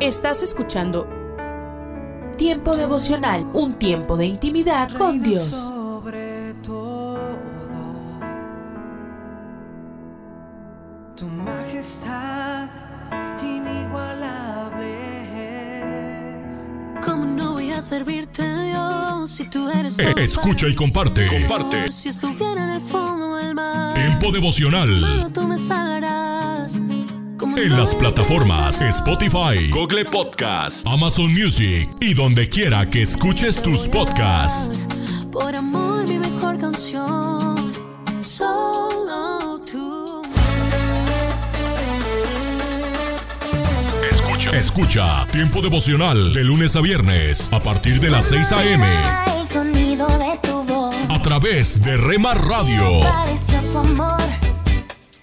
[0.00, 1.08] Estás escuchando
[2.36, 5.54] Tiempo devocional, un tiempo de intimidad con Dios.
[5.54, 7.18] Sobre todo,
[11.16, 12.68] tu majestad
[13.42, 14.90] inigualable
[16.50, 16.56] es.
[17.06, 21.26] ¿Cómo no voy a servirte, Dios, si tú eres Eh, escucha y comparte.
[21.26, 21.90] Comparte.
[21.90, 24.88] Si estuviera en el fondo del mar, Tiempo devocional.
[25.00, 26.35] solo tú me salvarás.
[27.56, 28.82] ¿Cómo En las plataformas?
[28.82, 34.78] Spotify, Google Podcast, Amazon Music y donde quiera que escuches tus podcasts.
[35.32, 37.72] Por amor, mi mejor canción.
[38.20, 40.22] Solo tú.
[44.10, 44.50] Escucha.
[44.58, 48.86] Escucha Tiempo devocional de lunes a viernes a partir de las 6 a.m.
[49.40, 53.00] El sonido de tu voz a través de Rema Radio.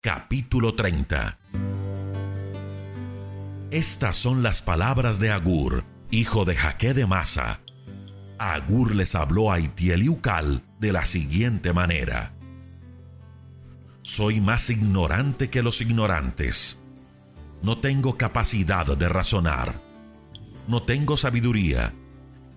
[0.00, 1.38] capítulo 30.
[3.72, 7.60] Estas son las palabras de Agur, hijo de Jaque de Masa.
[8.38, 12.32] Agur les habló a Itiel y Ucal de la siguiente manera.
[14.02, 16.78] Soy más ignorante que los ignorantes.
[17.62, 19.80] No tengo capacidad de razonar.
[20.68, 21.92] No tengo sabiduría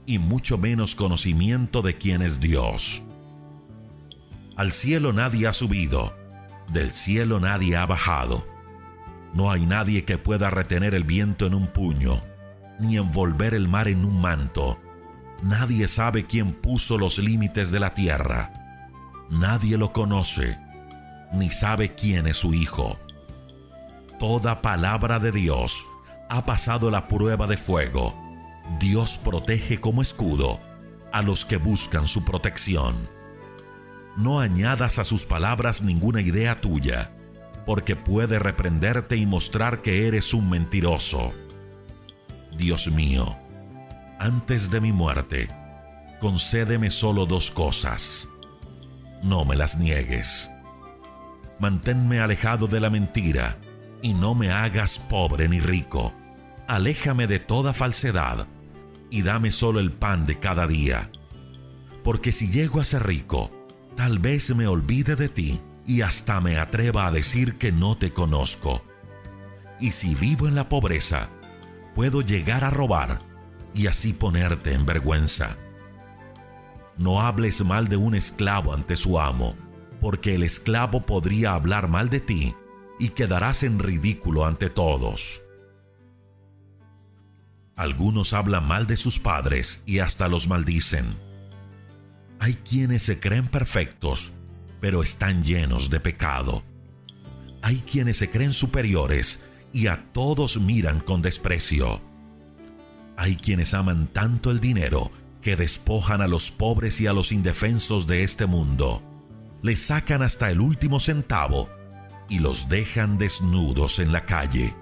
[0.05, 3.01] y mucho menos conocimiento de quién es Dios.
[4.55, 6.20] Al cielo nadie ha subido,
[6.71, 8.47] del cielo nadie ha bajado.
[9.33, 12.21] No hay nadie que pueda retener el viento en un puño,
[12.79, 14.79] ni envolver el mar en un manto.
[15.41, 18.51] Nadie sabe quién puso los límites de la tierra.
[19.29, 20.59] Nadie lo conoce,
[21.33, 22.99] ni sabe quién es su hijo.
[24.19, 25.85] Toda palabra de Dios
[26.29, 28.13] ha pasado la prueba de fuego.
[28.79, 30.59] Dios protege como escudo
[31.11, 33.09] a los que buscan su protección.
[34.21, 37.11] No añadas a sus palabras ninguna idea tuya,
[37.65, 41.33] porque puede reprenderte y mostrar que eres un mentiroso.
[42.55, 43.35] Dios mío,
[44.19, 45.49] antes de mi muerte,
[46.19, 48.29] concédeme solo dos cosas.
[49.23, 50.51] No me las niegues.
[51.57, 53.57] Manténme alejado de la mentira
[54.03, 56.13] y no me hagas pobre ni rico.
[56.67, 58.45] Aléjame de toda falsedad
[59.09, 61.09] y dame solo el pan de cada día.
[62.03, 63.49] Porque si llego a ser rico,
[63.95, 68.11] tal vez me olvide de ti y hasta me atreva a decir que no te
[68.13, 68.83] conozco.
[69.79, 71.29] Y si vivo en la pobreza,
[71.95, 73.19] puedo llegar a robar
[73.73, 75.57] y así ponerte en vergüenza.
[76.97, 79.55] No hables mal de un esclavo ante su amo,
[79.99, 82.55] porque el esclavo podría hablar mal de ti
[82.99, 85.41] y quedarás en ridículo ante todos.
[87.75, 91.17] Algunos hablan mal de sus padres y hasta los maldicen.
[92.41, 94.31] Hay quienes se creen perfectos,
[94.79, 96.63] pero están llenos de pecado.
[97.61, 102.01] Hay quienes se creen superiores y a todos miran con desprecio.
[103.15, 105.11] Hay quienes aman tanto el dinero
[105.43, 109.03] que despojan a los pobres y a los indefensos de este mundo.
[109.61, 111.69] Les sacan hasta el último centavo
[112.27, 114.75] y los dejan desnudos en la calle.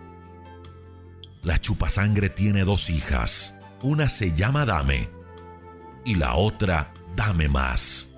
[1.44, 3.60] La chupasangre tiene dos hijas.
[3.82, 5.10] Una se llama Dame
[6.06, 8.12] y la otra Dame más.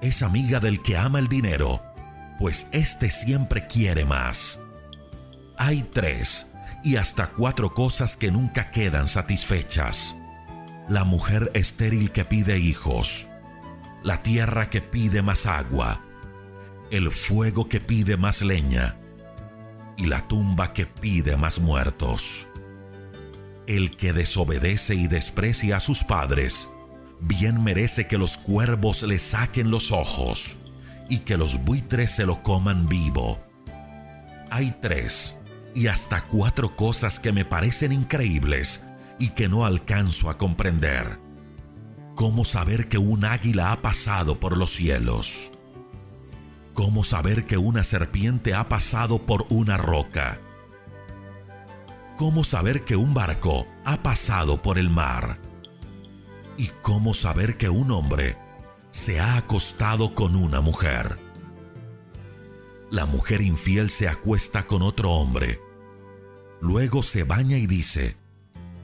[0.00, 1.82] Es amiga del que ama el dinero,
[2.40, 4.62] pues éste siempre quiere más.
[5.58, 6.50] Hay tres
[6.82, 10.16] y hasta cuatro cosas que nunca quedan satisfechas.
[10.88, 13.28] La mujer estéril que pide hijos,
[14.02, 16.00] la tierra que pide más agua,
[16.90, 18.96] el fuego que pide más leña
[19.98, 22.48] y la tumba que pide más muertos.
[23.66, 26.70] El que desobedece y desprecia a sus padres,
[27.26, 30.56] bien merece que los cuervos le saquen los ojos
[31.08, 33.38] y que los buitres se lo coman vivo.
[34.50, 35.38] Hay tres
[35.74, 38.84] y hasta cuatro cosas que me parecen increíbles
[39.18, 41.18] y que no alcanzo a comprender.
[42.14, 45.52] ¿Cómo saber que un águila ha pasado por los cielos?
[46.74, 50.40] ¿Cómo saber que una serpiente ha pasado por una roca?
[52.16, 55.38] ¿Cómo saber que un barco ha pasado por el mar?
[56.56, 58.36] ¿Y cómo saber que un hombre
[58.90, 61.18] se ha acostado con una mujer?
[62.90, 65.60] La mujer infiel se acuesta con otro hombre.
[66.60, 68.16] Luego se baña y dice,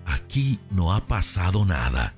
[0.04, 2.16] aquí no ha pasado nada.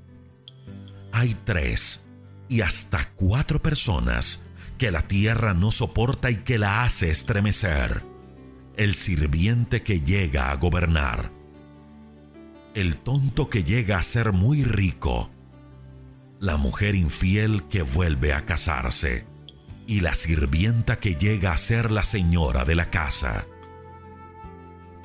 [1.12, 2.06] Hay tres
[2.48, 4.42] y hasta cuatro personas
[4.78, 8.02] que la tierra no soporta y que la hace estremecer
[8.76, 11.30] el sirviente que llega a gobernar,
[12.74, 15.30] el tonto que llega a ser muy rico,
[16.42, 19.28] la mujer infiel que vuelve a casarse
[19.86, 23.46] y la sirvienta que llega a ser la señora de la casa.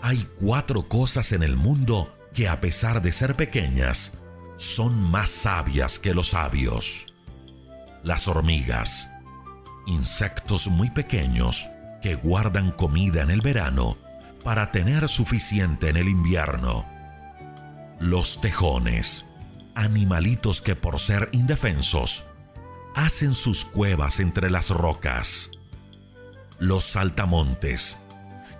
[0.01, 4.17] Hay cuatro cosas en el mundo que a pesar de ser pequeñas,
[4.57, 7.13] son más sabias que los sabios.
[8.01, 9.11] Las hormigas,
[9.85, 11.67] insectos muy pequeños,
[12.01, 13.95] que guardan comida en el verano
[14.43, 16.83] para tener suficiente en el invierno.
[17.99, 19.26] Los tejones,
[19.77, 22.25] animalitos que por ser indefensos,
[22.95, 25.51] hacen sus cuevas entre las rocas.
[26.59, 27.97] Los saltamontes,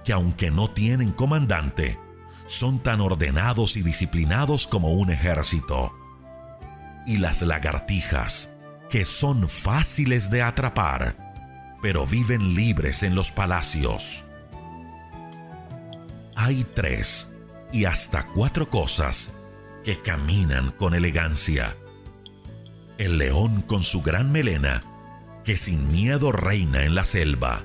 [0.05, 1.99] que aunque no tienen comandante,
[2.45, 5.93] son tan ordenados y disciplinados como un ejército.
[7.05, 8.53] Y las lagartijas,
[8.89, 11.27] que son fáciles de atrapar
[11.81, 14.25] pero viven libres en los palacios.
[16.35, 17.31] Hay tres
[17.71, 19.33] y hasta cuatro cosas
[19.87, 21.77] que caminan con elegancia.
[22.97, 24.83] El león con su gran melena,
[25.45, 27.63] que sin miedo reina en la selva.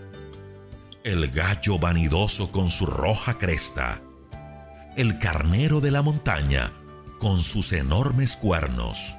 [1.02, 4.00] El gallo vanidoso con su roja cresta.
[4.96, 6.70] El carnero de la montaña
[7.18, 9.16] con sus enormes cuernos.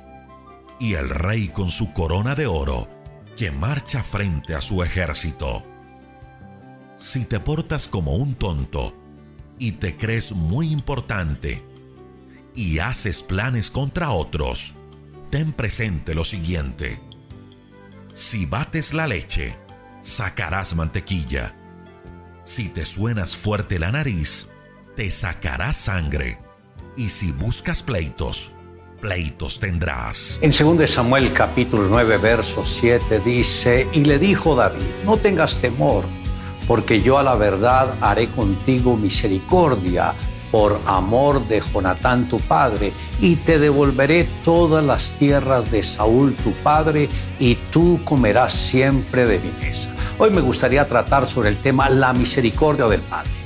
[0.79, 2.87] Y el rey con su corona de oro
[3.35, 5.61] que marcha frente a su ejército.
[6.95, 8.95] Si te portas como un tonto
[9.59, 11.72] y te crees muy importante
[12.55, 14.75] y haces planes contra otros,
[15.29, 16.99] ten presente lo siguiente.
[18.13, 19.55] Si bates la leche,
[20.01, 21.55] sacarás mantequilla.
[22.43, 24.49] Si te suenas fuerte la nariz,
[24.95, 26.37] te sacarás sangre.
[26.95, 28.51] Y si buscas pleitos,
[29.01, 30.39] pleitos tendrás.
[30.41, 36.03] En 2 Samuel capítulo 9, verso 7 dice, y le dijo David, no tengas temor,
[36.67, 40.13] porque yo a la verdad haré contigo misericordia
[40.53, 46.51] por amor de Jonatán tu padre, y te devolveré todas las tierras de Saúl tu
[46.51, 47.09] padre,
[47.39, 49.89] y tú comerás siempre de mi mesa.
[50.19, 53.42] Hoy me gustaría tratar sobre el tema la misericordia del Padre.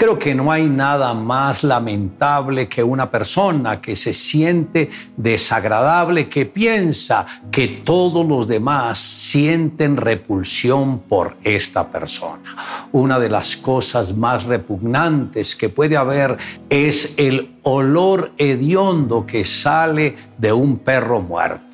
[0.00, 6.46] Creo que no hay nada más lamentable que una persona que se siente desagradable, que
[6.46, 12.56] piensa que todos los demás sienten repulsión por esta persona.
[12.92, 16.38] Una de las cosas más repugnantes que puede haber
[16.70, 21.66] es el olor hediondo que sale de un perro muerto.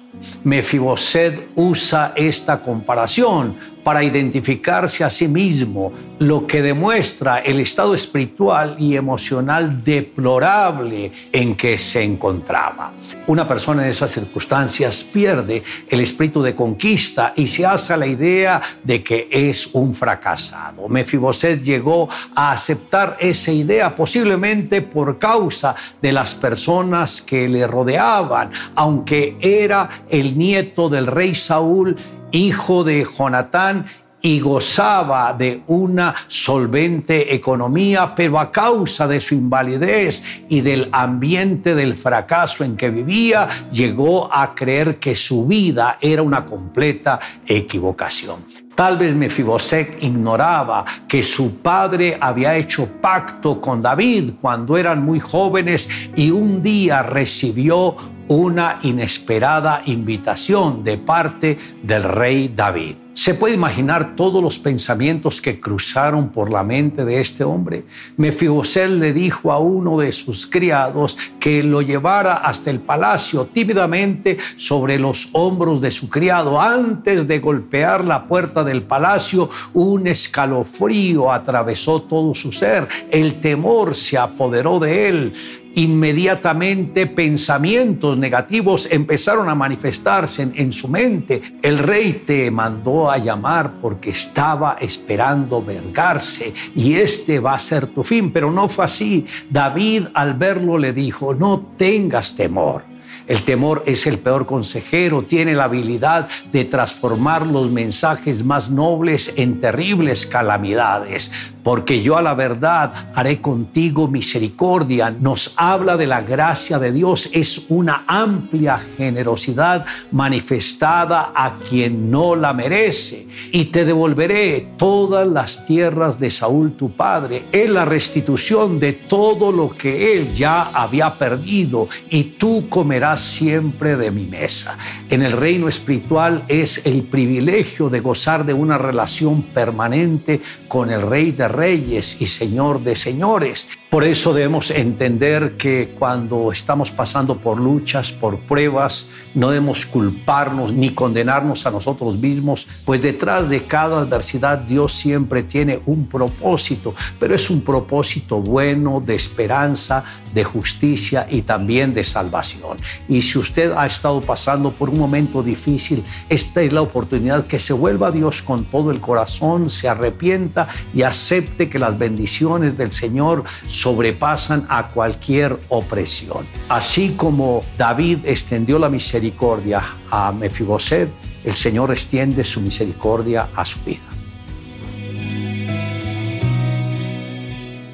[0.43, 8.75] Mefiboset usa esta comparación para identificarse a sí mismo, lo que demuestra el estado espiritual
[8.81, 12.94] y emocional deplorable en que se encontraba.
[13.29, 18.61] Una persona en esas circunstancias pierde el espíritu de conquista y se hace la idea
[18.83, 20.88] de que es un fracasado.
[20.88, 28.50] Mefiboset llegó a aceptar esa idea posiblemente por causa de las personas que le rodeaban,
[28.75, 31.97] aunque era el nieto del rey Saúl
[32.33, 33.87] hijo de Jonatán
[34.23, 41.75] y gozaba de una solvente economía, pero a causa de su invalidez y del ambiente
[41.75, 48.45] del fracaso en que vivía, llegó a creer que su vida era una completa equivocación.
[48.75, 55.18] Tal vez Mefiboset ignoraba que su padre había hecho pacto con David cuando eran muy
[55.18, 57.97] jóvenes y un día recibió
[58.28, 62.97] una inesperada invitación de parte del rey David.
[63.16, 67.87] ¿Se puede imaginar todos los pensamientos que cruzaron por la mente de este hombre?
[68.18, 74.37] Mefiboset le dijo a uno de sus criados que lo llevara hasta el palacio tímidamente
[74.56, 76.61] sobre los hombros de su criado.
[76.61, 82.87] Antes de golpear la puerta del palacio, un escalofrío atravesó todo su ser.
[83.11, 85.33] El temor se apoderó de él
[85.76, 91.42] inmediatamente pensamientos negativos empezaron a manifestarse en, su mente.
[91.62, 97.88] El rey te mandó a llamar porque estaba esperando vergarse y este va a ser
[97.88, 99.26] tu fin, pero no fue así.
[99.50, 102.83] David al verlo le dijo, no tengas temor
[103.26, 109.35] El temor es el peor consejero, tiene la habilidad de transformar los mensajes más nobles
[109.37, 111.52] en terribles calamidades.
[111.66, 115.11] Porque yo a la verdad haré contigo misericordia.
[115.11, 117.28] Nos habla de la gracia de Dios.
[117.32, 123.26] Es una amplia generosidad manifestada a quien no la merece.
[123.50, 127.46] Y te devolveré todas las tierras de Saúl tu padre.
[127.50, 131.88] Es la restitución de todo lo que él ya había perdido.
[132.11, 134.78] Y tú comerás siempre de mi mesa.
[135.11, 141.02] En el reino espiritual es el privilegio de gozar de una relación permanente con el
[141.02, 143.69] Rey de Reyes y Señor de Señores.
[143.90, 150.73] Por eso debemos entender que cuando estamos pasando por luchas, por pruebas, no debemos culparnos
[150.73, 156.95] ni condenarnos a nosotros mismos, pues detrás de cada adversidad Dios siempre tiene un propósito,
[157.21, 160.02] pero es un propósito bueno, de esperanza,
[160.35, 162.78] de justicia y también de salvación.
[163.09, 167.61] Y si usted ha estado pasando por un momento difícil, esta es la oportunidad que
[167.61, 172.76] se vuelva a Dios con todo el corazón, se arrepienta y acepte que las bendiciones
[172.76, 173.45] del Señor
[173.76, 176.47] sobrepasan a cualquier opresión.
[176.68, 181.11] Así como David extendió la misericordia a Mefiboset,
[181.45, 184.00] el Señor extiende su misericordia a su vida.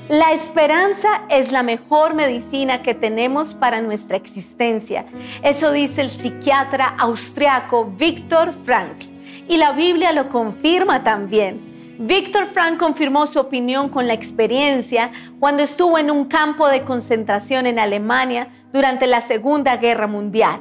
[0.08, 5.06] La esperanza es la mejor medicina que tenemos para nuestra existencia.
[5.42, 9.06] Eso dice el psiquiatra austriaco Viktor Frankl.
[9.48, 11.71] Y la Biblia lo confirma también.
[11.98, 17.66] Viktor Frankl confirmó su opinión con la experiencia cuando estuvo en un campo de concentración
[17.66, 20.60] en Alemania durante la Segunda Guerra Mundial.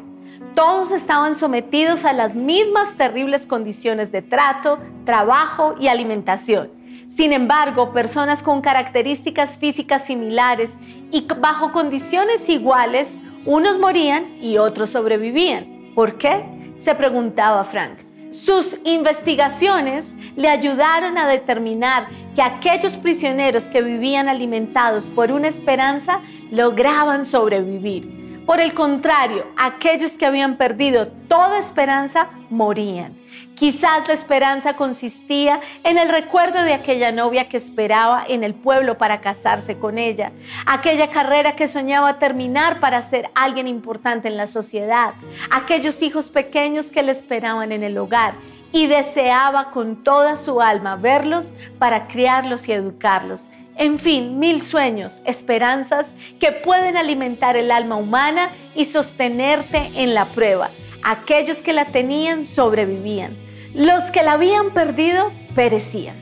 [0.55, 6.69] Todos estaban sometidos a las mismas terribles condiciones de trato, trabajo y alimentación.
[7.15, 10.73] Sin embargo, personas con características físicas similares
[11.11, 15.93] y bajo condiciones iguales, unos morían y otros sobrevivían.
[15.95, 16.73] ¿Por qué?
[16.77, 17.99] Se preguntaba Frank.
[18.31, 26.19] Sus investigaciones le ayudaron a determinar que aquellos prisioneros que vivían alimentados por una esperanza
[26.51, 28.21] lograban sobrevivir.
[28.45, 33.15] Por el contrario, aquellos que habían perdido toda esperanza morían.
[33.55, 38.97] Quizás la esperanza consistía en el recuerdo de aquella novia que esperaba en el pueblo
[38.97, 40.31] para casarse con ella,
[40.65, 45.13] aquella carrera que soñaba terminar para ser alguien importante en la sociedad,
[45.51, 48.33] aquellos hijos pequeños que le esperaban en el hogar
[48.71, 53.49] y deseaba con toda su alma verlos para criarlos y educarlos.
[53.75, 60.25] En fin, mil sueños, esperanzas que pueden alimentar el alma humana y sostenerte en la
[60.25, 60.69] prueba.
[61.03, 63.35] Aquellos que la tenían sobrevivían.
[63.73, 66.15] Los que la habían perdido perecían.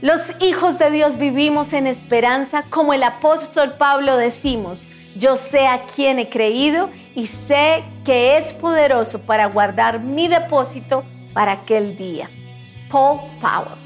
[0.00, 4.80] Los hijos de Dios vivimos en esperanza, como el apóstol Pablo decimos,
[5.16, 11.04] yo sé a quién he creído y sé que es poderoso para guardar mi depósito
[11.36, 12.30] para aquel día.
[12.90, 13.78] Paul Powell.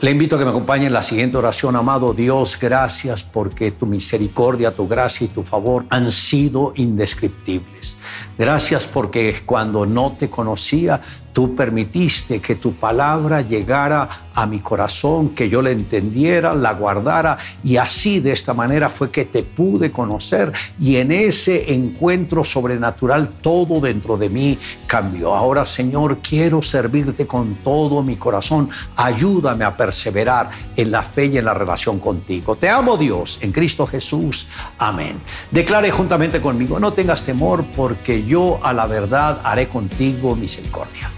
[0.00, 1.74] Le invito a que me acompañe en la siguiente oración.
[1.74, 7.96] Amado Dios, gracias porque tu misericordia, tu gracia y tu favor han sido indescriptibles.
[8.38, 11.00] Gracias porque cuando no te conocía,
[11.32, 17.36] tú permitiste que tu palabra llegara a mi corazón, que yo la entendiera, la guardara
[17.64, 23.28] y así de esta manera fue que te pude conocer y en ese encuentro sobrenatural
[23.40, 25.34] todo dentro de mí cambió.
[25.34, 28.70] Ahora Señor, quiero servirte con todo mi corazón.
[28.96, 32.56] Ayúdame a perseverar en la fe y en la relación contigo.
[32.56, 34.46] Te amo Dios en Cristo Jesús.
[34.78, 35.18] Amén.
[35.50, 41.10] Declare juntamente conmigo, no tengas temor porque yo a la verdad haré contigo misericordia.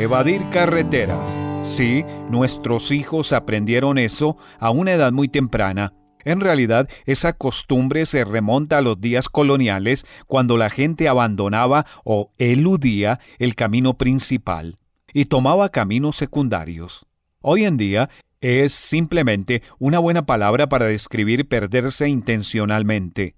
[0.00, 1.28] Evadir carreteras.
[1.62, 5.92] Sí, nuestros hijos aprendieron eso a una edad muy temprana.
[6.24, 12.32] En realidad, esa costumbre se remonta a los días coloniales cuando la gente abandonaba o
[12.38, 14.76] eludía el camino principal
[15.12, 17.04] y tomaba caminos secundarios.
[17.42, 18.08] Hoy en día
[18.40, 23.34] es simplemente una buena palabra para describir perderse intencionalmente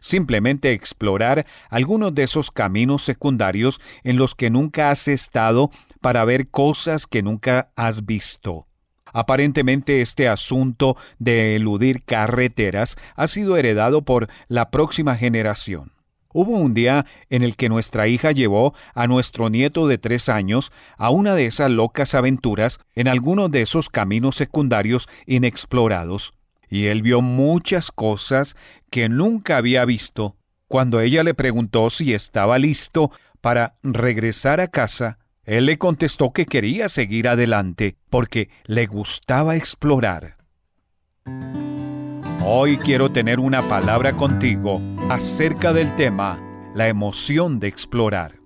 [0.00, 5.70] simplemente explorar algunos de esos caminos secundarios en los que nunca has estado
[6.06, 8.68] para ver cosas que nunca has visto.
[9.06, 15.90] Aparentemente este asunto de eludir carreteras ha sido heredado por la próxima generación.
[16.32, 20.70] Hubo un día en el que nuestra hija llevó a nuestro nieto de tres años
[20.96, 26.34] a una de esas locas aventuras en alguno de esos caminos secundarios inexplorados,
[26.70, 28.54] y él vio muchas cosas
[28.90, 30.36] que nunca había visto.
[30.68, 33.10] Cuando ella le preguntó si estaba listo
[33.40, 40.36] para regresar a casa, Él le contestó que quería seguir adelante porque le gustaba explorar.
[42.44, 46.42] Hoy quiero tener una palabra contigo acerca del tema
[46.74, 48.40] la emoción de explorar.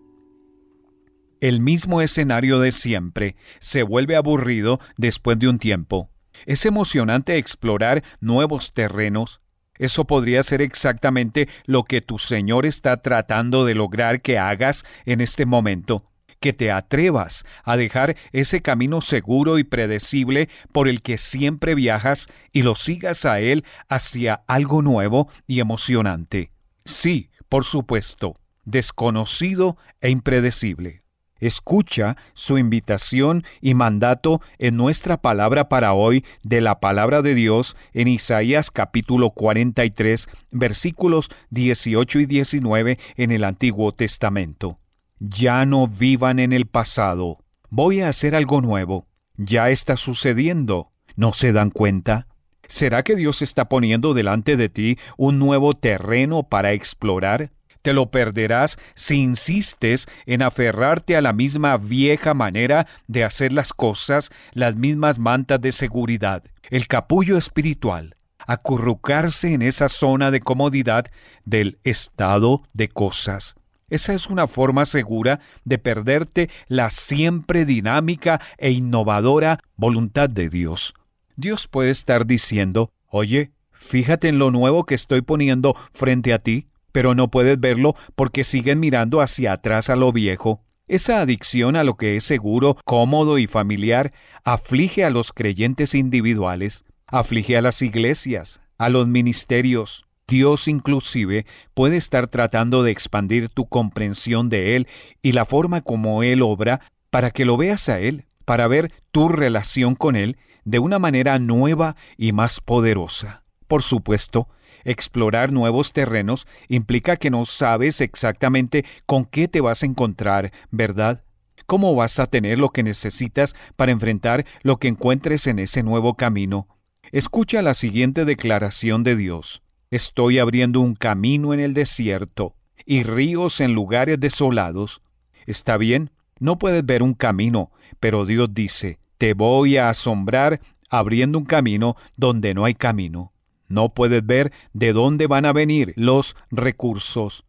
[1.40, 6.11] El mismo escenario de siempre se vuelve aburrido después de un tiempo.
[6.45, 9.40] Es emocionante explorar nuevos terrenos.
[9.78, 15.23] Eso podría ser exactamente lo que tu Señor está tratando de lograr que hagas en
[15.23, 21.18] este momento que te atrevas a dejar ese camino seguro y predecible por el que
[21.18, 26.50] siempre viajas y lo sigas a Él hacia algo nuevo y emocionante.
[26.85, 31.02] Sí, por supuesto, desconocido e impredecible.
[31.40, 37.76] Escucha su invitación y mandato en nuestra palabra para hoy de la palabra de Dios
[37.94, 44.78] en Isaías capítulo 43 versículos 18 y 19 en el Antiguo Testamento.
[45.22, 47.44] Ya no vivan en el pasado.
[47.68, 49.06] Voy a hacer algo nuevo.
[49.36, 50.92] Ya está sucediendo.
[51.14, 52.26] ¿No se dan cuenta?
[52.66, 57.52] ¿Será que Dios está poniendo delante de ti un nuevo terreno para explorar?
[57.82, 63.74] Te lo perderás si insistes en aferrarte a la misma vieja manera de hacer las
[63.74, 71.04] cosas, las mismas mantas de seguridad, el capullo espiritual, acurrucarse en esa zona de comodidad
[71.44, 73.56] del estado de cosas.
[73.90, 80.94] Esa es una forma segura de perderte la siempre dinámica e innovadora voluntad de Dios.
[81.37, 86.68] Dios puede estar diciendo, oye, fíjate en lo nuevo que estoy poniendo frente a ti,
[86.92, 90.64] pero no puedes verlo porque siguen mirando hacia atrás a lo viejo.
[90.87, 94.12] Esa adicción a lo que es seguro, cómodo y familiar
[94.44, 101.44] aflige a los creyentes individuales, aflige a las iglesias, a los ministerios, Dios inclusive
[101.75, 104.87] puede estar tratando de expandir tu comprensión de Él
[105.22, 109.28] y la forma como Él obra para que lo veas a Él, para ver tu
[109.28, 113.42] relación con Él de una manera nueva y más poderosa.
[113.66, 114.49] Por supuesto,
[114.84, 121.25] explorar nuevos terrenos implica que no sabes exactamente con qué te vas a encontrar, ¿verdad?
[121.66, 126.14] ¿Cómo vas a tener lo que necesitas para enfrentar lo que encuentres en ese nuevo
[126.14, 126.68] camino?
[127.11, 129.62] Escucha la siguiente declaración de Dios.
[129.90, 132.55] Estoy abriendo un camino en el desierto
[132.87, 135.03] y ríos en lugares desolados.
[135.46, 141.38] Está bien, no puedes ver un camino, pero Dios dice, te voy a asombrar abriendo
[141.38, 143.33] un camino donde no hay camino.
[143.68, 147.44] No puedes ver de dónde van a venir los recursos.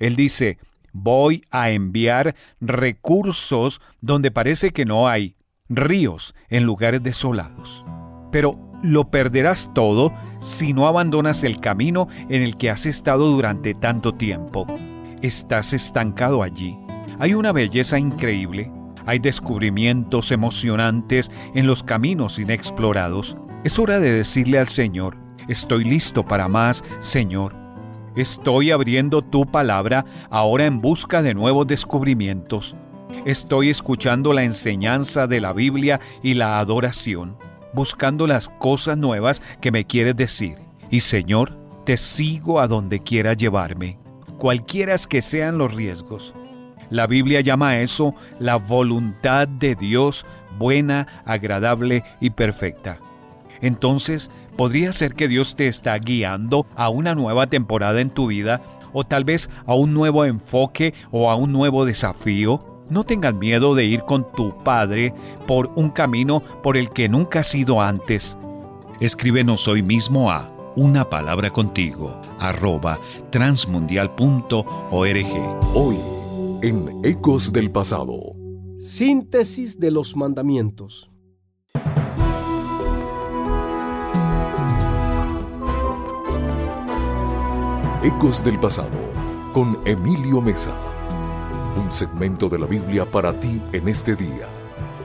[0.00, 0.58] Él dice,
[0.92, 5.36] voy a enviar recursos donde parece que no hay,
[5.68, 7.84] ríos en lugares desolados.
[8.32, 13.72] Pero lo perderás todo si no abandonas el camino en el que has estado durante
[13.72, 14.66] tanto tiempo.
[15.22, 16.78] Estás estancado allí.
[17.18, 18.70] Hay una belleza increíble,
[19.06, 23.38] hay descubrimientos emocionantes en los caminos inexplorados.
[23.64, 25.16] Es hora de decirle al Señor,
[25.48, 27.56] estoy listo para más, Señor.
[28.16, 32.76] Estoy abriendo tu palabra ahora en busca de nuevos descubrimientos.
[33.24, 37.38] Estoy escuchando la enseñanza de la Biblia y la adoración
[37.74, 40.58] buscando las cosas nuevas que me quieres decir.
[40.90, 43.98] Y Señor, te sigo a donde quieras llevarme,
[44.38, 46.34] cualquiera que sean los riesgos.
[46.90, 50.24] La Biblia llama a eso la voluntad de Dios
[50.58, 53.00] buena, agradable y perfecta.
[53.60, 58.62] Entonces, podría ser que Dios te está guiando a una nueva temporada en tu vida
[58.92, 63.74] o tal vez a un nuevo enfoque o a un nuevo desafío no tengas miedo
[63.74, 65.14] de ir con tu Padre
[65.46, 68.36] por un camino por el que nunca has ido antes.
[69.00, 72.98] Escríbenos hoy mismo a una palabra contigo arroba
[73.30, 74.66] transmundial.org.
[75.74, 75.96] Hoy,
[76.62, 78.18] en Ecos del Pasado.
[78.78, 81.10] Síntesis de los mandamientos.
[88.02, 88.98] Ecos del Pasado
[89.54, 90.76] con Emilio Mesa
[91.76, 94.46] un segmento de la Biblia para ti en este día.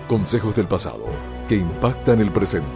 [0.07, 1.03] Consejos del pasado
[1.47, 2.67] que impactan el presente.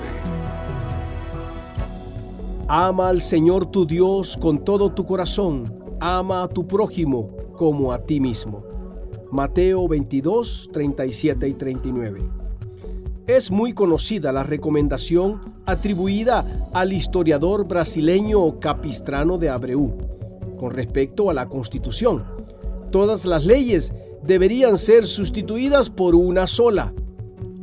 [2.67, 5.71] Ama al Señor tu Dios con todo tu corazón.
[5.99, 8.63] Ama a tu prójimo como a ti mismo.
[9.31, 12.21] Mateo 22, 37 y 39.
[13.27, 19.95] Es muy conocida la recomendación atribuida al historiador brasileño Capistrano de Abreu
[20.59, 22.42] con respecto a la Constitución
[22.93, 26.93] Todas las leyes deberían ser sustituidas por una sola.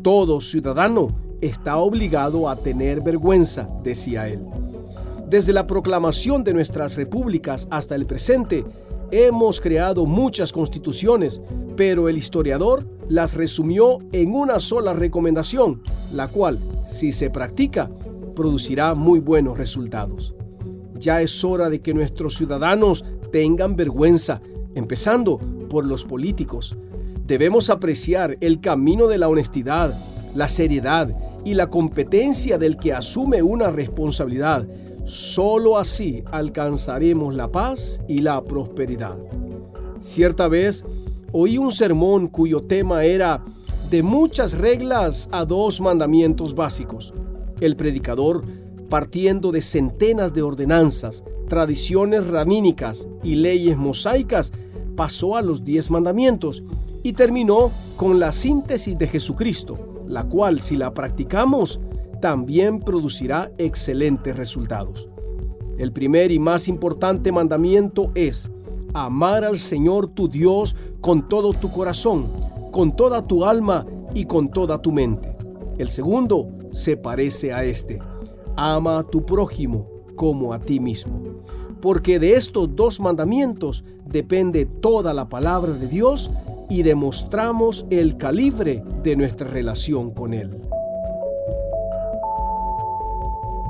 [0.03, 1.07] Todo ciudadano
[1.41, 4.45] está obligado a tener vergüenza, decía él.
[5.29, 8.65] Desde la proclamación de nuestras repúblicas hasta el presente,
[9.13, 11.41] hemos creado muchas constituciones,
[11.77, 15.81] pero el historiador las resumió en una sola recomendación,
[16.13, 17.89] la cual, si se practica,
[18.35, 20.35] producirá muy buenos resultados.
[20.99, 24.43] Ya es hora de que nuestros ciudadanos tengan vergüenza,
[24.75, 26.77] empezando por los políticos.
[27.27, 29.95] Debemos apreciar el camino de la honestidad,
[30.35, 34.67] la seriedad y la competencia del que asume una responsabilidad.
[35.05, 39.19] Solo así alcanzaremos la paz y la prosperidad.
[40.01, 40.85] Cierta vez
[41.33, 43.45] oí un sermón cuyo tema era
[43.91, 47.13] de muchas reglas a dos mandamientos básicos.
[47.61, 48.45] El predicador,
[48.91, 54.53] partiendo de centenas de ordenanzas, tradiciones ramínicas y leyes mosaicas,
[54.97, 56.63] pasó a los diez mandamientos
[57.03, 61.81] y terminó con la síntesis de Jesucristo la cual si la practicamos
[62.21, 65.09] también producirá excelentes resultados.
[65.79, 68.51] El primer y más importante mandamiento es
[68.93, 72.27] amar al Señor tu Dios con todo tu corazón,
[72.73, 75.35] con toda tu alma y con toda tu mente.
[75.79, 78.01] El segundo se parece a este.
[78.63, 81.23] Ama a tu prójimo como a ti mismo.
[81.81, 86.31] Porque de estos dos mandamientos depende toda la palabra de Dios
[86.69, 90.61] y demostramos el calibre de nuestra relación con Él.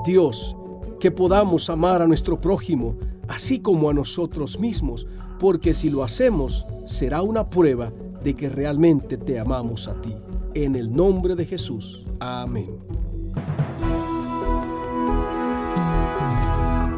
[0.04, 0.56] Dios,
[0.98, 2.96] que podamos amar a nuestro prójimo
[3.28, 5.06] así como a nosotros mismos,
[5.38, 7.92] porque si lo hacemos será una prueba
[8.24, 10.16] de que realmente te amamos a ti.
[10.54, 12.04] En el nombre de Jesús.
[12.18, 12.76] Amén.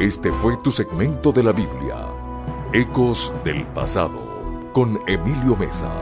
[0.03, 2.09] Este fue tu segmento de la Biblia,
[2.73, 5.93] Ecos del Pasado con Emilio Mesa.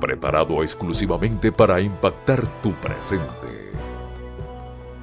[0.00, 3.72] Preparado exclusivamente para impactar tu presente.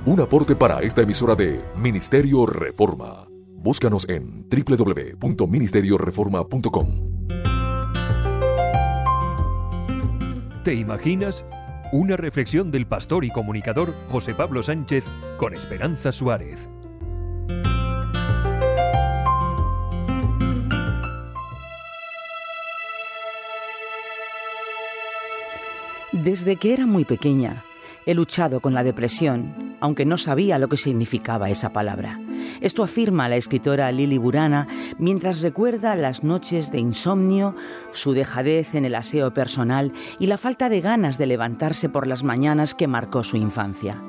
[0.05, 3.27] Un aporte para esta emisora de Ministerio Reforma.
[3.57, 6.87] Búscanos en www.ministerioreforma.com.
[10.63, 11.43] ¿Te imaginas?
[11.91, 15.03] Una reflexión del pastor y comunicador José Pablo Sánchez
[15.37, 16.69] con Esperanza Suárez.
[26.11, 27.63] Desde que era muy pequeña,
[28.07, 32.19] he luchado con la depresión, aunque no sabía lo que significaba esa palabra.
[32.61, 34.67] Esto afirma la escritora Lili Burana
[34.97, 37.55] mientras recuerda las noches de insomnio,
[37.91, 42.23] su dejadez en el aseo personal y la falta de ganas de levantarse por las
[42.23, 44.01] mañanas que marcó su infancia.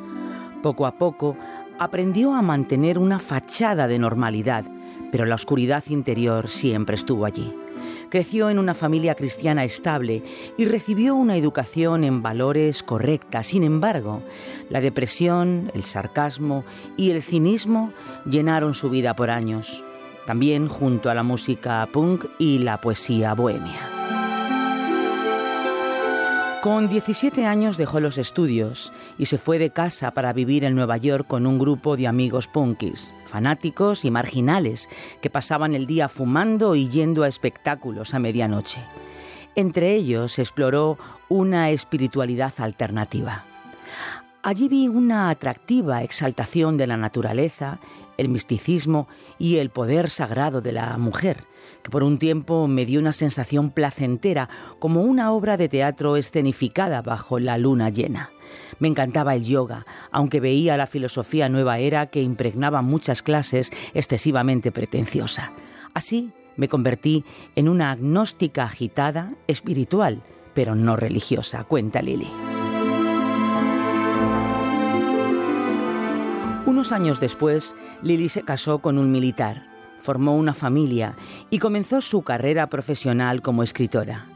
[0.62, 1.36] Poco a poco
[1.78, 4.64] aprendió a mantener una fachada de normalidad,
[5.12, 7.54] pero la oscuridad interior siempre estuvo allí.
[8.10, 10.24] Creció en una familia cristiana estable
[10.58, 13.44] y recibió una educación en valores correcta.
[13.44, 14.20] Sin embargo,
[14.68, 16.64] la depresión, el sarcasmo
[16.96, 17.92] y el cinismo
[18.26, 19.84] llenaron su vida por años,
[20.26, 23.99] también junto a la música punk y la poesía bohemia.
[26.62, 30.98] Con 17 años dejó los estudios y se fue de casa para vivir en Nueva
[30.98, 34.90] York con un grupo de amigos punkis, fanáticos y marginales,
[35.22, 38.82] que pasaban el día fumando y yendo a espectáculos a medianoche.
[39.54, 40.98] Entre ellos exploró
[41.30, 43.46] una espiritualidad alternativa.
[44.42, 47.80] Allí vi una atractiva exaltación de la naturaleza,
[48.18, 51.46] el misticismo y el poder sagrado de la mujer,
[51.82, 57.02] que por un tiempo me dio una sensación placentera, como una obra de teatro escenificada
[57.02, 58.30] bajo la luna llena.
[58.78, 64.72] Me encantaba el yoga, aunque veía la filosofía nueva era que impregnaba muchas clases excesivamente
[64.72, 65.52] pretenciosa.
[65.94, 67.24] Así me convertí
[67.56, 70.22] en una agnóstica agitada, espiritual,
[70.54, 72.28] pero no religiosa, cuenta Lili.
[76.66, 79.69] Unos años después, Lili se casó con un militar
[80.00, 81.16] formó una familia
[81.50, 84.26] y comenzó su carrera profesional como escritora.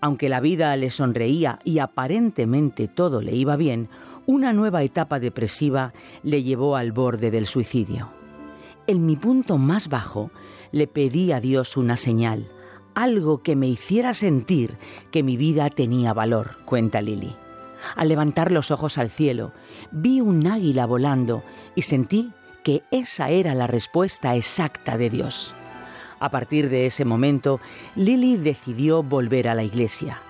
[0.00, 3.88] Aunque la vida le sonreía y aparentemente todo le iba bien,
[4.26, 8.10] una nueva etapa depresiva le llevó al borde del suicidio.
[8.86, 10.30] En mi punto más bajo
[10.72, 12.50] le pedí a Dios una señal,
[12.94, 14.76] algo que me hiciera sentir
[15.10, 17.34] que mi vida tenía valor, cuenta Lili.
[17.96, 19.52] Al levantar los ojos al cielo,
[19.90, 21.42] vi un águila volando
[21.74, 22.32] y sentí
[22.64, 25.54] que esa era la respuesta exacta de Dios.
[26.18, 27.60] A partir de ese momento,
[27.94, 30.22] Lily decidió volver a la iglesia.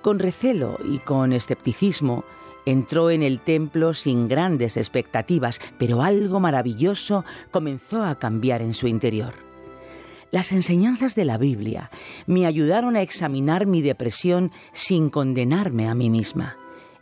[0.00, 2.24] Con recelo y con escepticismo,
[2.64, 8.86] entró en el templo sin grandes expectativas, pero algo maravilloso comenzó a cambiar en su
[8.88, 9.34] interior.
[10.30, 11.90] Las enseñanzas de la Biblia
[12.26, 16.56] me ayudaron a examinar mi depresión sin condenarme a mí misma.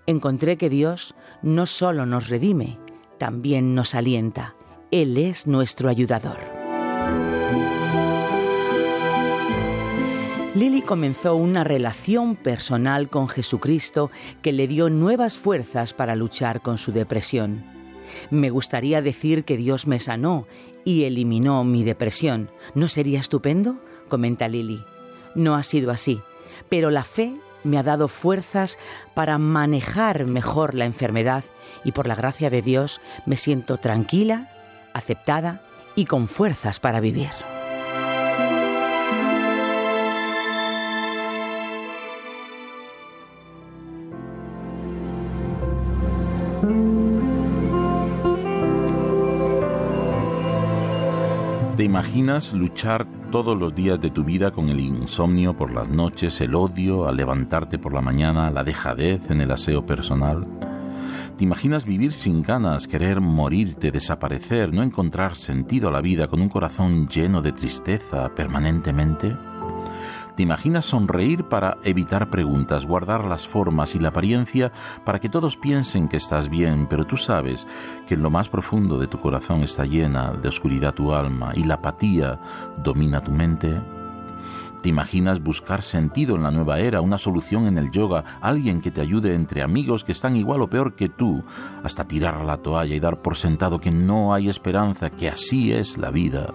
[0.07, 2.79] Encontré que Dios no solo nos redime,
[3.19, 4.57] también nos alienta.
[4.91, 6.39] Él es nuestro ayudador.
[10.57, 14.11] Lily comenzó una relación personal con Jesucristo
[14.43, 17.65] que le dio nuevas fuerzas para luchar con su depresión.
[18.31, 20.49] Me gustaría decir que Dios me sanó
[20.85, 22.51] y eliminó mi depresión.
[22.75, 23.77] ¿No sería estupendo?
[24.09, 24.85] comenta Lily.
[25.37, 26.21] No ha sido así,
[26.69, 28.77] pero la fe me ha dado fuerzas
[29.15, 31.45] para manejar mejor la enfermedad
[31.85, 34.51] y por la gracia de Dios me siento tranquila,
[34.95, 35.61] aceptada
[35.95, 37.31] y con fuerzas para vivir.
[51.81, 56.39] ¿Te imaginas luchar todos los días de tu vida con el insomnio por las noches,
[56.43, 60.47] el odio al levantarte por la mañana, la dejadez en el aseo personal?
[61.41, 66.43] ¿Te imaginas vivir sin ganas, querer morirte, desaparecer, no encontrar sentido a la vida con
[66.43, 69.35] un corazón lleno de tristeza permanentemente?
[70.37, 74.71] ¿Te imaginas sonreír para evitar preguntas, guardar las formas y la apariencia
[75.07, 77.67] para que todos piensen que estás bien, pero tú sabes
[78.07, 81.65] que en lo más profundo de tu corazón está llena de oscuridad tu alma y
[81.65, 82.39] la apatía
[82.85, 83.81] domina tu mente?
[84.83, 88.91] ¿Te imaginas buscar sentido en la nueva era, una solución en el yoga, alguien que
[88.91, 91.45] te ayude entre amigos que están igual o peor que tú,
[91.85, 95.99] hasta tirar la toalla y dar por sentado que no hay esperanza, que así es
[95.99, 96.55] la vida?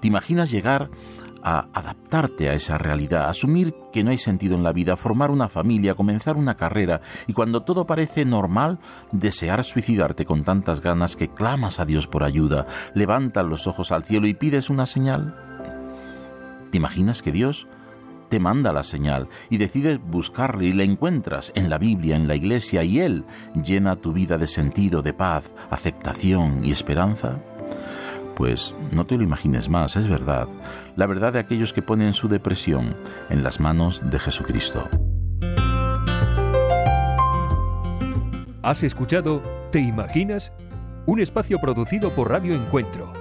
[0.00, 0.90] ¿Te imaginas llegar
[1.42, 5.48] a adaptarte a esa realidad, asumir que no hay sentido en la vida, formar una
[5.48, 8.78] familia, comenzar una carrera y cuando todo parece normal,
[9.12, 14.04] desear suicidarte con tantas ganas que clamas a Dios por ayuda, levantas los ojos al
[14.04, 15.47] cielo y pides una señal?
[16.70, 17.66] ¿Te imaginas que Dios
[18.28, 22.34] te manda la señal y decides buscarle y la encuentras en la Biblia, en la
[22.34, 23.24] iglesia y Él
[23.64, 27.38] llena tu vida de sentido, de paz, aceptación y esperanza?
[28.36, 30.46] Pues no te lo imagines más, es verdad,
[30.94, 32.96] la verdad de aquellos que ponen su depresión
[33.30, 34.88] en las manos de Jesucristo.
[38.62, 40.50] Has escuchado ¿Te imaginas?
[41.04, 43.12] Un espacio producido por Radio Encuentro,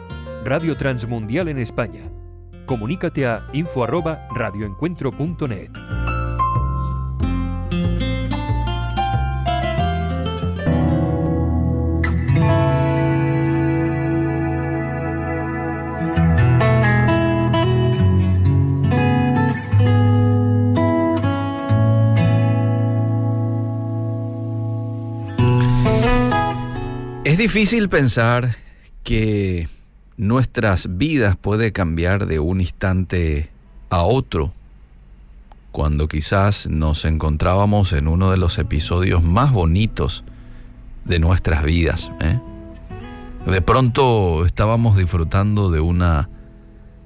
[0.45, 2.09] Radio Transmundial en España.
[2.67, 5.71] Comunícate a info@radioencuentro.net.
[27.23, 28.55] Es difícil pensar
[29.03, 29.67] que
[30.17, 33.51] nuestras vidas puede cambiar de un instante
[33.89, 34.51] a otro
[35.71, 40.23] cuando quizás nos encontrábamos en uno de los episodios más bonitos
[41.05, 42.09] de nuestras vidas.
[42.19, 42.39] ¿eh?
[43.45, 46.29] De pronto estábamos disfrutando de una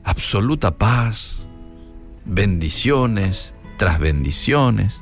[0.05, 1.43] absoluta paz,
[2.23, 5.01] bendiciones tras bendiciones,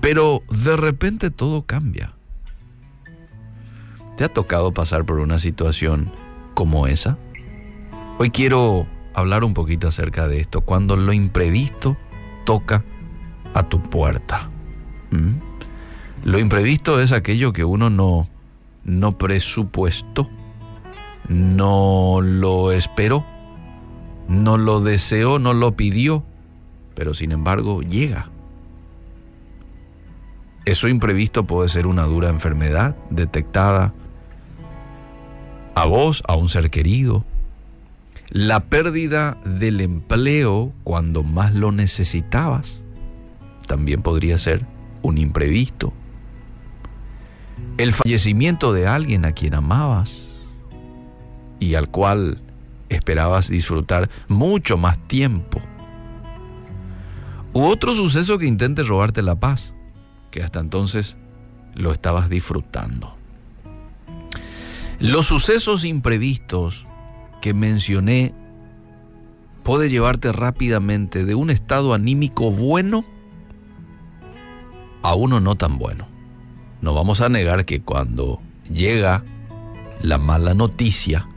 [0.00, 2.14] pero de repente todo cambia.
[4.16, 6.10] ¿Te ha tocado pasar por una situación
[6.58, 7.16] como esa?
[8.18, 11.96] Hoy quiero hablar un poquito acerca de esto, cuando lo imprevisto
[12.44, 12.82] toca
[13.54, 14.50] a tu puerta.
[15.12, 15.36] ¿Mm?
[16.24, 18.28] Lo imprevisto es aquello que uno no,
[18.82, 20.28] no presupuestó,
[21.28, 23.24] no lo esperó,
[24.26, 26.24] no lo deseó, no lo pidió,
[26.96, 28.30] pero sin embargo llega.
[30.64, 33.94] Eso imprevisto puede ser una dura enfermedad detectada
[35.82, 37.24] a vos, a un ser querido.
[38.30, 42.82] La pérdida del empleo cuando más lo necesitabas
[43.66, 44.66] también podría ser
[45.02, 45.92] un imprevisto.
[47.76, 50.28] El fallecimiento de alguien a quien amabas
[51.60, 52.40] y al cual
[52.88, 55.60] esperabas disfrutar mucho más tiempo.
[57.52, 59.74] U otro suceso que intente robarte la paz,
[60.30, 61.16] que hasta entonces
[61.74, 63.17] lo estabas disfrutando.
[65.00, 66.84] Los sucesos imprevistos
[67.40, 68.34] que mencioné
[69.62, 73.04] puede llevarte rápidamente de un estado anímico bueno
[75.02, 76.08] a uno no tan bueno.
[76.80, 78.40] No vamos a negar que cuando
[78.72, 79.22] llega
[80.02, 81.28] la mala noticia,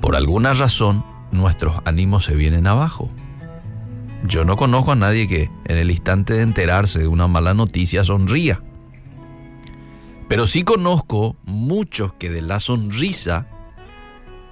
[0.00, 3.10] por alguna razón nuestros ánimos se vienen abajo.
[4.24, 8.04] Yo no conozco a nadie que en el instante de enterarse de una mala noticia
[8.04, 8.62] sonría.
[10.28, 13.46] Pero sí conozco muchos que de la sonrisa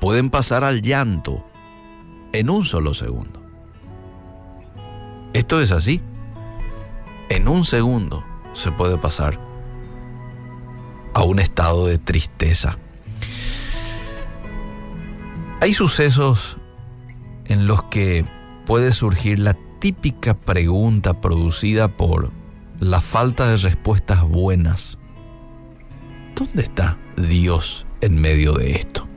[0.01, 1.45] pueden pasar al llanto
[2.33, 3.43] en un solo segundo.
[5.35, 6.01] Esto es así.
[7.29, 9.39] En un segundo se puede pasar
[11.13, 12.79] a un estado de tristeza.
[15.61, 16.57] Hay sucesos
[17.47, 18.25] en los que
[18.65, 22.33] puede surgir la típica pregunta producida por
[22.81, 24.99] la falta de respuestas buenas.
[26.37, 29.09] ¿Dónde está Dios en medio de esto?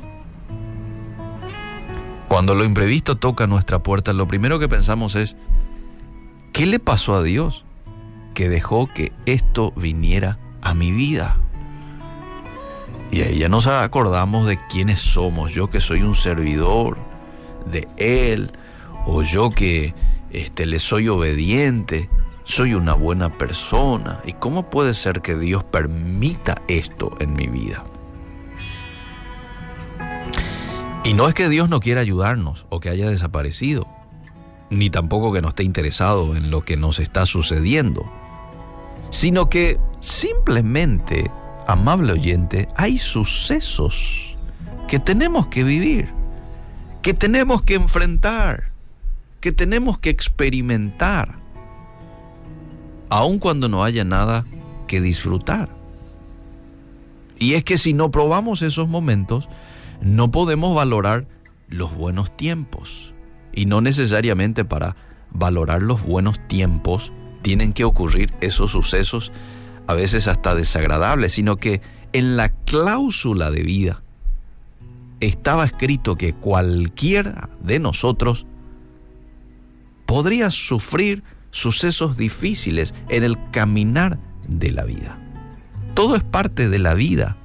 [2.29, 5.35] Cuando lo imprevisto toca nuestra puerta, lo primero que pensamos es,
[6.53, 7.65] ¿qué le pasó a Dios
[8.33, 11.35] que dejó que esto viniera a mi vida?
[13.11, 16.97] Y ahí ya nos acordamos de quiénes somos, yo que soy un servidor
[17.69, 18.49] de Él,
[19.05, 19.93] o yo que
[20.31, 22.09] este, le soy obediente,
[22.49, 24.21] soy una buena persona.
[24.25, 27.83] ¿Y cómo puede ser que Dios permita esto en mi vida?
[31.03, 33.87] Y no es que Dios no quiera ayudarnos o que haya desaparecido,
[34.71, 38.11] ni tampoco que no esté interesado en lo que nos está sucediendo,
[39.11, 41.29] sino que simplemente,
[41.67, 44.35] amable oyente, hay sucesos
[44.87, 46.09] que tenemos que vivir,
[47.03, 48.71] que tenemos que enfrentar,
[49.39, 51.37] que tenemos que experimentar,
[53.09, 54.45] aun cuando no haya nada
[54.87, 55.69] que disfrutar.
[57.37, 59.49] Y es que si no probamos esos momentos,
[60.01, 61.27] no podemos valorar
[61.67, 63.13] los buenos tiempos.
[63.53, 64.95] Y no necesariamente para
[65.31, 69.31] valorar los buenos tiempos tienen que ocurrir esos sucesos,
[69.87, 71.81] a veces hasta desagradables, sino que
[72.13, 74.01] en la cláusula de vida
[75.19, 78.45] estaba escrito que cualquiera de nosotros
[80.05, 85.17] podría sufrir sucesos difíciles en el caminar de la vida.
[85.93, 87.37] Todo es parte de la vida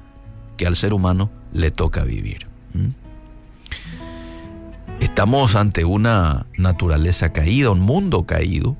[0.57, 2.47] que al ser humano le toca vivir.
[4.99, 8.77] Estamos ante una naturaleza caída, un mundo caído,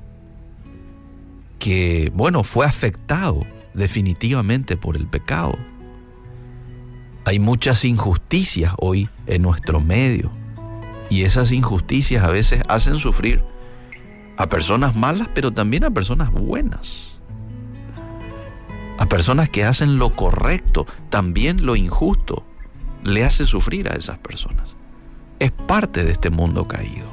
[1.58, 5.56] que, bueno, fue afectado definitivamente por el pecado.
[7.24, 10.30] Hay muchas injusticias hoy en nuestro medio
[11.10, 13.42] y esas injusticias a veces hacen sufrir
[14.36, 17.18] a personas malas, pero también a personas buenas.
[18.98, 22.44] A personas que hacen lo correcto, también lo injusto
[23.06, 24.74] le hace sufrir a esas personas.
[25.38, 27.06] Es parte de este mundo caído.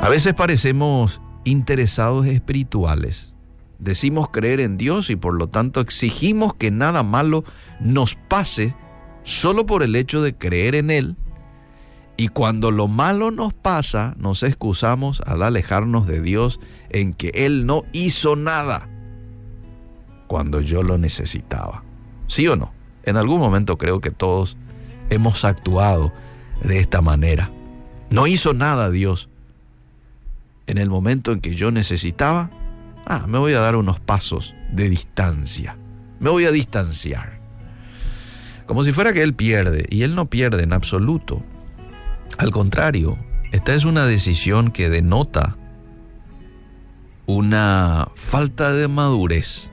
[0.00, 3.32] A veces parecemos interesados espirituales.
[3.78, 7.44] Decimos creer en Dios y por lo tanto exigimos que nada malo
[7.80, 8.74] nos pase
[9.22, 11.16] solo por el hecho de creer en Él.
[12.16, 17.66] Y cuando lo malo nos pasa, nos excusamos al alejarnos de Dios en que Él
[17.66, 18.88] no hizo nada
[20.26, 21.82] cuando yo lo necesitaba.
[22.26, 22.72] ¿Sí o no?
[23.04, 24.56] En algún momento creo que todos
[25.10, 26.12] hemos actuado
[26.62, 27.50] de esta manera.
[28.10, 29.28] No hizo nada Dios.
[30.66, 32.50] En el momento en que yo necesitaba,
[33.06, 35.76] ah, me voy a dar unos pasos de distancia.
[36.18, 37.40] Me voy a distanciar.
[38.66, 41.44] Como si fuera que Él pierde, y Él no pierde en absoluto.
[42.38, 43.18] Al contrario,
[43.52, 45.56] esta es una decisión que denota
[47.26, 49.70] una falta de madurez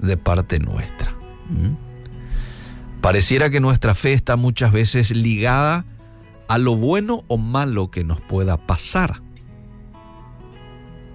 [0.00, 1.12] de parte nuestra.
[1.48, 3.00] ¿Mm?
[3.00, 5.84] Pareciera que nuestra fe está muchas veces ligada
[6.48, 9.22] a lo bueno o malo que nos pueda pasar.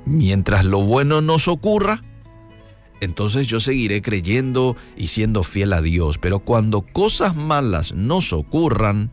[0.06, 2.02] Mientras lo bueno nos ocurra,
[3.00, 6.18] entonces yo seguiré creyendo y siendo fiel a Dios.
[6.18, 9.12] Pero cuando cosas malas nos ocurran,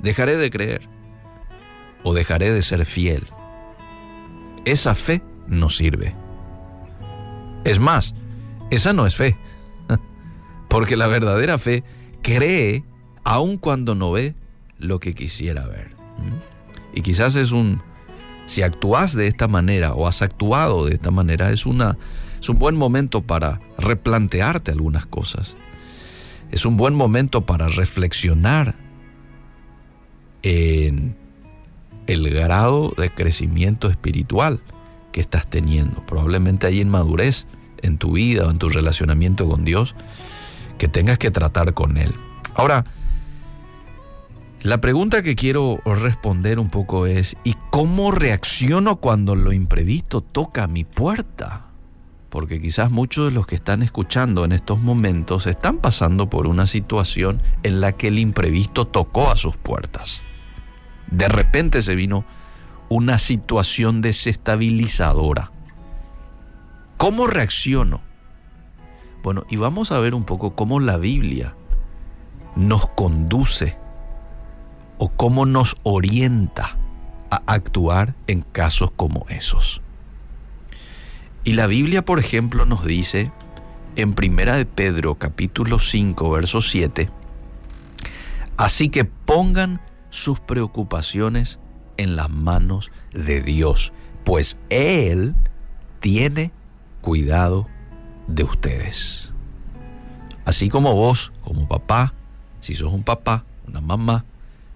[0.00, 0.88] dejaré de creer
[2.02, 3.26] o dejaré de ser fiel.
[4.64, 6.14] Esa fe no sirve.
[7.64, 8.14] Es más,
[8.70, 9.36] esa no es fe.
[10.68, 11.84] Porque la verdadera fe
[12.22, 12.84] cree
[13.24, 14.34] aun cuando no ve
[14.78, 15.90] lo que quisiera ver.
[16.18, 16.98] ¿Mm?
[16.98, 17.82] Y quizás es un,
[18.46, 21.98] si actúas de esta manera o has actuado de esta manera, es, una,
[22.40, 25.54] es un buen momento para replantearte algunas cosas.
[26.52, 28.85] Es un buen momento para reflexionar
[30.46, 31.16] en
[32.06, 34.60] el grado de crecimiento espiritual
[35.10, 36.06] que estás teniendo.
[36.06, 37.46] Probablemente hay inmadurez
[37.82, 39.96] en tu vida o en tu relacionamiento con Dios
[40.78, 42.14] que tengas que tratar con Él.
[42.54, 42.84] Ahora,
[44.62, 50.68] la pregunta que quiero responder un poco es, ¿y cómo reacciono cuando lo imprevisto toca
[50.68, 51.66] mi puerta?
[52.28, 56.68] Porque quizás muchos de los que están escuchando en estos momentos están pasando por una
[56.68, 60.22] situación en la que el imprevisto tocó a sus puertas.
[61.10, 62.24] De repente se vino
[62.88, 65.50] una situación desestabilizadora.
[66.96, 68.00] ¿Cómo reacciono?
[69.22, 71.54] Bueno, y vamos a ver un poco cómo la Biblia
[72.54, 73.76] nos conduce
[74.98, 76.76] o cómo nos orienta
[77.30, 79.82] a actuar en casos como esos.
[81.44, 83.30] Y la Biblia, por ejemplo, nos dice
[83.96, 87.08] en Primera de Pedro capítulo 5, verso 7,
[88.56, 89.80] así que pongan
[90.10, 91.58] sus preocupaciones
[91.96, 93.92] en las manos de Dios,
[94.24, 95.34] pues Él
[96.00, 96.52] tiene
[97.00, 97.66] cuidado
[98.28, 99.32] de ustedes.
[100.44, 102.14] Así como vos, como papá,
[102.60, 104.24] si sos un papá, una mamá,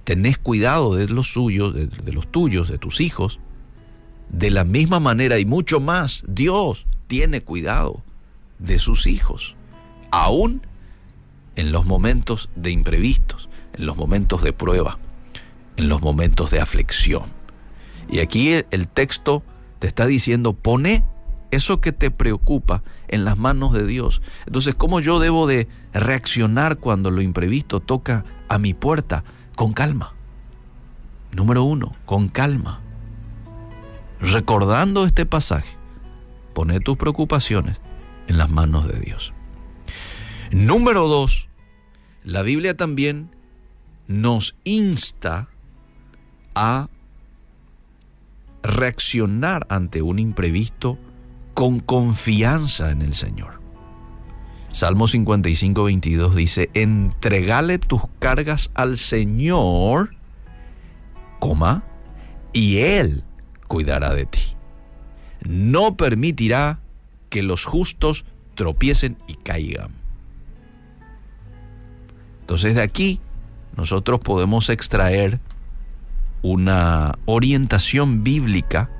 [0.04, 3.38] tenés cuidado de los suyos, de, los tuyos, de tus hijos,
[4.28, 8.02] de la misma manera y mucho más, Dios tiene cuidado
[8.58, 9.56] de sus hijos,
[10.10, 10.62] aún
[11.56, 14.98] en los momentos de imprevistos, en los momentos de prueba,
[15.76, 17.24] en los momentos de aflicción.
[18.10, 19.42] Y aquí el, texto
[19.78, 21.04] te está diciendo, pone
[21.50, 24.20] eso que te preocupa en las manos de Dios.
[24.46, 29.24] Entonces, ¿cómo yo debo de reaccionar cuando lo imprevisto toca a mi puerta?
[29.56, 30.14] Con calma.
[31.32, 32.80] Número uno, con calma.
[34.20, 35.76] Recordando este pasaje,
[36.52, 37.78] pone tus preocupaciones
[38.26, 39.32] en las manos de Dios.
[40.50, 41.48] Número dos,
[42.24, 43.30] la Biblia también
[44.08, 45.48] nos insta
[46.54, 46.88] a
[48.62, 50.98] reaccionar ante un imprevisto
[51.54, 53.60] con confianza en el Señor.
[54.72, 60.14] Salmo 55, 22 dice, entregale tus cargas al Señor,
[61.40, 61.82] coma,
[62.52, 63.24] y Él
[63.66, 64.56] cuidará de ti.
[65.40, 66.78] No permitirá
[67.30, 68.24] que los justos
[68.54, 69.90] tropiecen y caigan.
[72.40, 73.20] Entonces de aquí
[73.76, 75.40] nosotros podemos extraer
[76.42, 78.90] una orientación bíblica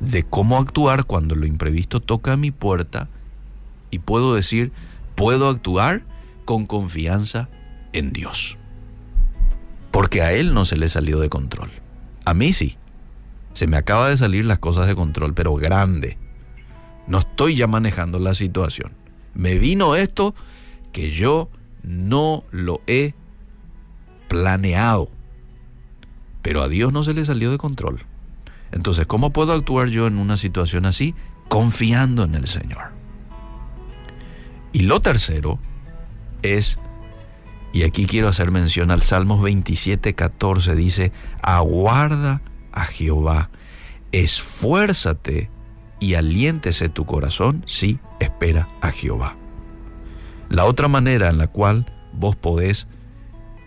[0.00, 3.08] de cómo actuar cuando lo imprevisto toca a mi puerta
[3.90, 4.72] y puedo decir,
[5.14, 6.02] puedo actuar
[6.44, 7.48] con confianza
[7.92, 8.58] en Dios.
[9.90, 11.70] Porque a Él no se le salió de control.
[12.24, 12.76] A mí sí.
[13.52, 16.18] Se me acaba de salir las cosas de control, pero grande.
[17.06, 18.92] No estoy ya manejando la situación.
[19.34, 20.34] Me vino esto
[20.90, 21.48] que yo
[21.84, 23.14] no lo he
[24.26, 25.08] planeado.
[26.44, 28.04] Pero a Dios no se le salió de control.
[28.70, 31.14] Entonces, ¿cómo puedo actuar yo en una situación así?
[31.48, 32.92] Confiando en el Señor.
[34.74, 35.58] Y lo tercero
[36.42, 36.78] es,
[37.72, 42.42] y aquí quiero hacer mención al Salmos 27, 14, dice, aguarda
[42.72, 43.48] a Jehová,
[44.12, 45.48] esfuérzate
[45.98, 49.36] y aliéntese tu corazón si espera a Jehová.
[50.50, 52.86] La otra manera en la cual vos podés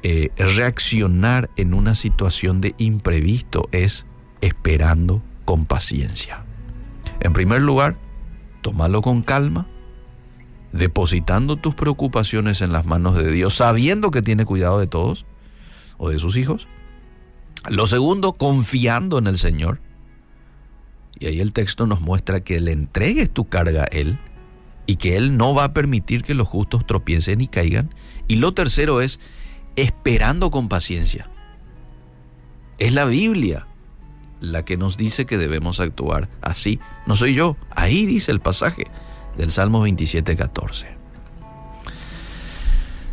[0.04, 4.06] eh, reaccionar en una situación de imprevisto es
[4.42, 6.46] esperando con paciencia.
[7.20, 7.98] En primer lugar,
[8.62, 9.68] tómalo con calma,
[10.72, 15.26] depositando tus preocupaciones en las manos de Dios, sabiendo que tiene cuidado de todos
[15.98, 16.68] o de sus hijos.
[17.70, 19.82] Lo segundo, confiando en el Señor.
[21.20, 24.18] Y ahí el texto nos muestra que le entregues tu carga a Él
[24.86, 27.94] y que Él no va a permitir que los justos tropiecen y caigan.
[28.28, 29.20] Y lo tercero es
[29.78, 31.30] esperando con paciencia.
[32.78, 33.66] Es la Biblia
[34.42, 36.80] la que nos dice que debemos actuar así.
[37.06, 37.56] No soy yo.
[37.72, 38.86] Ahí dice el pasaje
[39.38, 40.88] del Salmo 27, 14.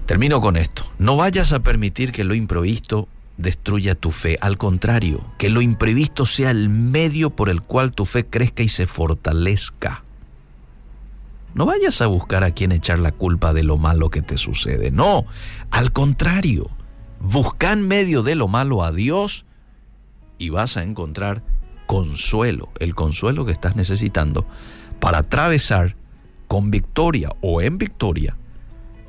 [0.07, 0.85] Termino con esto.
[0.99, 4.37] No vayas a permitir que lo imprevisto destruya tu fe.
[4.41, 8.69] Al contrario, que lo imprevisto sea el medio por el cual tu fe crezca y
[8.69, 10.04] se fortalezca.
[11.55, 14.91] No vayas a buscar a quien echar la culpa de lo malo que te sucede.
[14.91, 15.25] No,
[15.71, 16.69] al contrario,
[17.21, 19.47] busca en medio de lo malo a Dios
[20.39, 21.43] y vas a encontrar
[21.87, 24.47] consuelo, el consuelo que estás necesitando
[25.01, 25.97] para atravesar
[26.49, 28.37] con victoria o en victoria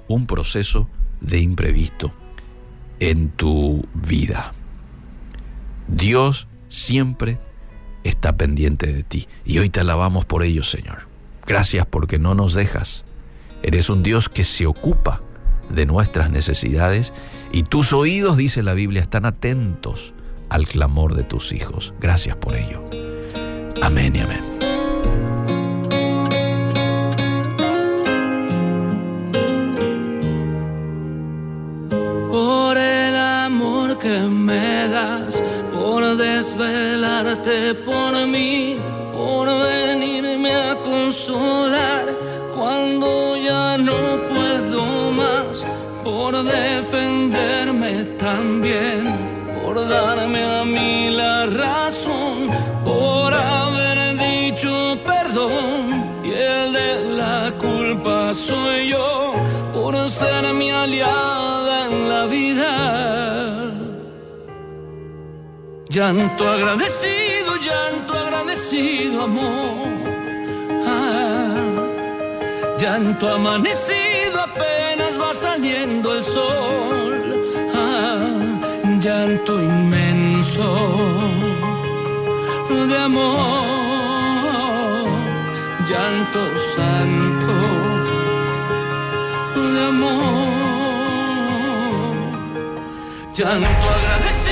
[0.08, 0.88] un proceso
[1.22, 2.12] de imprevisto
[3.00, 4.54] en tu vida.
[5.88, 7.40] Dios siempre
[8.04, 11.15] está pendiente de ti y hoy te alabamos por ello, Señor.
[11.48, 13.06] Gracias porque no nos dejas.
[13.64, 15.22] Eres un Dios que se ocupa
[15.70, 17.14] de nuestras necesidades
[17.52, 20.14] y tus oídos, dice la Biblia, están atentos
[20.50, 21.94] al clamor de tus hijos.
[22.00, 22.84] Gracias por ello.
[23.82, 24.56] Amén y amén.
[32.36, 35.42] por el amor que me das,
[35.74, 38.75] por desvelarte por mí,
[42.56, 45.64] cuando ya no puedo más,
[46.04, 49.04] por defenderme también,
[49.64, 52.50] por darme a mí la razón,
[52.84, 59.34] por haber dicho perdón y el de la culpa soy yo,
[59.74, 63.72] por ser mi aliada en la vida.
[65.90, 69.95] Llanto agradecido, llanto agradecido, amor.
[72.78, 77.42] Llanto amanecido, apenas va saliendo el sol.
[77.74, 78.60] Ah,
[79.02, 81.16] llanto inmenso.
[83.06, 83.38] amor,
[85.88, 86.42] llanto
[86.76, 87.56] santo
[89.74, 90.16] de amor,
[93.38, 94.45] llanto agradecido,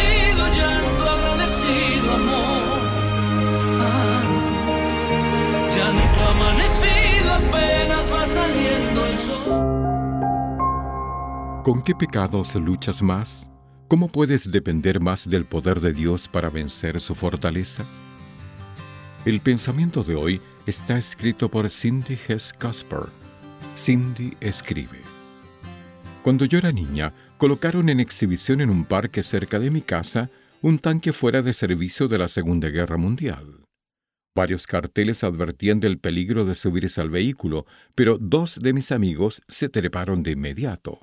[11.64, 13.49] ¿Con qué pecados luchas más?
[13.88, 17.86] ¿Cómo puedes depender más del poder de Dios para vencer su fortaleza?
[19.24, 23.03] El pensamiento de hoy está escrito por Cindy Hess Casper.
[23.78, 24.99] Cindy escribe.
[26.22, 30.30] Cuando yo era niña, colocaron en exhibición en un parque cerca de mi casa
[30.61, 33.64] un tanque fuera de servicio de la Segunda Guerra Mundial.
[34.36, 39.70] Varios carteles advertían del peligro de subirse al vehículo, pero dos de mis amigos se
[39.70, 40.99] treparon de inmediato.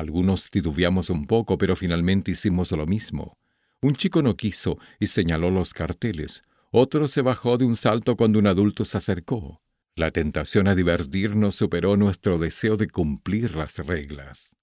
[0.00, 3.36] Algunos titubeamos un poco, pero finalmente hicimos lo mismo.
[3.82, 6.42] Un chico no quiso y señaló los carteles.
[6.70, 9.60] Otro se bajó de un salto cuando un adulto se acercó.
[9.96, 14.56] La tentación a divertirnos superó nuestro deseo de cumplir las reglas.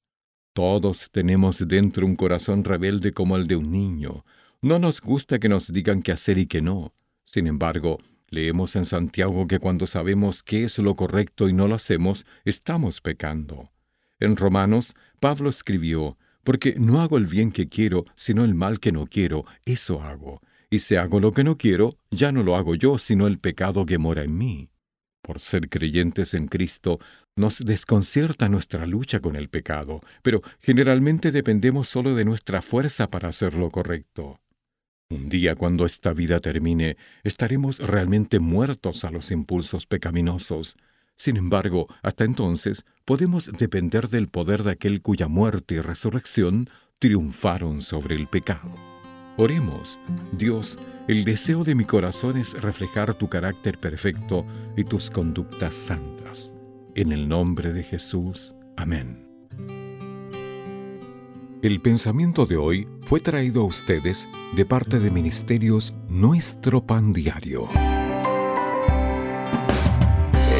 [0.53, 4.25] Todos tenemos dentro un corazón rebelde como el de un niño.
[4.63, 6.95] No nos gusta que nos digan qué hacer y qué no.
[7.25, 11.75] Sin embargo, leemos en Santiago que cuando sabemos qué es lo correcto y no lo
[11.75, 13.69] hacemos, estamos pecando.
[14.19, 18.91] En Romanos, Pablo escribió, porque no hago el bien que quiero, sino el mal que
[18.91, 20.41] no quiero, eso hago.
[20.69, 23.85] Y si hago lo que no quiero, ya no lo hago yo, sino el pecado
[23.85, 24.69] que mora en mí.
[25.21, 26.99] Por ser creyentes en Cristo,
[27.35, 33.29] nos desconcierta nuestra lucha con el pecado, pero generalmente dependemos solo de nuestra fuerza para
[33.29, 34.39] hacer lo correcto.
[35.09, 40.75] Un día cuando esta vida termine, estaremos realmente muertos a los impulsos pecaminosos.
[41.15, 47.81] Sin embargo, hasta entonces podemos depender del poder de aquel cuya muerte y resurrección triunfaron
[47.81, 48.73] sobre el pecado.
[49.37, 49.97] Oremos,
[50.33, 50.77] Dios,
[51.07, 54.45] el deseo de mi corazón es reflejar tu carácter perfecto
[54.75, 56.53] y tus conductas santas.
[56.95, 58.53] En el nombre de Jesús.
[58.75, 59.25] Amén.
[61.61, 67.69] El pensamiento de hoy fue traído a ustedes de parte de Ministerios Nuestro Pan Diario.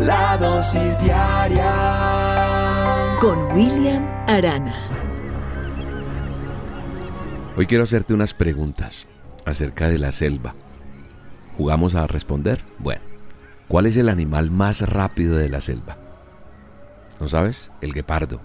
[0.00, 1.70] La dosis diaria
[3.18, 4.74] con William Arana.
[7.56, 9.06] Hoy quiero hacerte unas preguntas
[9.46, 10.54] acerca de la selva.
[11.56, 12.62] ¿Jugamos a responder?
[12.78, 13.00] Bueno,
[13.68, 15.96] ¿cuál es el animal más rápido de la selva?
[17.18, 17.72] ¿No sabes?
[17.80, 18.42] El guepardo.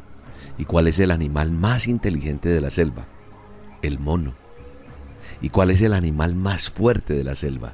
[0.58, 3.08] ¿Y cuál es el animal más inteligente de la selva?
[3.82, 4.36] El mono.
[5.41, 7.74] ¿Y cuál es el animal más fuerte de la selva?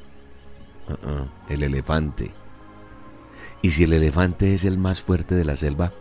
[0.89, 2.33] Uh-uh, el elefante.
[3.61, 5.93] Y si el elefante es el más fuerte de la selva,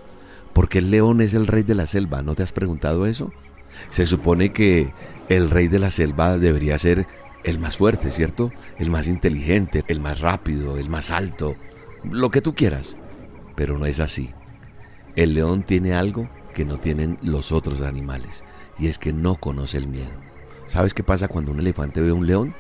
[0.53, 2.23] ¿por qué el león es el rey de la selva?
[2.23, 3.33] ¿No te has preguntado eso?
[3.91, 4.93] Se supone que
[5.29, 7.07] el rey de la selva debería ser
[7.45, 8.53] el más fuerte, ¿cierto?
[8.79, 11.55] El más inteligente, el más rápido, el más alto,
[12.05, 12.97] lo que tú quieras.
[13.55, 14.31] Pero no es así.
[15.15, 18.45] El león tiene algo que no tienen los otros animales,
[18.79, 20.11] y es que no conoce el miedo.
[20.67, 22.55] ¿Sabes qué pasa cuando un elefante ve a un león?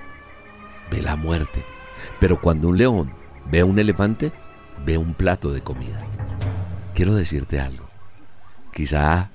[0.90, 1.64] Ve la muerte.
[2.20, 3.10] Pero cuando un león
[3.50, 4.32] ve a un elefante,
[4.84, 6.04] ve un plato de comida.
[6.94, 7.88] Quiero decirte algo.
[8.72, 9.30] Quizá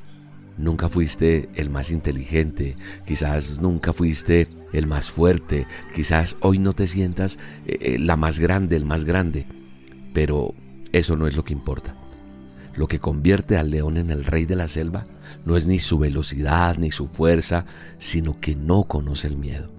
[0.57, 6.87] nunca fuiste el más inteligente, quizás nunca fuiste el más fuerte, quizás hoy no te
[6.87, 9.45] sientas eh, la más grande, el más grande,
[10.13, 10.53] pero
[10.91, 11.95] eso no es lo que importa.
[12.75, 15.03] Lo que convierte al león en el rey de la selva
[15.45, 17.65] no es ni su velocidad ni su fuerza,
[17.97, 19.69] sino que no conoce el miedo.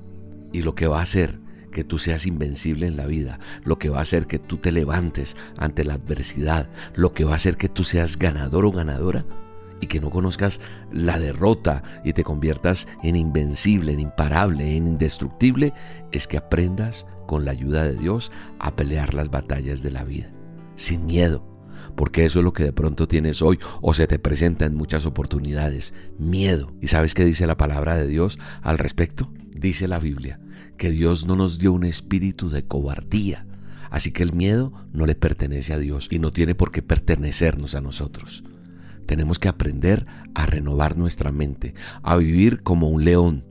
[0.52, 1.38] Y lo que va a hacer
[1.72, 4.70] que tú seas invencible en la vida, lo que va a hacer que tú te
[4.70, 9.24] levantes ante la adversidad, lo que va a hacer que tú seas ganador o ganadora
[9.80, 10.60] y que no conozcas
[10.92, 15.74] la derrota y te conviertas en invencible, en imparable, en indestructible,
[16.12, 20.28] es que aprendas con la ayuda de Dios a pelear las batallas de la vida,
[20.76, 21.44] sin miedo,
[21.96, 25.04] porque eso es lo que de pronto tienes hoy o se te presenta en muchas
[25.04, 26.72] oportunidades, miedo.
[26.80, 29.32] ¿Y sabes qué dice la palabra de Dios al respecto?
[29.50, 30.38] Dice la Biblia
[30.83, 33.47] que Dios no nos dio un espíritu de cobardía,
[33.93, 37.76] así que el miedo no le pertenece a Dios y no tiene por qué pertenecernos
[37.76, 38.43] a nosotros.
[39.07, 43.45] Tenemos que aprender a renovar nuestra mente, a vivir como un león.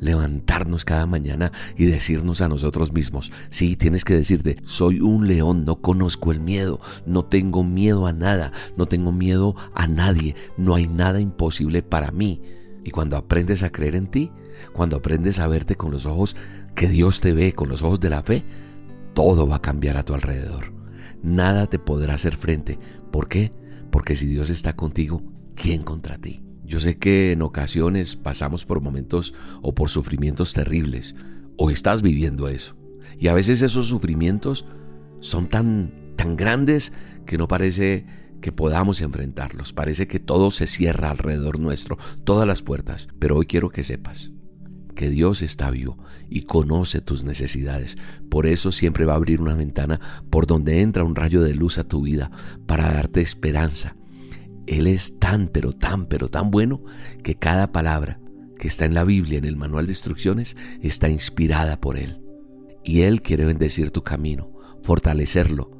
[0.00, 5.66] levantarnos cada mañana y decirnos a nosotros mismos, sí, tienes que decirte, soy un león,
[5.66, 10.74] no conozco el miedo, no tengo miedo a nada, no tengo miedo a nadie, no
[10.74, 12.40] hay nada imposible para mí.
[12.82, 14.32] Y cuando aprendes a creer en ti,
[14.72, 16.34] cuando aprendes a verte con los ojos
[16.74, 18.44] que Dios te ve, con los ojos de la fe,
[19.14, 20.72] todo va a cambiar a tu alrededor.
[21.22, 22.78] Nada te podrá hacer frente.
[23.10, 23.52] ¿Por qué?
[23.90, 25.22] Porque si Dios está contigo,
[25.54, 26.42] ¿quién contra ti?
[26.64, 31.14] Yo sé que en ocasiones pasamos por momentos o por sufrimientos terribles,
[31.56, 32.76] o estás viviendo eso.
[33.18, 34.66] Y a veces esos sufrimientos
[35.20, 36.92] son tan, tan grandes
[37.26, 38.06] que no parece
[38.40, 39.72] que podamos enfrentarlos.
[39.72, 43.06] Parece que todo se cierra alrededor nuestro, todas las puertas.
[43.18, 44.31] Pero hoy quiero que sepas
[44.94, 47.98] que Dios está vivo y conoce tus necesidades.
[48.28, 51.78] Por eso siempre va a abrir una ventana por donde entra un rayo de luz
[51.78, 52.30] a tu vida
[52.66, 53.96] para darte esperanza,
[54.66, 56.82] él es tan, pero tan, pero tan bueno
[57.22, 58.20] que cada palabra
[58.58, 62.22] que está en la Biblia, en el manual de instrucciones, está inspirada por Él.
[62.84, 65.70] Y Él quiere bendecir tu camino, fortalecerlo,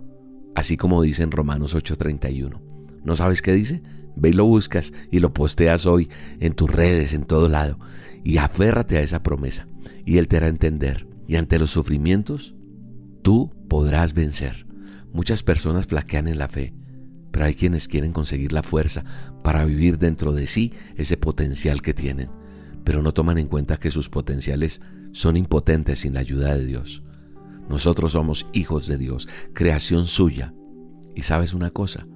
[0.54, 2.60] así como dice en Romanos 8:31.
[3.04, 3.82] ¿No sabes qué dice?
[4.16, 6.10] Ve y lo buscas y lo posteas hoy
[6.40, 7.78] en tus redes, en todo lado,
[8.24, 9.66] y aférrate a esa promesa,
[10.04, 11.08] y Él te hará entender.
[11.26, 12.54] Y ante los sufrimientos,
[13.22, 14.66] tú podrás vencer.
[15.12, 16.74] Muchas personas flaquean en la fe,
[17.30, 19.04] pero hay quienes quieren conseguir la fuerza
[19.42, 22.30] para vivir dentro de sí ese potencial que tienen,
[22.84, 24.80] pero no toman en cuenta que sus potenciales
[25.12, 27.02] son impotentes sin la ayuda de Dios.
[27.68, 30.52] Nosotros somos hijos de Dios, creación suya.
[31.14, 32.06] Y sabes una cosa,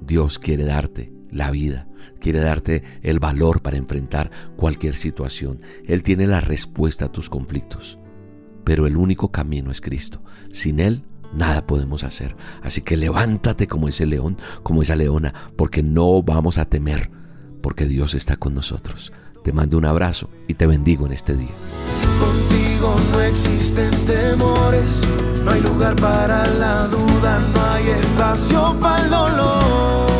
[0.00, 1.88] Dios quiere darte la vida,
[2.20, 5.60] quiere darte el valor para enfrentar cualquier situación.
[5.86, 7.98] Él tiene la respuesta a tus conflictos.
[8.64, 10.22] Pero el único camino es Cristo.
[10.52, 12.36] Sin Él nada podemos hacer.
[12.62, 17.10] Así que levántate como ese león, como esa leona, porque no vamos a temer,
[17.62, 19.12] porque Dios está con nosotros.
[19.44, 21.48] Te mando un abrazo y te bendigo en este día.
[22.18, 25.08] Contigo no existen temores,
[25.44, 30.19] no hay lugar para la duda, no hay espacio para el dolor.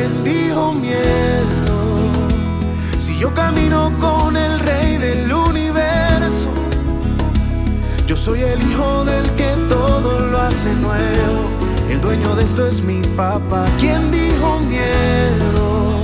[0.00, 1.76] ¿Quién dijo miedo?
[2.96, 6.48] Si yo camino con el rey del universo,
[8.06, 11.50] yo soy el hijo del que todo lo hace nuevo.
[11.90, 13.66] El dueño de esto es mi papá.
[13.78, 16.00] ¿Quién dijo miedo?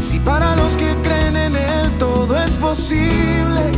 [0.00, 3.72] Si para los que creen en él todo es posible.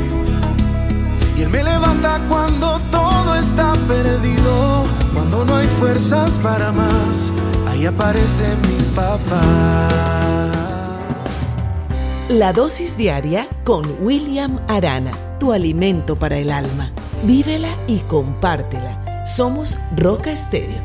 [1.37, 5.04] Y él me levanta cuando todo está perdido.
[5.15, 7.33] Cuando no hay fuerzas para más,
[7.69, 9.89] ahí aparece mi papá.
[12.29, 16.91] La dosis diaria con William Arana, tu alimento para el alma.
[17.23, 19.25] Vívela y compártela.
[19.25, 20.83] Somos Roca Estéreo.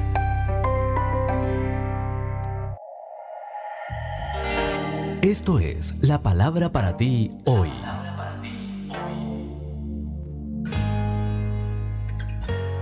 [5.21, 7.69] Esto es la palabra para ti hoy.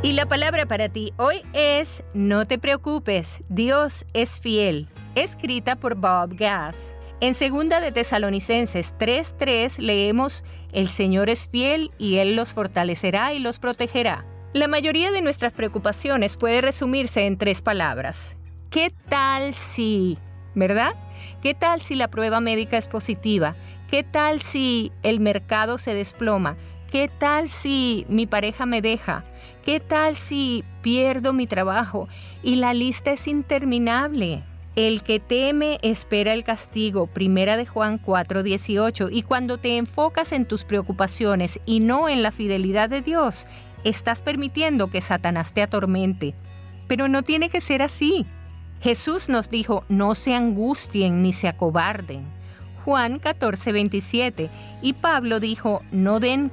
[0.07, 5.95] Y la palabra para ti hoy es No te preocupes, Dios es fiel, escrita por
[5.95, 6.95] Bob Gass.
[7.19, 13.39] En segunda de Tesalonicenses 3:3 leemos El Señor es fiel y él los fortalecerá y
[13.39, 14.25] los protegerá.
[14.53, 18.37] La mayoría de nuestras preocupaciones puede resumirse en tres palabras.
[18.69, 20.17] ¿Qué tal si?
[20.55, 20.95] ¿Verdad?
[21.41, 23.55] ¿Qué tal si la prueba médica es positiva?
[23.91, 26.55] ¿Qué tal si el mercado se desploma?
[26.89, 29.25] ¿Qué tal si mi pareja me deja?
[29.67, 32.07] ¿Qué tal si pierdo mi trabajo?
[32.41, 34.41] Y la lista es interminable.
[34.77, 40.45] El que teme espera el castigo, primera de Juan 4:18, y cuando te enfocas en
[40.45, 43.45] tus preocupaciones y no en la fidelidad de Dios,
[43.83, 46.33] estás permitiendo que Satanás te atormente.
[46.87, 48.25] Pero no tiene que ser así.
[48.79, 52.21] Jesús nos dijo, no se angustien ni se acobarden.
[52.85, 54.49] Juan 14:27,
[54.81, 56.49] y Pablo dijo, no den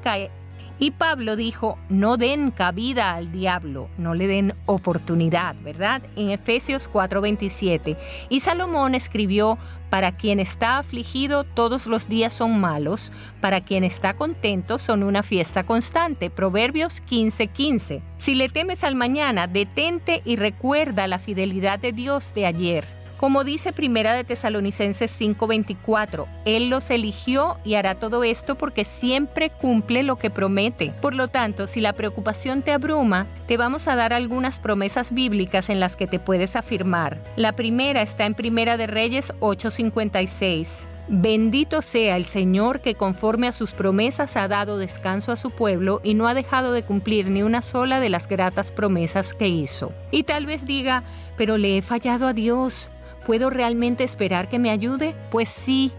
[0.78, 6.02] y Pablo dijo, no den cabida al diablo, no le den oportunidad, ¿verdad?
[6.16, 7.96] En Efesios 4:27.
[8.28, 9.58] Y Salomón escribió,
[9.90, 15.22] para quien está afligido todos los días son malos, para quien está contento son una
[15.22, 16.30] fiesta constante.
[16.30, 18.02] Proverbios 15:15.
[18.16, 23.03] Si le temes al mañana, detente y recuerda la fidelidad de Dios de ayer.
[23.16, 29.50] Como dice Primera de Tesalonicenses 5:24, Él los eligió y hará todo esto porque siempre
[29.50, 30.92] cumple lo que promete.
[31.00, 35.70] Por lo tanto, si la preocupación te abruma, te vamos a dar algunas promesas bíblicas
[35.70, 37.22] en las que te puedes afirmar.
[37.36, 40.88] La primera está en Primera de Reyes 8:56.
[41.06, 46.00] Bendito sea el Señor que conforme a sus promesas ha dado descanso a su pueblo
[46.02, 49.92] y no ha dejado de cumplir ni una sola de las gratas promesas que hizo.
[50.10, 51.04] Y tal vez diga,
[51.36, 52.88] pero le he fallado a Dios.
[53.26, 55.14] ¿Puedo realmente esperar que me ayude?
[55.30, 55.92] Pues sí,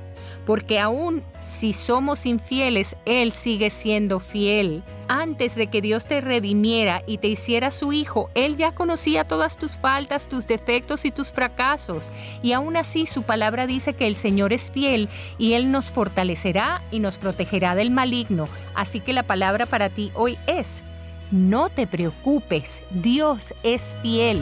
[0.45, 4.83] porque aún si somos infieles, Él sigue siendo fiel.
[5.07, 9.57] Antes de que Dios te redimiera y te hiciera su hijo, Él ya conocía todas
[9.57, 12.11] tus faltas, tus defectos y tus fracasos.
[12.41, 16.81] Y aún así su palabra dice que el Señor es fiel y Él nos fortalecerá
[16.91, 18.47] y nos protegerá del maligno.
[18.73, 20.81] Así que la palabra para ti hoy es,
[21.31, 24.41] no te preocupes, Dios es fiel.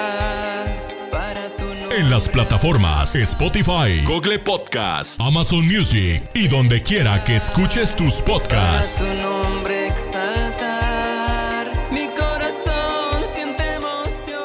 [1.91, 1.97] Para.
[2.01, 8.25] En las plataformas Spotify, Google Podcast, Amazon Music y donde quiera que escuches tus Para
[8.25, 8.97] podcasts.
[8.99, 11.71] su nombre exaltar.
[11.91, 14.41] Mi corazón siente emoción.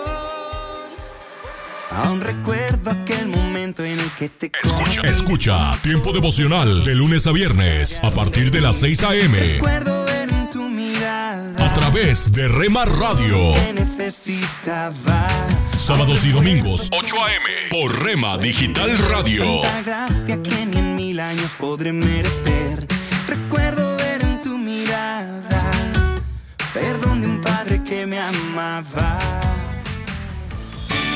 [1.91, 7.33] Aún recuerdo aquel momento en el que te Escucha, escucha Tiempo devocional de lunes a
[7.33, 9.61] viernes a partir de las 6 a.m.
[11.59, 13.55] A través de Rema Radio.
[13.75, 15.27] necesitaba.
[15.77, 17.45] Sábados y domingos 8 a.m.
[17.71, 19.61] por Rema Digital Radio.
[19.61, 22.87] Tanta gracia que ni en mil años podré merecer.
[23.29, 25.71] Recuerdo ver en tu mirada
[26.73, 29.46] perdón de un padre que me amaba.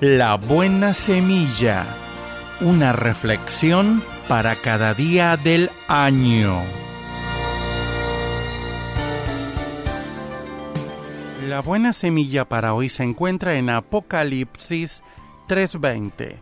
[0.00, 1.84] La Buena Semilla,
[2.62, 6.62] una reflexión para cada día del año.
[11.46, 15.02] La buena semilla para hoy se encuentra en Apocalipsis
[15.48, 16.36] 3:20.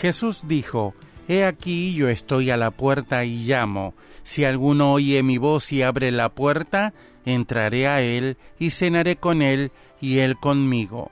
[0.00, 0.94] Jesús dijo,
[1.28, 3.92] He aquí yo estoy a la puerta y llamo.
[4.24, 6.94] Si alguno oye mi voz y abre la puerta,
[7.26, 11.10] entraré a él y cenaré con él y él conmigo.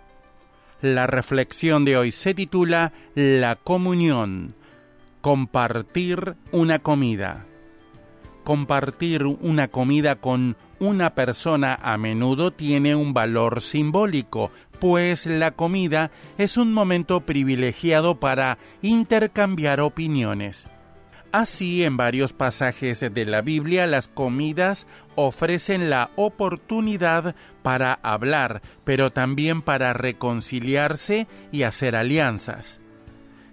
[0.94, 4.54] La reflexión de hoy se titula La comunión.
[5.20, 7.44] Compartir una comida.
[8.44, 16.12] Compartir una comida con una persona a menudo tiene un valor simbólico, pues la comida
[16.38, 20.68] es un momento privilegiado para intercambiar opiniones.
[21.36, 29.10] Así, en varios pasajes de la Biblia, las comidas ofrecen la oportunidad para hablar, pero
[29.10, 32.80] también para reconciliarse y hacer alianzas.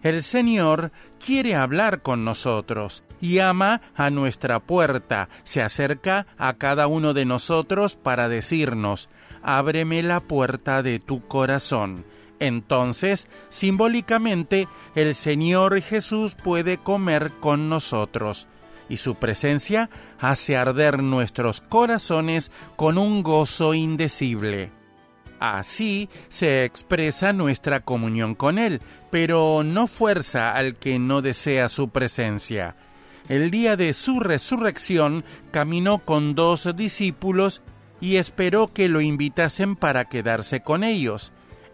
[0.01, 6.87] El Señor quiere hablar con nosotros y ama a nuestra puerta, se acerca a cada
[6.87, 9.09] uno de nosotros para decirnos,
[9.41, 12.05] ábreme la puerta de tu corazón.
[12.39, 18.47] Entonces, simbólicamente, el Señor Jesús puede comer con nosotros,
[18.89, 24.71] y su presencia hace arder nuestros corazones con un gozo indecible.
[25.39, 28.81] Así se expresa nuestra comunión con Él,
[29.11, 32.77] pero no fuerza al que no desea su presencia.
[33.29, 37.61] El día de su resurrección caminó con dos discípulos
[37.99, 41.31] y esperó que lo invitasen para quedarse con ellos.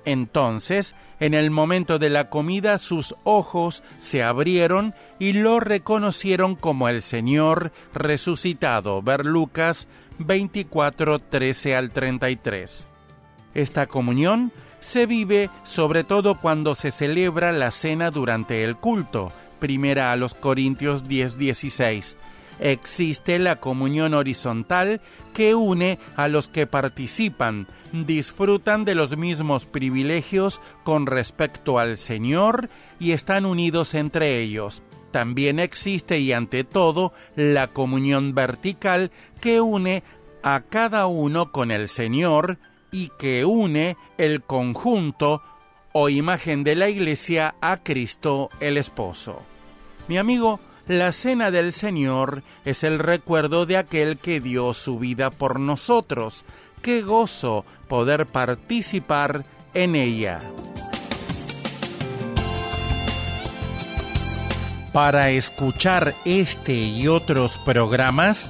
[0.10, 6.90] Entonces, en el momento de la comida, sus ojos se abrieron y lo reconocieron como
[6.90, 9.04] el Señor resucitado.
[9.04, 9.88] Ver Lucas
[10.18, 12.88] 24, 13 al 33.
[13.54, 14.52] Esta comunión
[14.82, 19.32] se vive sobre todo cuando se celebra la cena durante el culto.
[19.60, 22.18] Primera a los Corintios 10, 16.
[22.62, 25.02] Existe la comunión horizontal
[25.40, 32.70] que une a los que participan, disfrutan de los mismos privilegios con respecto al Señor
[33.00, 34.82] y están unidos entre ellos.
[35.12, 40.04] También existe y ante todo la comunión vertical que une
[40.44, 42.58] a cada uno con el Señor
[42.92, 45.42] y que une el conjunto
[45.94, 49.42] o imagen de la Iglesia a Cristo el Esposo.
[50.10, 50.60] Mi amigo,
[50.90, 56.46] la cena del Señor es el recuerdo de aquel que dio su vida por nosotros.
[56.82, 60.40] Qué gozo poder participar en ella.
[64.92, 68.50] Para escuchar este y otros programas,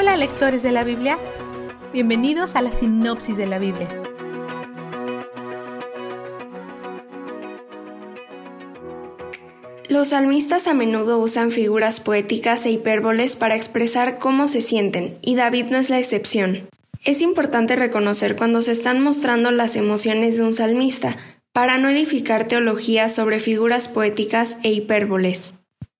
[0.00, 1.18] Hola lectores de la Biblia,
[1.92, 3.86] bienvenidos a la sinopsis de la Biblia.
[9.90, 15.34] Los salmistas a menudo usan figuras poéticas e hipérboles para expresar cómo se sienten, y
[15.34, 16.70] David no es la excepción.
[17.04, 21.18] Es importante reconocer cuando se están mostrando las emociones de un salmista,
[21.52, 25.52] para no edificar teología sobre figuras poéticas e hipérboles.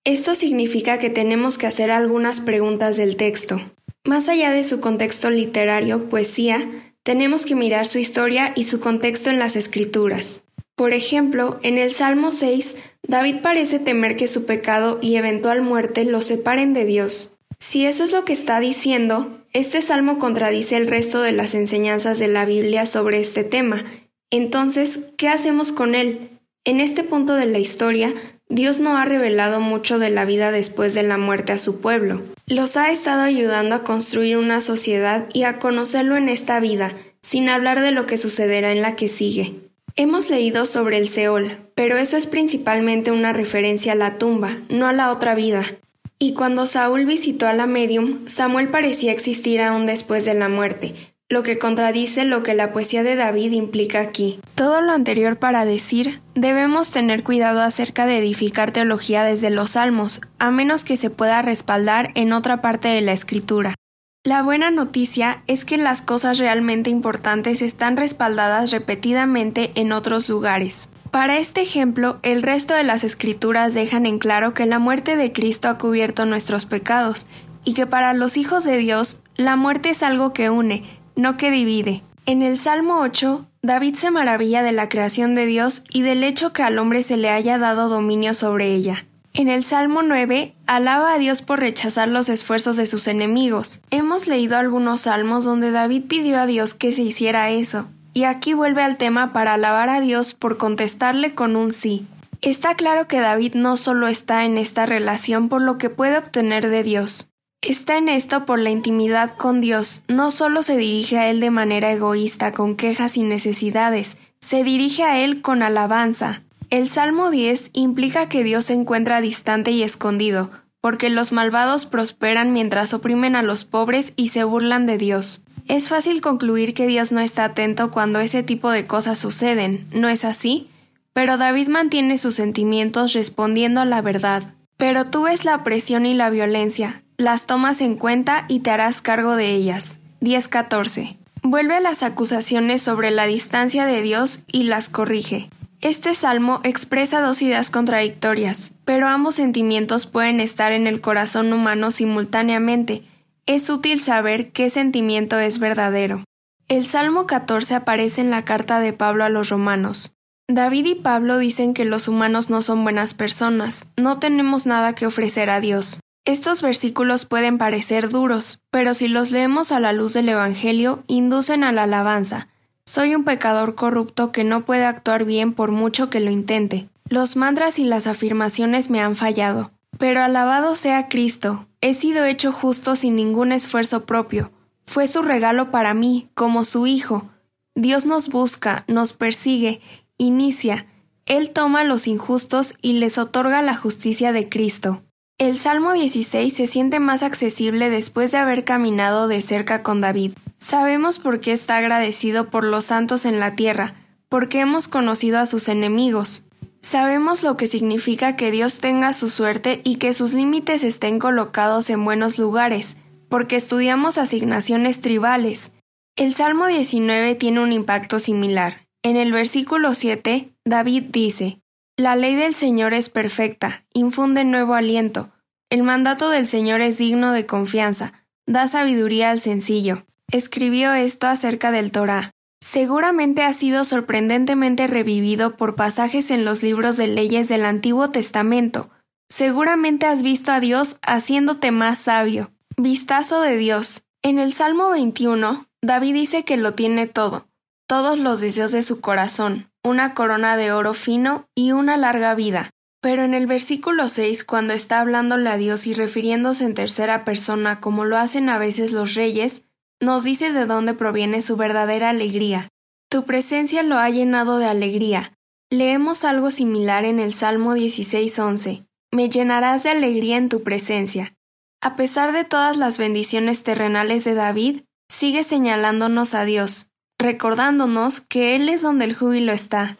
[0.05, 3.61] Esto significa que tenemos que hacer algunas preguntas del texto.
[4.05, 6.69] Más allá de su contexto literario, poesía,
[7.03, 10.41] tenemos que mirar su historia y su contexto en las escrituras.
[10.75, 12.75] Por ejemplo, en el Salmo 6,
[13.07, 17.37] David parece temer que su pecado y eventual muerte lo separen de Dios.
[17.59, 22.19] Si eso es lo que está diciendo, este salmo contradice el resto de las enseñanzas
[22.19, 23.85] de la Biblia sobre este tema.
[24.31, 26.39] Entonces, ¿qué hacemos con él?
[26.65, 28.15] En este punto de la historia,
[28.49, 32.23] Dios no ha revelado mucho de la vida después de la muerte a su pueblo.
[32.51, 36.91] Los ha estado ayudando a construir una sociedad y a conocerlo en esta vida,
[37.21, 39.55] sin hablar de lo que sucederá en la que sigue.
[39.95, 44.89] Hemos leído sobre el Seol, pero eso es principalmente una referencia a la tumba, no
[44.89, 45.77] a la otra vida.
[46.19, 50.97] Y cuando Saúl visitó a la medium, Samuel parecía existir aún después de la muerte,
[51.31, 54.41] lo que contradice lo que la poesía de David implica aquí.
[54.57, 60.21] Todo lo anterior para decir, debemos tener cuidado acerca de edificar teología desde los salmos,
[60.41, 63.77] a menos que se pueda respaldar en otra parte de la escritura.
[64.25, 70.89] La buena noticia es que las cosas realmente importantes están respaldadas repetidamente en otros lugares.
[71.13, 75.33] Para este ejemplo, el resto de las escrituras dejan en claro que la muerte de
[75.33, 77.29] Cristo ha cubierto nuestros pecados,
[77.65, 81.51] y que para los hijos de Dios, la muerte es algo que une, no que
[81.51, 82.03] divide.
[82.27, 86.53] En el Salmo 8, David se maravilla de la creación de Dios y del hecho
[86.53, 89.07] que al hombre se le haya dado dominio sobre ella.
[89.33, 93.81] En el Salmo 9, alaba a Dios por rechazar los esfuerzos de sus enemigos.
[93.91, 98.55] Hemos leído algunos salmos donde David pidió a Dios que se hiciera eso, y aquí
[98.55, 102.07] vuelve al tema para alabar a Dios por contestarle con un sí.
[102.43, 106.69] Está claro que David no solo está en esta relación por lo que puede obtener
[106.69, 107.30] de Dios,
[107.63, 111.51] Está en esto por la intimidad con Dios, no solo se dirige a Él de
[111.51, 116.43] manera egoísta con quejas y necesidades, se dirige a Él con alabanza.
[116.71, 120.51] El Salmo 10 implica que Dios se encuentra distante y escondido,
[120.81, 125.43] porque los malvados prosperan mientras oprimen a los pobres y se burlan de Dios.
[125.69, 130.09] Es fácil concluir que Dios no está atento cuando ese tipo de cosas suceden, ¿no
[130.09, 130.71] es así?
[131.13, 134.55] Pero David mantiene sus sentimientos respondiendo a la verdad.
[134.79, 139.03] Pero tú ves la opresión y la violencia, las tomas en cuenta y te harás
[139.03, 139.99] cargo de ellas.
[140.23, 141.19] 10.14.
[141.43, 145.51] Vuelve a las acusaciones sobre la distancia de Dios y las corrige.
[145.81, 151.91] Este salmo expresa dos ideas contradictorias, pero ambos sentimientos pueden estar en el corazón humano
[151.91, 153.03] simultáneamente.
[153.47, 156.25] Es útil saber qué sentimiento es verdadero.
[156.69, 160.13] El Salmo 14 aparece en la carta de Pablo a los romanos.
[160.49, 165.07] David y Pablo dicen que los humanos no son buenas personas, no tenemos nada que
[165.07, 166.01] ofrecer a Dios.
[166.25, 171.65] Estos versículos pueden parecer duros, pero si los leemos a la luz del Evangelio, inducen
[171.65, 172.49] a la alabanza.
[172.85, 176.89] Soy un pecador corrupto que no puede actuar bien por mucho que lo intente.
[177.09, 179.71] Los mantras y las afirmaciones me han fallado.
[179.99, 184.51] Pero alabado sea Cristo, he sido hecho justo sin ningún esfuerzo propio.
[184.87, 187.29] Fue su regalo para mí, como su Hijo.
[187.75, 189.81] Dios nos busca, nos persigue,
[190.19, 190.87] inicia.
[191.27, 195.03] Él toma a los injustos y les otorga la justicia de Cristo.
[195.41, 200.33] El Salmo 16 se siente más accesible después de haber caminado de cerca con David.
[200.59, 203.95] Sabemos por qué está agradecido por los santos en la tierra,
[204.29, 206.45] porque hemos conocido a sus enemigos.
[206.83, 211.89] Sabemos lo que significa que Dios tenga su suerte y que sus límites estén colocados
[211.89, 212.99] en buenos lugares,
[213.31, 215.73] porque estudiamos asignaciones tribales.
[216.17, 218.83] El Salmo 19 tiene un impacto similar.
[219.03, 221.61] En el versículo 7, David dice,
[222.01, 225.31] la ley del Señor es perfecta, infunde nuevo aliento.
[225.71, 230.05] El mandato del Señor es digno de confianza, da sabiduría al sencillo.
[230.33, 232.33] Escribió esto acerca del Torá.
[232.61, 238.91] Seguramente ha sido sorprendentemente revivido por pasajes en los libros de leyes del Antiguo Testamento,
[239.31, 242.51] Seguramente has visto a Dios haciéndote más sabio.
[242.77, 244.03] Vistazo de Dios.
[244.23, 247.47] En el Salmo 21, David dice que lo tiene todo,
[247.87, 252.71] todos los deseos de su corazón, una corona de oro fino y una larga vida.
[253.03, 257.81] Pero en el versículo 6, cuando está hablándole a Dios y refiriéndose en tercera persona
[257.81, 259.63] como lo hacen a veces los reyes,
[260.01, 262.69] nos dice de dónde proviene su verdadera alegría.
[263.11, 265.33] Tu presencia lo ha llenado de alegría.
[265.71, 268.85] Leemos algo similar en el Salmo 16:11.
[269.13, 271.35] Me llenarás de alegría en tu presencia.
[271.81, 276.91] A pesar de todas las bendiciones terrenales de David, sigue señalándonos a Dios,
[277.21, 279.97] recordándonos que Él es donde el júbilo está.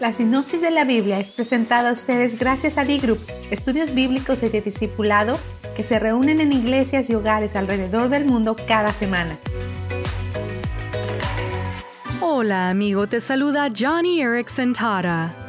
[0.00, 3.20] La sinopsis de la Biblia es presentada a ustedes gracias a B-Group,
[3.50, 5.38] estudios bíblicos y de discipulado
[5.76, 9.38] que se reúnen en iglesias y hogares alrededor del mundo cada semana.
[12.20, 15.39] Hola amigo, te saluda Johnny Erickson Tara.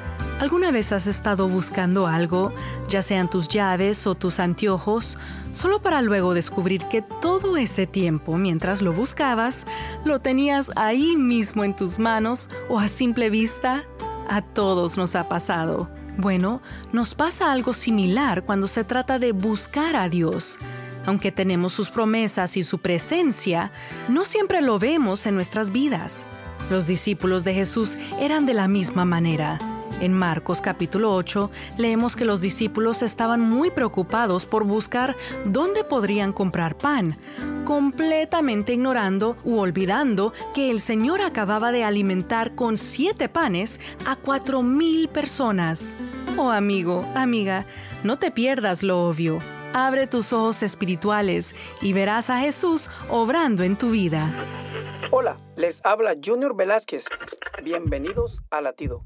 [0.42, 2.52] ¿Alguna vez has estado buscando algo,
[2.90, 5.20] ya sean tus llaves o tus anteojos,
[5.54, 9.68] solo para luego descubrir que todo ese tiempo mientras lo buscabas,
[10.04, 13.84] lo tenías ahí mismo en tus manos o a simple vista?
[14.28, 15.92] A todos nos ha pasado.
[16.18, 20.58] Bueno, nos pasa algo similar cuando se trata de buscar a Dios.
[21.06, 23.72] Aunque tenemos sus promesas y su presencia,
[24.10, 26.26] no siempre lo vemos en nuestras vidas.
[26.72, 29.60] Los discípulos de Jesús eran de la misma manera.
[30.02, 36.34] En Marcos capítulo 8 leemos que los discípulos estaban muy preocupados por buscar dónde podrían
[36.34, 37.18] comprar pan,
[37.66, 44.64] completamente ignorando u olvidando que el Señor acababa de alimentar con siete panes a cuatro
[44.64, 45.96] mil personas.
[46.36, 47.68] Oh amigo, amiga,
[48.04, 49.38] no te pierdas lo obvio.
[49.72, 54.34] Abre tus ojos espirituales y verás a Jesús obrando en tu vida.
[55.12, 57.06] Hola, les habla Junior Velázquez.
[57.64, 59.06] Bienvenidos a Latido.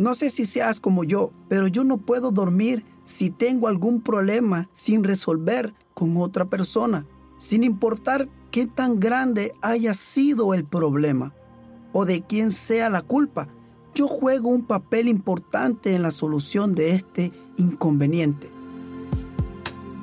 [0.00, 4.66] No sé si seas como yo, pero yo no puedo dormir si tengo algún problema
[4.72, 7.04] sin resolver con otra persona,
[7.38, 11.34] sin importar qué tan grande haya sido el problema
[11.92, 13.48] o de quién sea la culpa.
[13.94, 18.48] Yo juego un papel importante en la solución de este inconveniente.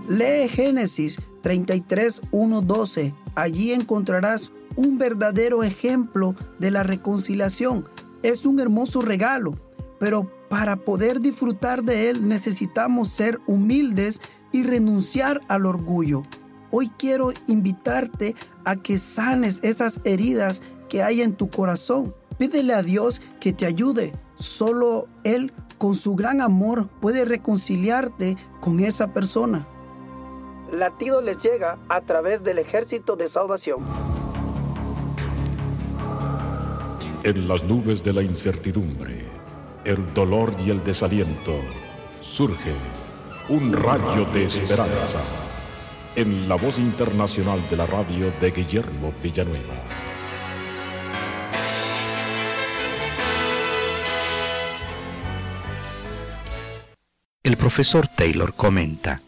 [0.07, 3.15] Lee Génesis 33, 12.
[3.33, 7.87] Allí encontrarás un verdadero ejemplo de la reconciliación.
[8.21, 9.57] Es un hermoso regalo
[9.99, 14.21] pero para poder disfrutar de Él necesitamos ser humildes
[14.51, 16.23] y renunciar al orgullo.
[16.71, 18.35] Hoy quiero invitarte
[18.65, 22.13] a que sanes esas heridas que hay en tu corazón.
[22.37, 24.13] Pídele a Dios que te ayude.
[24.35, 29.67] Solo Él, con su gran amor, puede reconciliarte con esa persona.
[30.71, 33.85] Latido les llega a través del ejército de salvación.
[37.23, 39.26] En las nubes de la incertidumbre
[39.88, 41.61] el dolor y el desaliento,
[42.21, 42.73] surge
[43.47, 45.21] un rayo de esperanza
[46.13, 49.75] en la voz internacional de la radio de Guillermo Villanueva.
[57.43, 59.21] El profesor Taylor comenta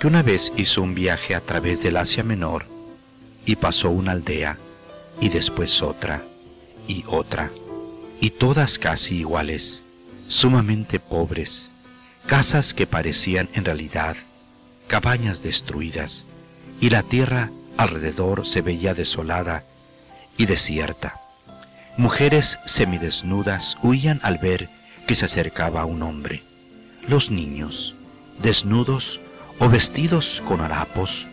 [0.00, 2.64] que una vez hizo un viaje a través del Asia Menor
[3.44, 4.56] y pasó una aldea
[5.20, 6.22] y después otra
[6.88, 7.50] y otra
[8.20, 9.82] y todas casi iguales,
[10.28, 11.70] sumamente pobres,
[12.26, 14.16] casas que parecían en realidad
[14.86, 16.26] cabañas destruidas,
[16.80, 19.64] y la tierra alrededor se veía desolada
[20.36, 21.14] y desierta.
[21.96, 24.68] Mujeres semidesnudas huían al ver
[25.06, 26.42] que se acercaba un hombre.
[27.08, 27.94] Los niños,
[28.42, 29.20] desnudos
[29.58, 31.26] o vestidos con harapos,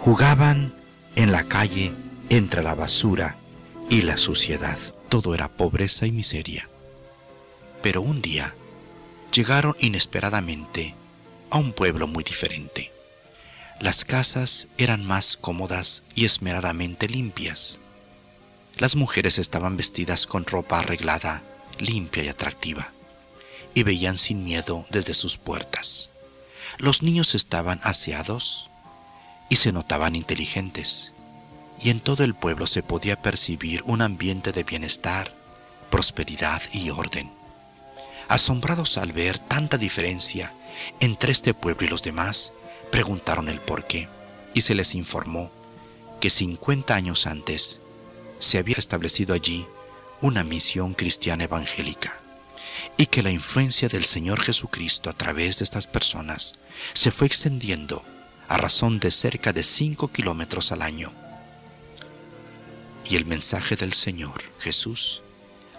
[0.00, 0.72] jugaban
[1.16, 1.92] en la calle
[2.28, 3.36] entre la basura
[3.90, 4.78] y la suciedad.
[5.16, 6.68] Todo era pobreza y miseria.
[7.82, 8.52] Pero un día
[9.32, 10.94] llegaron inesperadamente
[11.48, 12.92] a un pueblo muy diferente.
[13.80, 17.80] Las casas eran más cómodas y esmeradamente limpias.
[18.76, 21.42] Las mujeres estaban vestidas con ropa arreglada,
[21.78, 22.92] limpia y atractiva,
[23.72, 26.10] y veían sin miedo desde sus puertas.
[26.76, 28.68] Los niños estaban aseados
[29.48, 31.14] y se notaban inteligentes
[31.80, 35.32] y en todo el pueblo se podía percibir un ambiente de bienestar,
[35.90, 37.30] prosperidad y orden.
[38.28, 40.52] Asombrados al ver tanta diferencia
[41.00, 42.52] entre este pueblo y los demás,
[42.90, 44.08] preguntaron el por qué
[44.54, 45.50] y se les informó
[46.20, 47.80] que 50 años antes
[48.38, 49.66] se había establecido allí
[50.20, 52.14] una misión cristiana evangélica
[52.96, 56.54] y que la influencia del Señor Jesucristo a través de estas personas
[56.94, 58.02] se fue extendiendo
[58.48, 61.12] a razón de cerca de 5 kilómetros al año
[63.08, 65.22] y el mensaje del Señor Jesús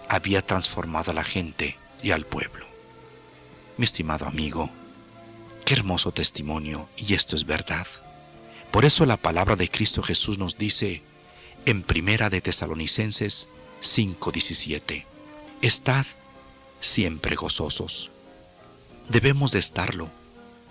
[0.08, 2.66] había transformado a la gente y al pueblo.
[3.76, 4.70] Mi estimado amigo,
[5.64, 7.86] qué hermoso testimonio, y esto es verdad.
[8.70, 11.02] Por eso la palabra de Cristo Jesús nos dice
[11.66, 13.48] en Primera de Tesalonicenses
[13.82, 15.04] 5:17,
[15.60, 16.06] Estad
[16.80, 18.10] siempre gozosos.
[19.08, 20.10] Debemos de estarlo,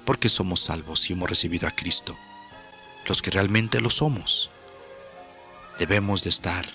[0.05, 2.17] porque somos salvos y hemos recibido a Cristo,
[3.05, 4.49] los que realmente lo somos.
[5.79, 6.65] Debemos de estar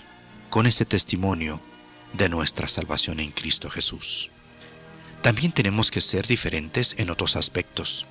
[0.49, 1.59] con ese testimonio
[2.13, 4.29] de nuestra salvación en Cristo Jesús.
[5.21, 8.05] También tenemos que ser diferentes en otros aspectos.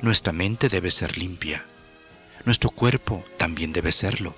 [0.00, 1.64] Nuestra mente debe ser limpia,
[2.44, 4.34] nuestro cuerpo también debe serlo.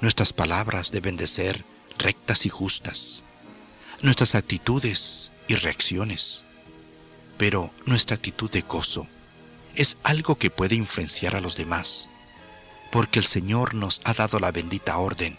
[0.00, 1.64] Nuestras palabras deben de ser
[1.98, 3.24] rectas y justas.
[4.00, 6.44] Nuestras actitudes y reacciones.
[7.38, 9.08] Pero nuestra actitud de gozo
[9.74, 12.08] es algo que puede influenciar a los demás,
[12.92, 15.38] porque el Señor nos ha dado la bendita orden.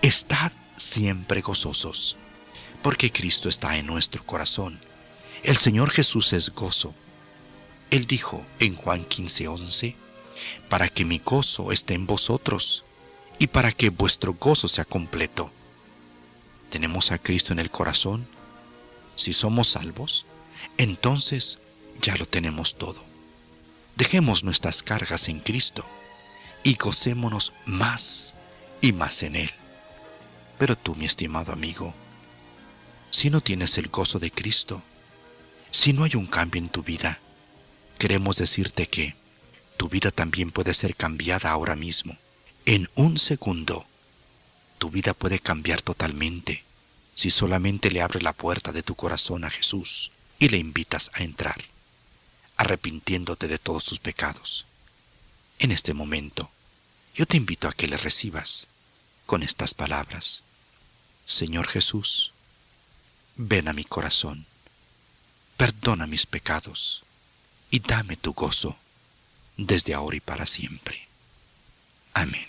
[0.00, 2.16] Estad siempre gozosos,
[2.82, 4.80] porque Cristo está en nuestro corazón.
[5.42, 6.94] El Señor Jesús es gozo.
[7.90, 9.94] Él dijo en Juan 15:11,
[10.70, 12.82] para que mi gozo esté en vosotros
[13.38, 15.50] y para que vuestro gozo sea completo.
[16.70, 18.26] ¿Tenemos a Cristo en el corazón?
[19.16, 20.24] Si somos salvos,
[20.78, 21.58] entonces
[22.00, 23.04] ya lo tenemos todo.
[23.96, 25.84] Dejemos nuestras cargas en Cristo
[26.66, 28.34] y gocémonos más
[28.80, 29.52] y más en Él.
[30.58, 31.94] Pero tú, mi estimado amigo,
[33.12, 34.82] si no tienes el gozo de Cristo,
[35.70, 37.20] si no hay un cambio en tu vida,
[37.98, 39.14] queremos decirte que
[39.76, 42.16] tu vida también puede ser cambiada ahora mismo.
[42.64, 43.86] En un segundo,
[44.78, 46.64] tu vida puede cambiar totalmente
[47.14, 50.10] si solamente le abres la puerta de tu corazón a Jesús
[50.40, 51.62] y le invitas a entrar,
[52.56, 54.66] arrepintiéndote de todos tus pecados.
[55.60, 56.50] En este momento,
[57.16, 58.68] yo te invito a que le recibas
[59.24, 60.42] con estas palabras.
[61.24, 62.32] Señor Jesús,
[63.36, 64.44] ven a mi corazón,
[65.56, 67.02] perdona mis pecados
[67.70, 68.76] y dame tu gozo
[69.56, 71.08] desde ahora y para siempre.
[72.12, 72.46] Amén.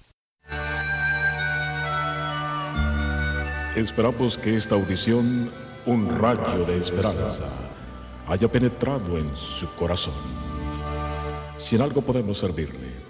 [3.77, 5.49] Esperamos que esta audición,
[5.85, 7.45] un rayo de esperanza,
[8.27, 10.13] haya penetrado en su corazón.
[11.57, 12.96] Si en algo podemos servirle,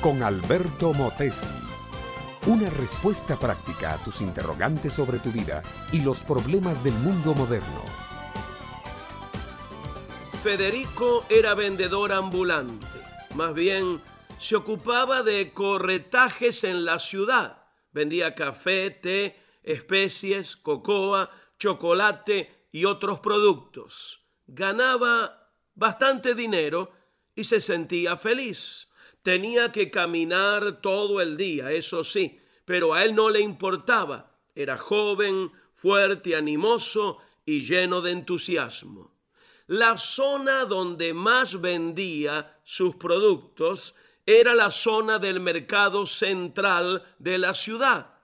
[0.00, 1.46] Con Alberto Motesi.
[2.46, 5.62] Una respuesta práctica a tus interrogantes sobre tu vida
[5.92, 7.84] y los problemas del mundo moderno.
[10.42, 12.86] Federico era vendedor ambulante.
[13.36, 14.00] Más bien,
[14.40, 17.62] se ocupaba de corretajes en la ciudad.
[17.92, 24.24] Vendía café, té, especies, cocoa, chocolate y otros productos.
[24.48, 26.90] Ganaba bastante dinero
[27.36, 28.89] y se sentía feliz.
[29.22, 34.32] Tenía que caminar todo el día, eso sí, pero a él no le importaba.
[34.54, 39.12] Era joven, fuerte, animoso y lleno de entusiasmo.
[39.66, 43.94] La zona donde más vendía sus productos
[44.26, 48.14] era la zona del mercado central de la ciudad.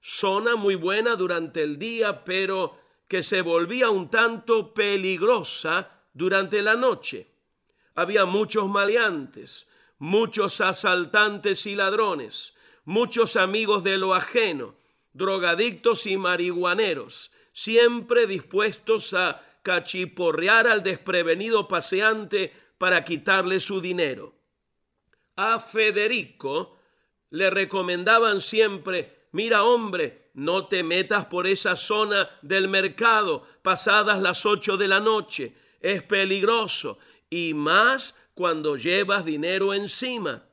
[0.00, 6.74] Zona muy buena durante el día, pero que se volvía un tanto peligrosa durante la
[6.74, 7.26] noche.
[7.94, 9.66] Había muchos maleantes,
[9.98, 12.54] muchos asaltantes y ladrones,
[12.84, 14.74] muchos amigos de lo ajeno,
[15.12, 24.34] drogadictos y marihuaneros, siempre dispuestos a cachiporrear al desprevenido paseante para quitarle su dinero.
[25.36, 26.78] A Federico
[27.30, 34.46] le recomendaban siempre, mira hombre, no te metas por esa zona del mercado pasadas las
[34.46, 36.98] ocho de la noche, es peligroso,
[37.28, 40.44] y más cuando llevas dinero encima.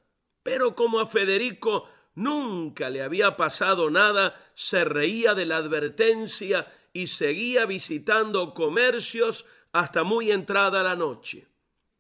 [0.41, 7.06] Pero como a Federico nunca le había pasado nada, se reía de la advertencia y
[7.06, 11.48] seguía visitando comercios hasta muy entrada la noche.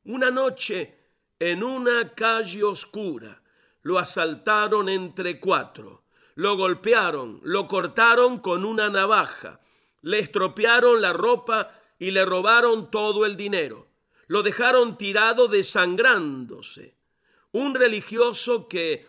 [0.05, 0.97] Una noche,
[1.37, 3.43] en una calle oscura,
[3.83, 9.59] lo asaltaron entre cuatro, lo golpearon, lo cortaron con una navaja,
[10.01, 13.85] le estropearon la ropa y le robaron todo el dinero.
[14.27, 16.95] Lo dejaron tirado desangrándose.
[17.51, 19.07] Un religioso que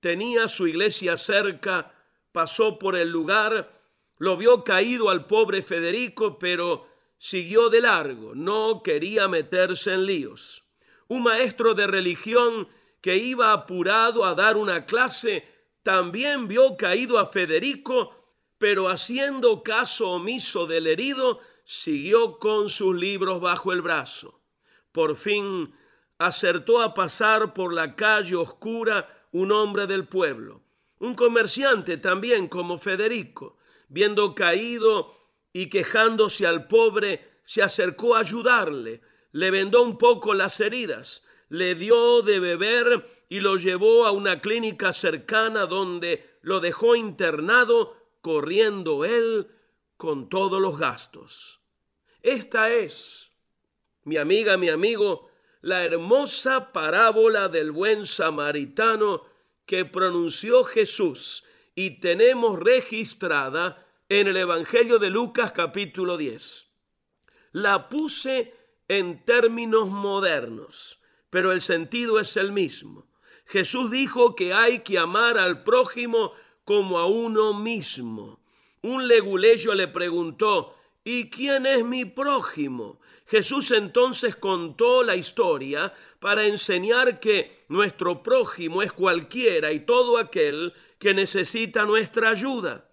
[0.00, 1.92] tenía su iglesia cerca
[2.32, 3.76] pasó por el lugar
[4.18, 6.86] lo vio caído al pobre Federico, pero
[7.18, 10.64] siguió de largo, no quería meterse en líos.
[11.08, 12.68] Un maestro de religión
[13.00, 15.46] que iba apurado a dar una clase
[15.82, 18.14] también vio caído a Federico,
[18.58, 24.35] pero haciendo caso omiso del herido, siguió con sus libros bajo el brazo.
[24.96, 25.74] Por fin
[26.16, 30.62] acertó a pasar por la calle oscura un hombre del pueblo,
[31.00, 33.58] un comerciante también como Federico,
[33.90, 35.14] viendo caído
[35.52, 39.02] y quejándose al pobre, se acercó a ayudarle,
[39.32, 44.40] le vendó un poco las heridas, le dio de beber y lo llevó a una
[44.40, 49.48] clínica cercana donde lo dejó internado, corriendo él
[49.98, 51.60] con todos los gastos.
[52.22, 53.25] Esta es,
[54.06, 55.28] mi amiga, mi amigo,
[55.62, 59.24] la hermosa parábola del buen samaritano
[59.66, 61.42] que pronunció Jesús
[61.74, 66.68] y tenemos registrada en el Evangelio de Lucas capítulo 10.
[67.50, 68.54] La puse
[68.86, 73.08] en términos modernos, pero el sentido es el mismo.
[73.44, 76.32] Jesús dijo que hay que amar al prójimo
[76.64, 78.38] como a uno mismo.
[78.82, 83.00] Un leguleyo le preguntó, ¿y quién es mi prójimo?
[83.26, 90.72] Jesús entonces contó la historia para enseñar que nuestro prójimo es cualquiera y todo aquel
[90.98, 92.88] que necesita nuestra ayuda.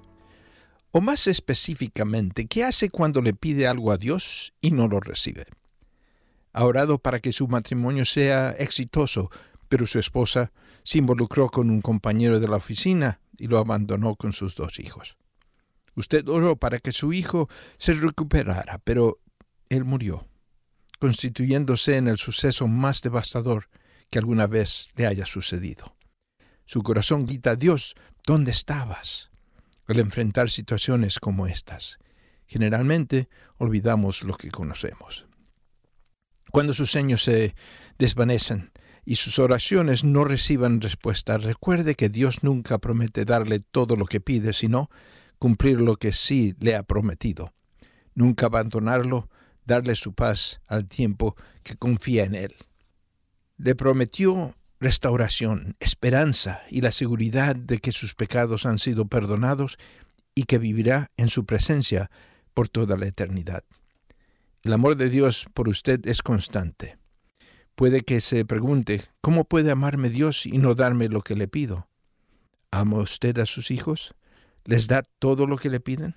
[0.91, 5.47] O más específicamente, ¿qué hace cuando le pide algo a Dios y no lo recibe?
[6.53, 9.31] Ha orado para que su matrimonio sea exitoso,
[9.69, 10.51] pero su esposa
[10.85, 15.17] se involucró con un compañero de la oficina y lo abandonó con sus dos hijos.
[15.95, 17.49] Usted oró para que su hijo
[17.79, 19.19] se recuperara, pero
[19.69, 20.27] él murió,
[20.99, 23.69] constituyéndose en el suceso más devastador
[24.11, 25.97] que alguna vez le haya sucedido.
[26.67, 27.95] Su corazón grita, Dios,
[28.27, 29.31] ¿dónde estabas?
[29.91, 31.99] al enfrentar situaciones como estas.
[32.47, 33.29] Generalmente
[33.59, 35.27] olvidamos lo que conocemos.
[36.53, 37.57] Cuando sus sueños se
[37.99, 38.71] desvanecen
[39.11, 44.21] y sus oraciones no reciban respuesta, recuerde que Dios nunca promete darle todo lo que
[44.21, 44.89] pide, sino
[45.41, 47.53] cumplir lo que sí le ha prometido.
[48.15, 49.29] Nunca abandonarlo,
[49.67, 51.35] darle su paz al tiempo
[51.65, 52.55] que confía en Él.
[53.57, 59.77] Le prometió restauración, esperanza y la seguridad de que sus pecados han sido perdonados
[60.37, 62.13] y que vivirá en su presencia
[62.55, 63.65] por toda la eternidad.
[64.63, 67.00] El amor de Dios por usted es constante.
[67.81, 71.89] Puede que se pregunte, ¿cómo puede amarme Dios y no darme lo que le pido?
[72.71, 74.15] ¿Ama usted a sus hijos?
[74.67, 76.15] ¿Les da todo lo que le piden?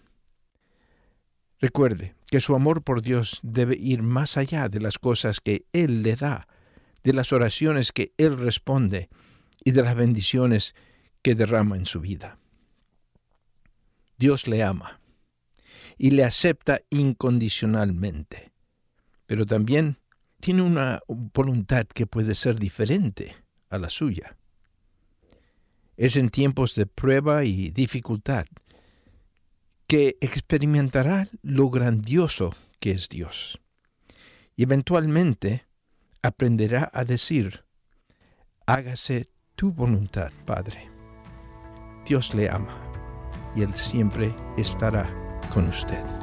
[1.61, 6.03] Recuerde que su amor por Dios debe ir más allá de las cosas que Él
[6.03, 6.49] le da
[7.01, 9.07] de las oraciones que Él responde
[9.63, 10.75] y de las bendiciones
[11.21, 12.39] que derrama en su vida.
[14.17, 14.99] Dios le ama
[15.97, 18.51] y le acepta incondicionalmente,
[19.27, 20.02] pero también
[20.43, 23.33] tiene una voluntad que puede ser diferente
[23.69, 24.35] a la suya.
[25.95, 28.43] Es en tiempos de prueba y dificultad
[29.87, 33.61] que experimentará lo grandioso que es Dios.
[34.57, 35.65] Y eventualmente
[36.21, 37.63] aprenderá a decir,
[38.65, 40.89] hágase tu voluntad, Padre.
[42.05, 42.75] Dios le ama
[43.55, 45.09] y Él siempre estará
[45.53, 46.22] con usted.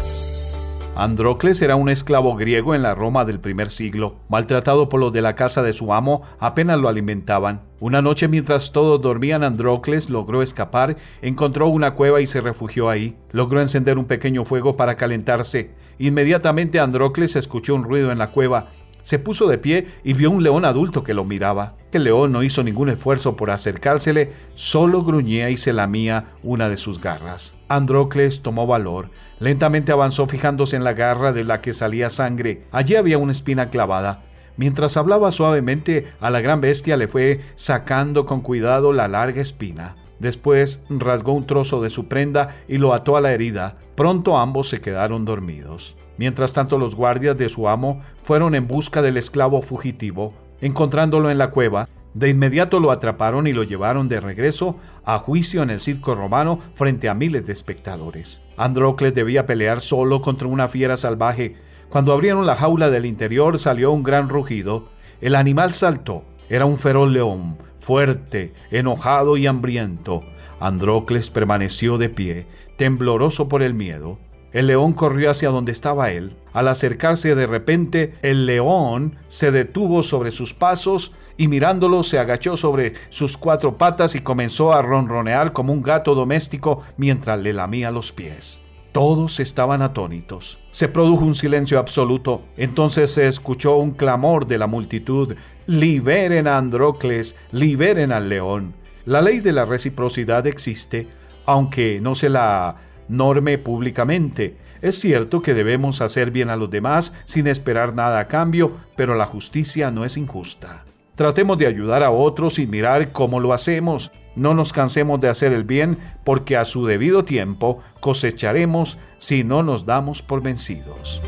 [0.93, 4.17] Androcles era un esclavo griego en la Roma del primer siglo.
[4.27, 7.61] Maltratado por los de la casa de su amo, apenas lo alimentaban.
[7.79, 13.17] Una noche mientras todos dormían, Androcles logró escapar, encontró una cueva y se refugió ahí.
[13.31, 15.71] Logró encender un pequeño fuego para calentarse.
[15.97, 18.67] Inmediatamente Androcles escuchó un ruido en la cueva.
[19.01, 21.77] Se puso de pie y vio un león adulto que lo miraba.
[21.93, 26.77] El león no hizo ningún esfuerzo por acercársele, solo gruñía y se lamía una de
[26.77, 27.55] sus garras.
[27.69, 29.09] Androcles tomó valor.
[29.41, 32.61] Lentamente avanzó fijándose en la garra de la que salía sangre.
[32.71, 34.21] Allí había una espina clavada.
[34.55, 39.95] Mientras hablaba suavemente, a la gran bestia le fue sacando con cuidado la larga espina.
[40.19, 43.79] Después rasgó un trozo de su prenda y lo ató a la herida.
[43.95, 45.97] Pronto ambos se quedaron dormidos.
[46.17, 50.35] Mientras tanto los guardias de su amo fueron en busca del esclavo fugitivo.
[50.61, 55.63] Encontrándolo en la cueva, de inmediato lo atraparon y lo llevaron de regreso a juicio
[55.63, 58.41] en el circo romano frente a miles de espectadores.
[58.57, 61.55] Androcles debía pelear solo contra una fiera salvaje.
[61.89, 64.89] Cuando abrieron la jaula del interior salió un gran rugido.
[65.21, 66.25] El animal saltó.
[66.49, 70.21] Era un feroz león, fuerte, enojado y hambriento.
[70.59, 72.47] Androcles permaneció de pie,
[72.77, 74.19] tembloroso por el miedo.
[74.51, 76.35] El león corrió hacia donde estaba él.
[76.51, 82.55] Al acercarse de repente, el león se detuvo sobre sus pasos y mirándolo se agachó
[82.55, 87.89] sobre sus cuatro patas y comenzó a ronronear como un gato doméstico mientras le lamía
[87.89, 88.61] los pies.
[88.91, 90.59] Todos estaban atónitos.
[90.69, 92.43] Se produjo un silencio absoluto.
[92.57, 95.33] Entonces se escuchó un clamor de la multitud.
[95.65, 98.75] Liberen a Androcles, liberen al león.
[99.05, 101.07] La ley de la reciprocidad existe,
[101.47, 102.75] aunque no se la
[103.07, 104.57] norme públicamente.
[104.83, 109.15] Es cierto que debemos hacer bien a los demás sin esperar nada a cambio, pero
[109.15, 110.85] la justicia no es injusta.
[111.15, 114.11] Tratemos de ayudar a otros y mirar cómo lo hacemos.
[114.35, 119.61] No nos cansemos de hacer el bien, porque a su debido tiempo cosecharemos si no
[119.61, 121.21] nos damos por vencidos.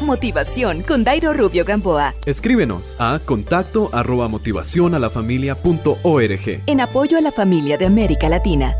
[0.00, 2.14] Motivación con Dairo Rubio Gamboa.
[2.26, 6.62] Escríbenos a contacto arroba motivación a la familia punto org.
[6.66, 8.76] En apoyo a la familia de América Latina.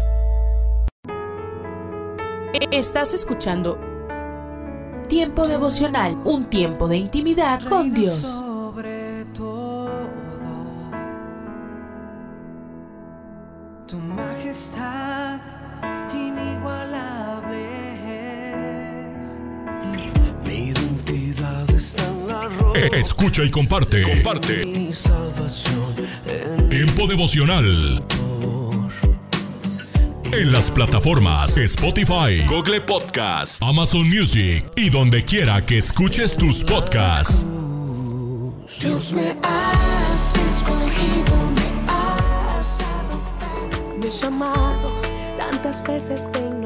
[2.71, 3.79] Estás escuchando
[5.09, 8.45] Tiempo devocional, un tiempo de intimidad con Dios.
[22.77, 24.03] Escucha y comparte.
[24.03, 24.67] Comparte.
[24.67, 25.95] Mi salvación
[26.27, 28.05] en Tiempo devocional.
[30.31, 37.47] En las plataformas Spotify, Google Podcast, Amazon Music y donde quiera que escuches tus podcasts.
[38.81, 43.97] Dios me has escogido, me has adoptado.
[43.99, 44.93] Me he llamado,
[45.39, 46.66] tantas veces ignorado.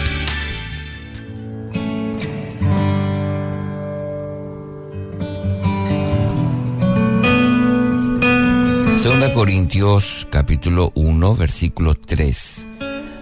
[9.33, 12.67] Corintios capítulo 1 versículo 3.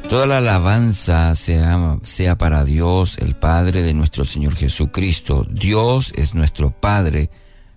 [0.10, 5.46] Toda la alabanza sea, sea para Dios, el Padre de nuestro Señor Jesucristo.
[5.50, 7.30] Dios es nuestro Padre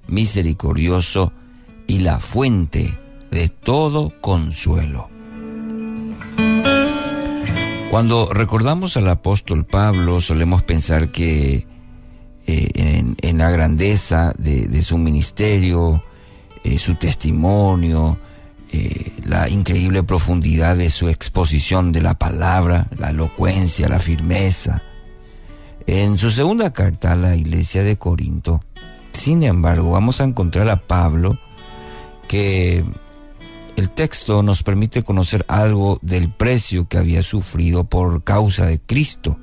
[0.07, 1.33] misericordioso
[1.87, 2.99] y la fuente
[3.31, 5.11] de todo consuelo.
[7.91, 11.67] Cuando recordamos al apóstol Pablo, solemos pensar que
[12.47, 16.03] eh, en, la grandeza de, su ministerio,
[16.65, 18.19] eh, su testimonio,
[18.71, 24.83] eh, la increíble profundidad de su exposición de la palabra, la elocuencia, la firmeza.
[25.87, 28.61] En su segunda carta a la iglesia de Corinto,
[29.13, 31.37] sin embargo, vamos a encontrar a Pablo
[32.29, 32.85] que
[33.77, 39.39] el texto nos permite conocer algo del precio que había sufrido por causa de Cristo.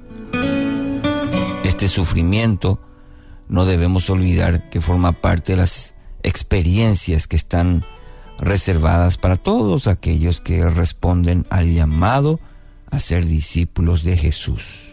[1.64, 2.80] Este sufrimiento
[3.48, 7.84] no debemos olvidar que forma parte de las experiencias que están
[8.40, 12.40] reservadas para todos aquellos que responden al llamado
[12.90, 14.90] a ser discípulos de Jesús.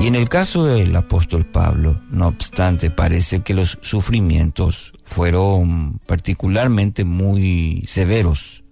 [0.00, 7.04] Y en el caso del apóstol Pablo, no obstante, parece que los sufrimientos fueron particularmente
[7.04, 8.64] muy severos.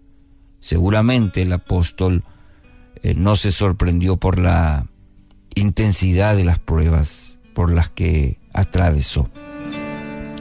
[0.60, 2.24] Seguramente el apóstol
[3.02, 4.86] eh, no se sorprendió por la
[5.54, 9.30] intensidad de las pruebas por las que atravesó.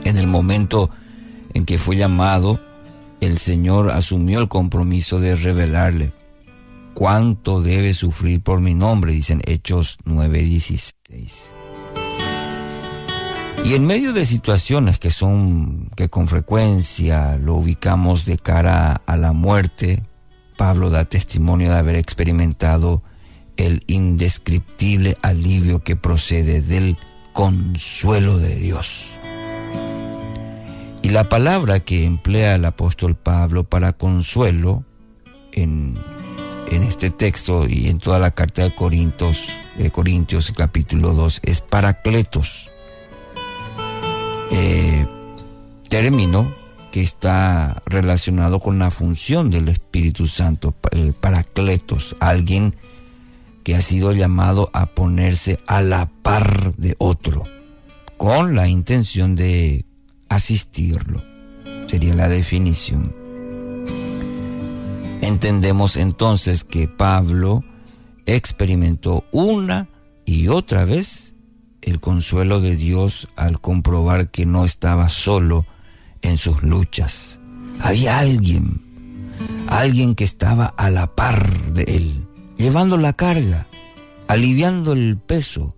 [0.06, 0.88] En el momento
[1.52, 2.60] en que fue llamado,
[3.20, 6.12] el Señor asumió el compromiso de revelarle
[6.94, 11.54] cuánto debe sufrir por mi nombre, dicen Hechos 9:16.
[13.64, 19.16] Y en medio de situaciones que son que con frecuencia lo ubicamos de cara a
[19.16, 20.04] la muerte,
[20.56, 23.02] Pablo da testimonio de haber experimentado
[23.56, 26.96] el indescriptible alivio que procede del
[27.32, 29.15] consuelo de Dios.
[31.06, 34.84] Y la palabra que emplea el apóstol Pablo para consuelo
[35.52, 35.96] en,
[36.68, 39.46] este texto y en toda la carta de Corintios,
[39.78, 42.68] de Corintios capítulo 2 es paracletos.
[44.50, 45.06] Eh,
[45.88, 46.52] término
[46.90, 52.74] que está relacionado con la función del Espíritu Santo, eh, paracletos, alguien
[53.62, 57.44] que ha sido llamado a ponerse a la par de otro,
[58.16, 59.85] con la intención de
[60.36, 61.22] asistirlo.
[61.86, 63.14] Sería la definición.
[65.20, 67.64] Entendemos entonces que Pablo
[68.26, 69.88] experimentó una
[70.24, 71.34] y otra vez
[71.82, 75.66] el consuelo de Dios al comprobar que no estaba solo
[76.22, 77.40] en sus luchas.
[77.80, 78.82] Había alguien,
[79.68, 82.26] alguien que estaba a la par de él
[82.56, 83.66] llevando la carga,
[84.28, 85.74] aliviando el peso,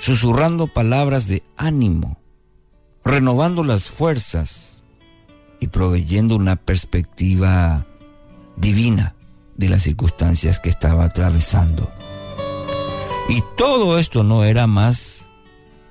[0.00, 2.18] susurrando palabras de ánimo,
[3.04, 4.84] renovando las fuerzas
[5.60, 7.86] y proveyendo una perspectiva
[8.56, 9.14] divina
[9.56, 11.90] de las circunstancias que estaba atravesando.
[13.28, 15.32] Y todo esto no era más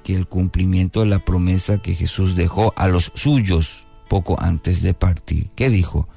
[0.04, 4.94] que el cumplimiento de la promesa que Jesús dejó a los suyos poco antes de
[4.94, 5.50] partir.
[5.56, 6.08] ¿Qué dijo?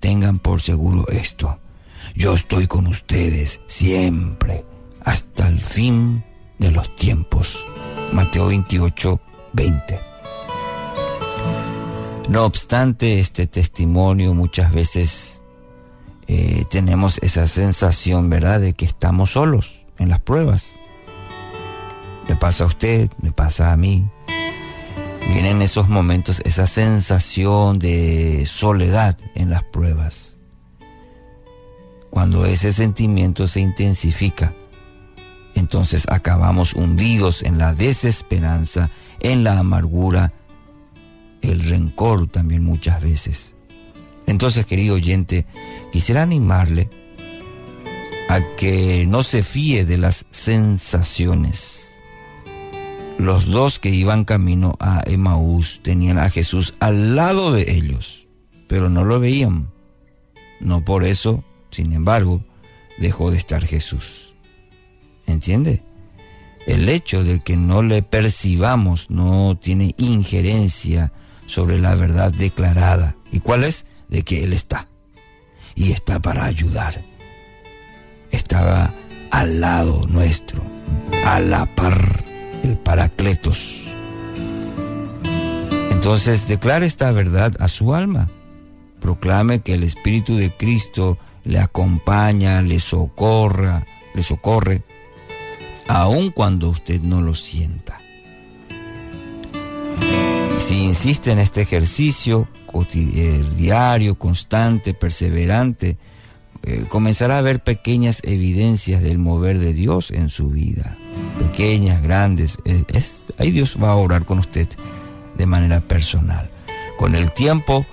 [0.00, 1.58] Tengan por seguro esto
[2.14, 4.64] yo estoy con ustedes siempre,
[5.04, 6.24] hasta el fin
[6.58, 7.64] de los tiempos.
[8.12, 9.20] Mateo 28,
[9.52, 10.07] 20.
[12.28, 15.42] No obstante este testimonio, muchas veces
[16.26, 20.78] eh, tenemos esa sensación, ¿verdad?, de que estamos solos en las pruebas.
[22.28, 24.10] Le pasa a usted, me pasa a mí.
[25.32, 30.38] Vienen esos momentos, esa sensación de soledad en las pruebas
[32.10, 34.52] cuando ese sentimiento se intensifica,
[35.54, 38.90] entonces acabamos hundidos en la desesperanza,
[39.20, 40.32] en la amargura,
[41.42, 43.56] el rencor también muchas veces.
[44.26, 45.46] Entonces, querido oyente,
[45.92, 46.90] quisiera animarle
[48.28, 51.90] a que no se fíe de las sensaciones.
[53.18, 58.28] Los dos que iban camino a Emaús tenían a Jesús al lado de ellos,
[58.68, 59.72] pero no lo veían.
[60.60, 62.42] No por eso sin embargo,
[62.98, 64.34] dejó de estar Jesús.
[65.26, 65.82] ¿Entiende?
[66.66, 71.12] El hecho de que no le percibamos no tiene injerencia
[71.48, 73.16] sobre la verdad declarada.
[73.32, 73.86] ¿Y cuál es?
[74.08, 74.86] De que Él está.
[75.74, 77.04] Y está para ayudar.
[78.30, 78.94] Estaba
[79.30, 80.62] al lado nuestro,
[81.24, 82.24] a la par,
[82.62, 83.84] el Paracletos.
[85.90, 88.30] Entonces declare esta verdad a su alma.
[89.00, 94.82] Proclame que el Espíritu de Cristo le acompaña, le socorra, le socorre,
[95.86, 98.00] aun cuando usted no lo sienta.
[100.58, 102.48] Si insiste en este ejercicio
[102.94, 105.96] eh, diario, constante, perseverante,
[106.64, 110.96] eh, comenzará a ver pequeñas evidencias del mover de Dios en su vida.
[111.38, 112.58] Pequeñas, grandes.
[113.38, 114.68] ahí Dios va a orar con usted
[115.36, 116.50] de manera personal.
[116.98, 117.86] Con el tiempo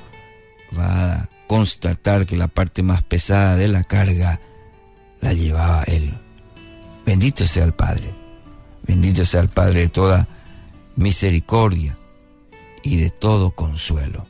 [0.78, 4.42] va a constatar que la parte más pesada de la carga
[5.22, 6.18] la llevaba él.
[7.06, 8.10] Bendito sea el Padre,
[8.88, 10.28] bendito sea el Padre de toda
[10.96, 11.96] misericordia
[12.86, 14.28] y de todo consuelo.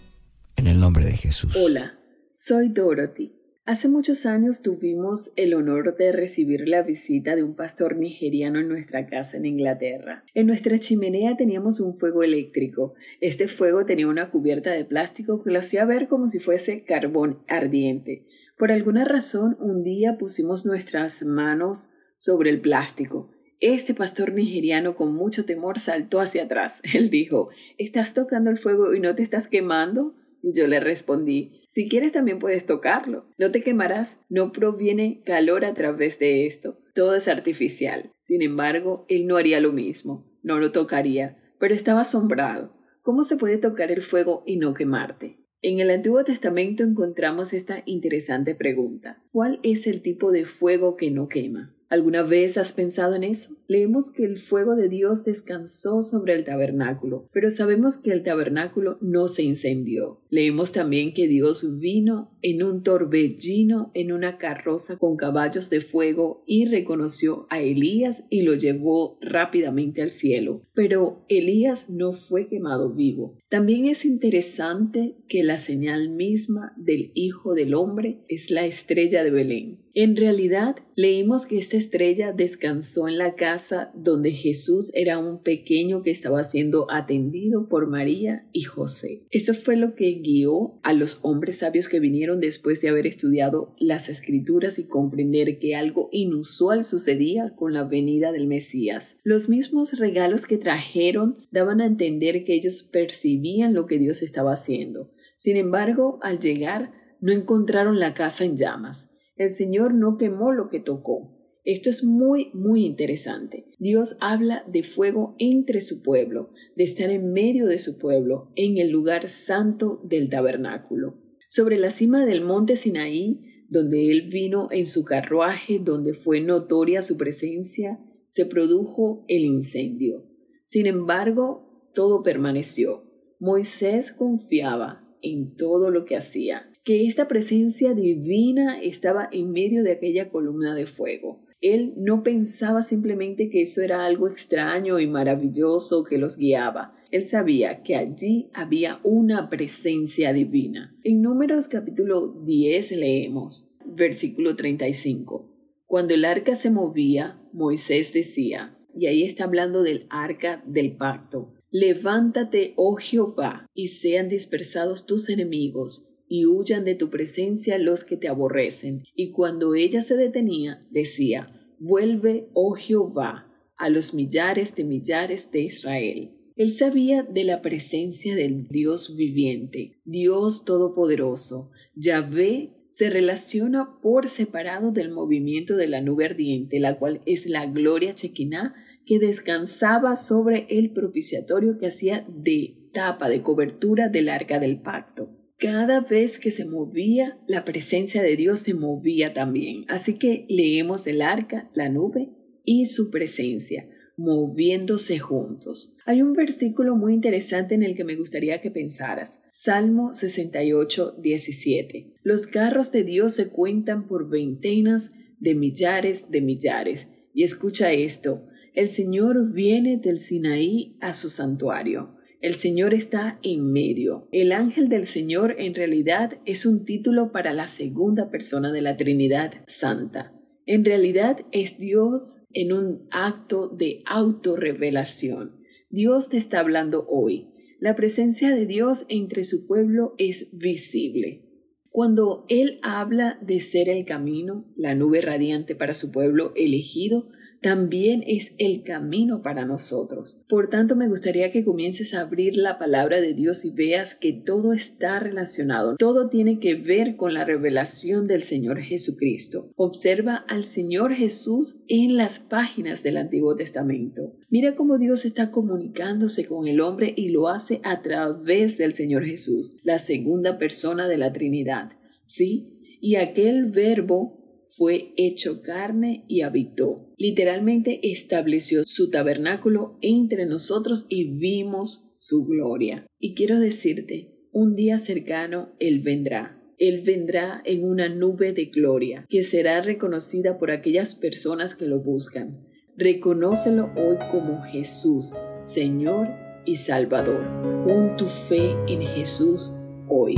[0.56, 1.56] En el nombre de Jesús.
[1.58, 2.00] Hola,
[2.34, 3.34] soy Dorothy.
[3.66, 8.70] Hace muchos años tuvimos el honor de recibir la visita de un pastor nigeriano en
[8.70, 10.24] nuestra casa en Inglaterra.
[10.34, 12.94] En nuestra chimenea teníamos un fuego eléctrico.
[13.20, 17.40] Este fuego tenía una cubierta de plástico que lo hacía ver como si fuese carbón
[17.50, 18.26] ardiente.
[18.58, 23.35] Por alguna razón, un día pusimos nuestras manos sobre el plástico.
[23.60, 26.82] Este pastor nigeriano con mucho temor saltó hacia atrás.
[26.94, 30.16] Él dijo, ¿Estás tocando el fuego y no te estás quemando?
[30.48, 33.26] Yo le respondí, si quieres también puedes tocarlo.
[33.40, 36.78] No te quemarás, no proviene calor a través de esto.
[36.94, 38.12] Todo es artificial.
[38.22, 42.78] Sin embargo, él no haría lo mismo, no lo tocaría, pero estaba asombrado.
[43.02, 45.40] ¿Cómo se puede tocar el fuego y no quemarte?
[45.64, 49.24] En el Antiguo Testamento encontramos esta interesante pregunta.
[49.32, 51.76] ¿Cuál es el tipo de fuego que no quema?
[51.90, 53.56] ¿Alguna vez has pensado en eso?
[53.68, 58.98] Leemos que el fuego de Dios descansó sobre el tabernáculo, pero sabemos que el tabernáculo
[59.02, 60.20] no se incendió.
[60.30, 66.44] Leemos también que Dios vino en un torbellino en una carroza con caballos de fuego
[66.48, 70.64] y reconoció a Elías y lo llevó rápidamente al cielo.
[70.74, 73.38] Pero Elías no fue quemado vivo.
[73.50, 79.32] También es interesante que la señal misma del Hijo del Hombre es la estrella de
[79.32, 79.85] Belén.
[79.98, 86.04] En realidad, leímos que esta estrella descansó en la casa donde Jesús era un pequeño
[86.04, 89.22] que estaba siendo atendido por María y José.
[89.32, 93.74] Eso fue lo que guió a los hombres sabios que vinieron después de haber estudiado
[93.80, 99.16] las escrituras y comprender que algo inusual sucedía con la venida del Mesías.
[99.24, 104.52] Los mismos regalos que trajeron daban a entender que ellos percibían lo que Dios estaba
[104.52, 105.14] haciendo.
[105.38, 106.92] Sin embargo, al llegar,
[107.22, 111.32] no encontraron la casa en llamas el Señor no quemó lo que tocó.
[111.64, 113.66] Esto es muy, muy interesante.
[113.80, 118.78] Dios habla de fuego entre su pueblo, de estar en medio de su pueblo, en
[118.78, 121.22] el lugar santo del tabernáculo.
[121.50, 127.02] Sobre la cima del monte Sinaí, donde Él vino en su carruaje, donde fue notoria
[127.02, 130.24] su presencia, se produjo el incendio.
[130.66, 133.04] Sin embargo, todo permaneció.
[133.40, 139.94] Moisés confiaba en todo lo que hacía que esta presencia divina estaba en medio de
[139.94, 141.44] aquella columna de fuego.
[141.60, 146.94] Él no pensaba simplemente que eso era algo extraño y maravilloso que los guiaba.
[147.10, 150.96] Él sabía que allí había una presencia divina.
[151.04, 155.52] En Números capítulo 10 leemos, versículo 35.
[155.88, 161.56] Cuando el arca se movía, Moisés decía, y ahí está hablando del arca del pacto,
[161.72, 168.18] levántate, oh Jehová, y sean dispersados tus enemigos y huyan de tu presencia los que
[168.18, 169.04] te aborrecen.
[169.16, 175.62] Y cuando ella se detenía, decía, Vuelve, oh Jehová, a los millares de millares de
[175.62, 176.32] Israel.
[176.56, 181.72] Él sabía de la presencia del Dios viviente, Dios Todopoderoso.
[181.96, 187.66] Yahvé se relaciona por separado del movimiento de la nube ardiente, la cual es la
[187.66, 188.74] gloria chequiná
[189.06, 195.30] que descansaba sobre el propiciatorio que hacía de tapa de cobertura del arca del pacto.
[195.58, 199.86] Cada vez que se movía, la presencia de Dios se movía también.
[199.88, 202.30] Así que leemos el arca, la nube
[202.64, 203.88] y su presencia
[204.18, 205.96] moviéndose juntos.
[206.06, 209.44] Hay un versículo muy interesante en el que me gustaría que pensaras.
[209.52, 212.14] Salmo 68, 17.
[212.24, 217.12] Los carros de Dios se cuentan por veintenas de millares de millares.
[217.34, 218.48] Y escucha esto.
[218.74, 222.15] El Señor viene del Sinaí a su santuario.
[222.46, 224.28] El Señor está en medio.
[224.32, 228.98] El ángel del Señor en realidad es un título para la segunda persona de la
[228.98, 230.32] Trinidad Santa.
[230.68, 235.60] En realidad es Dios en un acto de autorrevelación.
[235.90, 237.50] Dios te está hablando hoy.
[237.80, 241.50] La presencia de Dios entre su pueblo es visible.
[241.90, 247.28] Cuando Él habla de ser el camino, la nube radiante para su pueblo elegido,
[247.66, 250.40] también es el camino para nosotros.
[250.48, 254.34] Por tanto, me gustaría que comiences a abrir la palabra de Dios y veas que
[254.34, 259.72] todo está relacionado, todo tiene que ver con la revelación del Señor Jesucristo.
[259.78, 264.36] Observa al Señor Jesús en las páginas del Antiguo Testamento.
[264.48, 269.26] Mira cómo Dios está comunicándose con el hombre y lo hace a través del Señor
[269.26, 271.94] Jesús, la segunda persona de la Trinidad.
[272.26, 272.98] ¿Sí?
[273.02, 274.45] Y aquel verbo
[274.76, 277.14] fue hecho carne y habitó.
[277.18, 283.06] Literalmente estableció su tabernáculo entre nosotros y vimos su gloria.
[283.20, 286.62] Y quiero decirte, Un día cercano Él vendrá.
[286.78, 292.00] Él vendrá en una nube de gloria que será reconocida por aquellas personas que lo
[292.00, 292.66] buscan.
[292.98, 296.28] Reconócelo hoy como Jesús, Señor
[296.66, 297.44] y Salvador.
[297.86, 299.74] Pon tu fe en Jesús
[300.08, 300.36] hoy.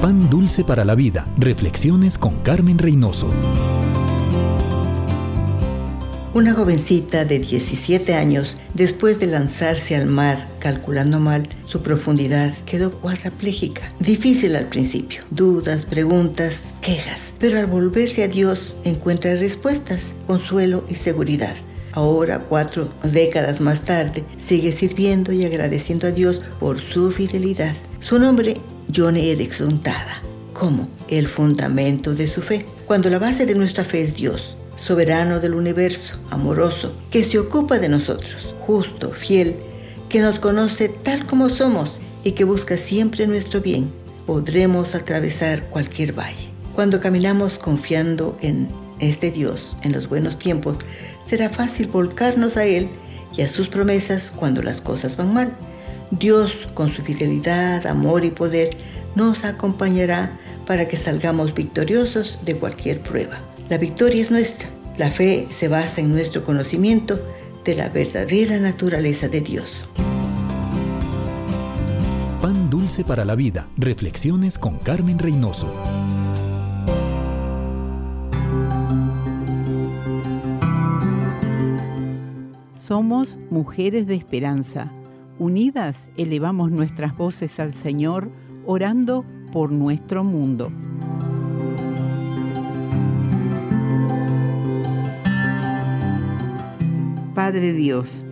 [0.00, 1.26] Pan dulce para la vida.
[1.36, 3.28] Reflexiones con Carmen Reynoso.
[6.32, 12.92] Una jovencita de 17 años, después de lanzarse al mar calculando mal su profundidad, quedó
[12.92, 13.92] cuadraplégica.
[13.98, 20.94] Difícil al principio, dudas, preguntas, quejas, pero al volverse a Dios encuentra respuestas, consuelo y
[20.94, 21.54] seguridad.
[21.92, 27.74] Ahora, cuatro décadas más tarde, sigue sirviendo y agradeciendo a Dios por su fidelidad.
[28.00, 28.54] Su nombre,
[28.94, 30.22] John Erickson Tada,
[30.52, 32.66] como el fundamento de su fe.
[32.86, 37.78] Cuando la base de nuestra fe es Dios, soberano del universo, amoroso, que se ocupa
[37.78, 39.56] de nosotros, justo, fiel,
[40.08, 43.90] que nos conoce tal como somos y que busca siempre nuestro bien,
[44.26, 46.48] podremos atravesar cualquier valle.
[46.74, 48.68] Cuando caminamos confiando en
[49.00, 50.76] este Dios en los buenos tiempos,
[51.28, 52.88] será fácil volcarnos a Él
[53.36, 55.52] y a sus promesas cuando las cosas van mal.
[56.10, 58.76] Dios, con su fidelidad, amor y poder,
[59.14, 60.32] nos acompañará
[60.66, 63.38] para que salgamos victoriosos de cualquier prueba.
[63.68, 64.68] La victoria es nuestra.
[64.98, 67.18] La fe se basa en nuestro conocimiento
[67.64, 69.84] de la verdadera naturaleza de Dios.
[72.42, 73.66] Pan dulce para la vida.
[73.76, 75.72] Reflexiones con Carmen Reynoso.
[82.76, 84.90] Somos mujeres de esperanza.
[85.40, 88.30] Unidas elevamos nuestras voces al Señor,
[88.66, 90.70] orando por nuestro mundo.
[97.34, 98.22] Padre Dios,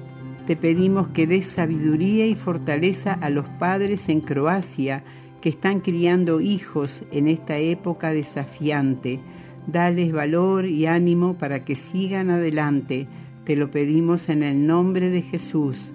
[0.46, 5.02] te pedimos que des sabiduría y fortaleza a los padres en Croacia
[5.40, 9.18] que están criando hijos en esta época desafiante.
[9.66, 13.08] Dales valor y ánimo para que sigan adelante.
[13.46, 15.94] Te lo pedimos en el nombre de Jesús.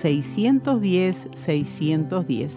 [0.00, 2.52] 610 610.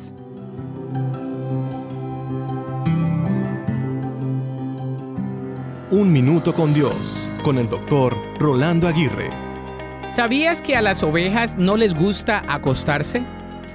[5.91, 9.29] Un minuto con Dios, con el doctor Rolando Aguirre.
[10.09, 13.25] ¿Sabías que a las ovejas no les gusta acostarse?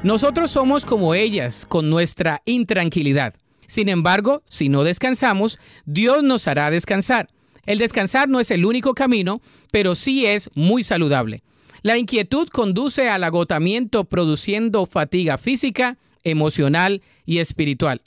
[0.02, 3.34] Nosotros somos como ellas, con nuestra intranquilidad.
[3.66, 7.28] Sin embargo, si no descansamos, Dios nos hará descansar.
[7.66, 11.40] El descansar no es el único camino, pero sí es muy saludable.
[11.82, 18.02] La inquietud conduce al agotamiento produciendo fatiga física, emocional y espiritual.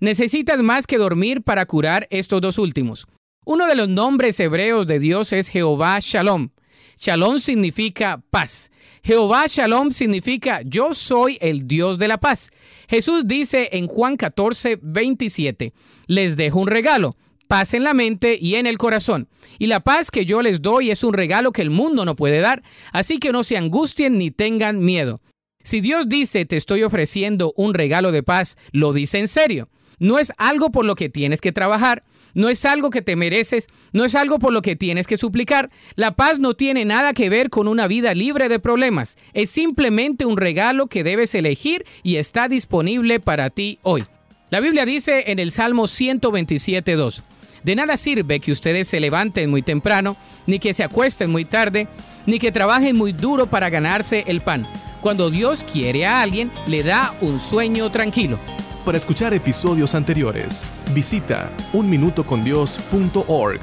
[0.00, 3.06] Necesitas más que dormir para curar estos dos últimos.
[3.46, 6.50] Uno de los nombres hebreos de Dios es Jehová Shalom.
[6.98, 8.70] Shalom significa paz.
[9.02, 12.50] Jehová Shalom significa yo soy el Dios de la paz.
[12.88, 15.72] Jesús dice en Juan 14, 27,
[16.06, 17.10] les dejo un regalo,
[17.54, 19.28] paz en la mente y en el corazón.
[19.60, 22.40] Y la paz que yo les doy es un regalo que el mundo no puede
[22.40, 25.18] dar, así que no se angustien ni tengan miedo.
[25.62, 29.66] Si Dios dice te estoy ofreciendo un regalo de paz, lo dice en serio.
[30.00, 32.02] No es algo por lo que tienes que trabajar,
[32.34, 35.68] no es algo que te mereces, no es algo por lo que tienes que suplicar.
[35.94, 40.26] La paz no tiene nada que ver con una vida libre de problemas, es simplemente
[40.26, 44.02] un regalo que debes elegir y está disponible para ti hoy.
[44.50, 47.22] La Biblia dice en el Salmo 127.2,
[47.64, 50.16] de nada sirve que ustedes se levanten muy temprano,
[50.46, 51.88] ni que se acuesten muy tarde,
[52.26, 54.68] ni que trabajen muy duro para ganarse el pan.
[55.00, 58.38] Cuando Dios quiere a alguien, le da un sueño tranquilo.
[58.84, 60.64] Para escuchar episodios anteriores,
[60.94, 63.60] visita unminutocondios.org.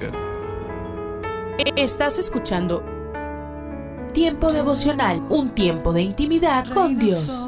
[1.75, 2.83] Estás escuchando
[4.13, 7.47] Tiempo devocional, un tiempo de intimidad con Dios.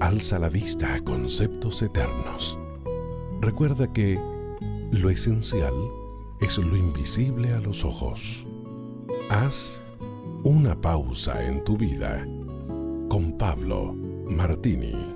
[0.00, 2.58] Alza la vista a conceptos eternos.
[3.40, 4.20] Recuerda que
[4.92, 5.72] lo esencial
[6.38, 8.46] es lo invisible a los ojos.
[9.30, 9.80] Haz
[10.44, 12.26] una pausa en tu vida
[13.08, 13.94] con Pablo
[14.28, 15.15] Martini.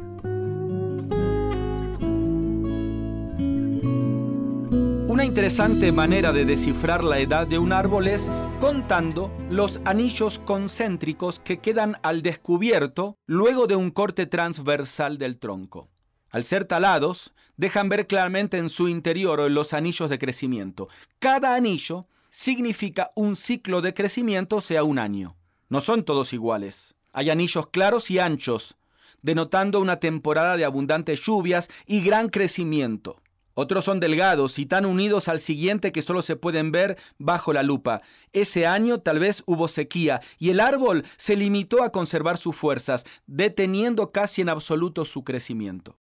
[5.41, 8.31] Interesante manera de descifrar la edad de un árbol es
[8.61, 15.89] contando los anillos concéntricos que quedan al descubierto luego de un corte transversal del tronco.
[16.29, 20.89] Al ser talados, dejan ver claramente en su interior los anillos de crecimiento.
[21.19, 25.39] Cada anillo significa un ciclo de crecimiento, sea, un año.
[25.71, 26.97] No son todos iguales.
[27.15, 28.77] Hay anillos claros y anchos,
[29.23, 33.23] denotando una temporada de abundantes lluvias y gran crecimiento.
[33.55, 37.63] Otros son delgados y tan unidos al siguiente que solo se pueden ver bajo la
[37.63, 38.03] lupa.
[38.33, 43.05] Ese año tal vez hubo sequía y el árbol se limitó a conservar sus fuerzas,
[43.27, 45.99] deteniendo casi en absoluto su crecimiento.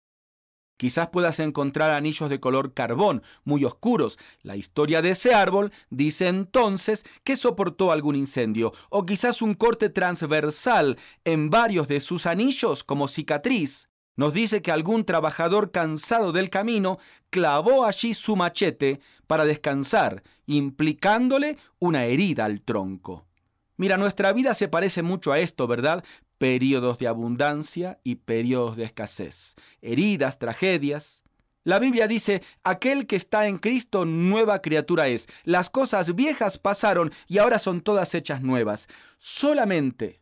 [0.79, 4.17] Quizás puedas encontrar anillos de color carbón, muy oscuros.
[4.43, 9.89] La historia de ese árbol dice entonces que soportó algún incendio, o quizás un corte
[9.89, 13.88] transversal en varios de sus anillos como cicatriz.
[14.19, 16.97] Nos dice que algún trabajador cansado del camino
[17.29, 23.25] clavó allí su machete para descansar, implicándole una herida al tronco.
[23.77, 26.03] Mira, nuestra vida se parece mucho a esto, ¿verdad?
[26.37, 31.23] Períodos de abundancia y periodos de escasez, heridas, tragedias.
[31.63, 35.27] La Biblia dice, aquel que está en Cristo nueva criatura es.
[35.45, 38.89] Las cosas viejas pasaron y ahora son todas hechas nuevas.
[39.17, 40.19] Solamente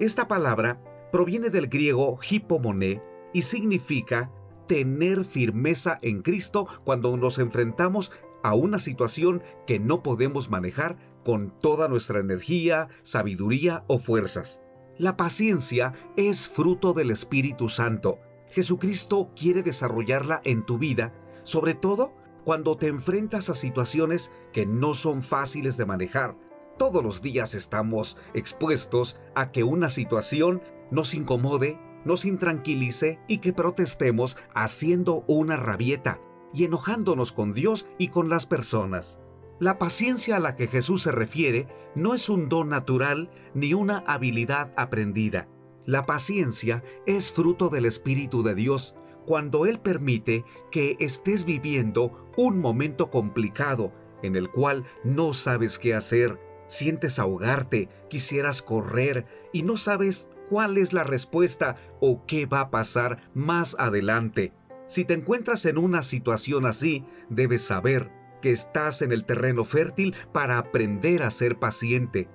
[0.00, 0.82] Esta palabra
[1.12, 4.32] proviene del griego hipomoné y significa
[4.66, 8.10] tener firmeza en Cristo cuando nos enfrentamos
[8.44, 14.60] a una situación que no podemos manejar con toda nuestra energía, sabiduría o fuerzas.
[14.98, 18.20] La paciencia es fruto del Espíritu Santo.
[18.50, 22.12] Jesucristo quiere desarrollarla en tu vida, sobre todo
[22.44, 26.36] cuando te enfrentas a situaciones que no son fáciles de manejar.
[26.78, 30.60] Todos los días estamos expuestos a que una situación
[30.90, 36.20] nos incomode, nos intranquilice y que protestemos haciendo una rabieta
[36.54, 39.18] y enojándonos con Dios y con las personas.
[39.60, 43.98] La paciencia a la que Jesús se refiere no es un don natural ni una
[44.06, 45.48] habilidad aprendida.
[45.86, 48.94] La paciencia es fruto del Espíritu de Dios
[49.26, 55.94] cuando Él permite que estés viviendo un momento complicado en el cual no sabes qué
[55.94, 62.60] hacer, sientes ahogarte, quisieras correr y no sabes cuál es la respuesta o qué va
[62.60, 64.52] a pasar más adelante.
[64.86, 68.10] Si te encuentras en una situación así, debes saber
[68.42, 72.28] que estás en el terreno fértil para aprender a ser paciente.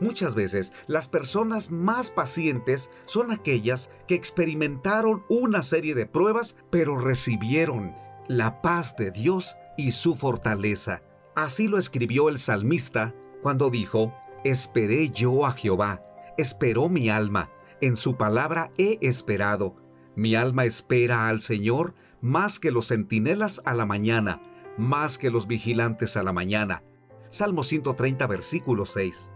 [0.00, 6.98] Muchas veces las personas más pacientes son aquellas que experimentaron una serie de pruebas pero
[6.98, 7.94] recibieron
[8.26, 11.02] la paz de Dios y su fortaleza.
[11.36, 14.12] Así lo escribió el salmista cuando dijo,
[14.44, 16.04] Esperé yo a Jehová,
[16.36, 17.50] esperó mi alma,
[17.80, 19.76] en su palabra he esperado.
[20.14, 24.42] Mi alma espera al Señor más que los centinelas a la mañana,
[24.76, 26.82] más que los vigilantes a la mañana.
[27.30, 29.32] Salmo 130, versículo 6.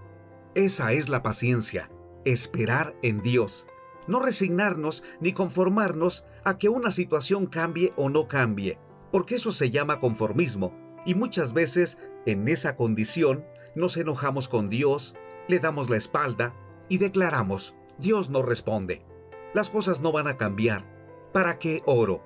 [0.55, 1.91] Esa es la paciencia,
[2.25, 3.67] esperar en Dios.
[4.07, 8.79] No resignarnos ni conformarnos a que una situación cambie o no cambie,
[9.11, 10.73] porque eso se llama conformismo,
[11.07, 13.45] y muchas veces en esa condición
[13.75, 15.15] nos enojamos con Dios,
[15.49, 16.55] le damos la espalda
[16.89, 19.05] y declaramos, Dios no responde.
[19.57, 20.85] Las cosas no van a cambiar.
[21.33, 22.23] ¿Para qué oro?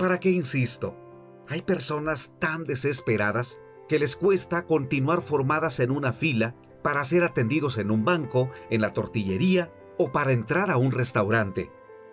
[0.00, 0.96] ¿Para qué insisto?
[1.48, 7.78] Hay personas tan desesperadas que les cuesta continuar formadas en una fila para ser atendidos
[7.78, 11.70] en un banco, en la tortillería o para entrar a un restaurante.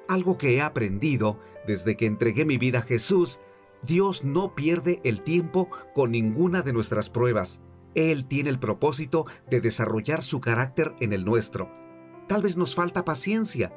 [0.08, 3.40] Algo que he aprendido desde que entregué mi vida a Jesús,
[3.82, 7.60] Dios no pierde el tiempo con ninguna de nuestras pruebas.
[7.96, 11.72] Él tiene el propósito de desarrollar su carácter en el nuestro.
[12.28, 13.74] Tal vez nos falta paciencia,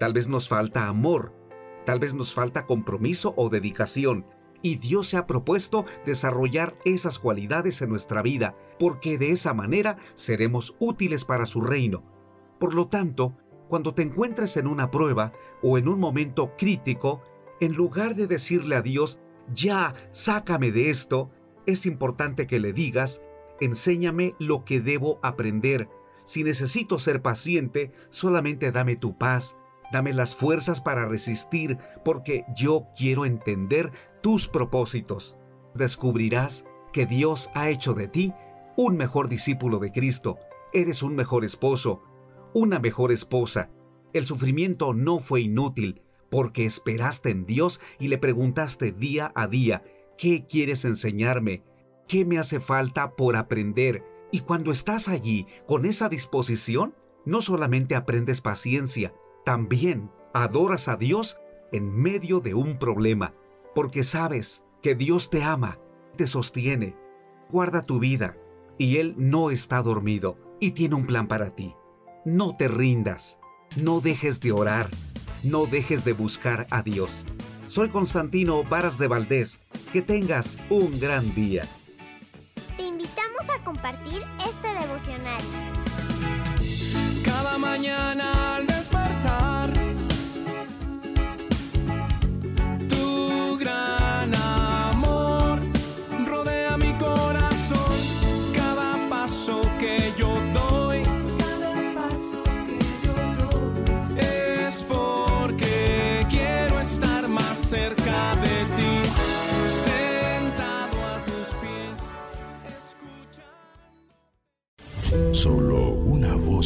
[0.00, 1.34] tal vez nos falta amor,
[1.84, 4.24] tal vez nos falta compromiso o dedicación,
[4.62, 9.98] y Dios se ha propuesto desarrollar esas cualidades en nuestra vida, porque de esa manera
[10.14, 12.02] seremos útiles para su reino.
[12.58, 13.36] Por lo tanto,
[13.68, 15.32] cuando te encuentres en una prueba
[15.62, 17.22] o en un momento crítico,
[17.60, 19.18] en lugar de decirle a Dios,
[19.52, 21.30] ya, sácame de esto,
[21.66, 23.20] es importante que le digas,
[23.60, 25.90] enséñame lo que debo aprender.
[26.24, 29.58] Si necesito ser paciente, solamente dame tu paz,
[29.90, 33.90] Dame las fuerzas para resistir porque yo quiero entender
[34.22, 35.36] tus propósitos.
[35.74, 38.32] Descubrirás que Dios ha hecho de ti
[38.76, 40.38] un mejor discípulo de Cristo.
[40.72, 42.02] Eres un mejor esposo,
[42.54, 43.70] una mejor esposa.
[44.12, 49.82] El sufrimiento no fue inútil porque esperaste en Dios y le preguntaste día a día,
[50.16, 51.64] ¿qué quieres enseñarme?
[52.06, 54.04] ¿Qué me hace falta por aprender?
[54.30, 56.94] Y cuando estás allí con esa disposición,
[57.24, 59.12] no solamente aprendes paciencia,
[59.44, 61.36] también adoras a Dios
[61.72, 63.34] en medio de un problema,
[63.74, 65.78] porque sabes que Dios te ama,
[66.16, 66.96] te sostiene,
[67.50, 68.36] guarda tu vida,
[68.78, 71.74] y Él no está dormido y tiene un plan para ti.
[72.24, 73.38] No te rindas,
[73.76, 74.90] no dejes de orar,
[75.42, 77.24] no dejes de buscar a Dios.
[77.70, 79.60] Soy Constantino Varas de Valdés.
[79.92, 81.68] Que tengas un gran día.
[82.76, 85.40] Te invitamos a compartir este devocional.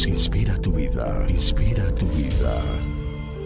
[0.03, 2.61] Inspira tu vida, inspira tu vida.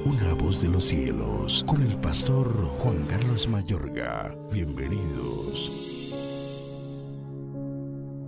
[0.06, 4.36] Una voz de los cielos, con el pastor Juan Carlos Mayorga.
[4.52, 5.90] Bienvenidos.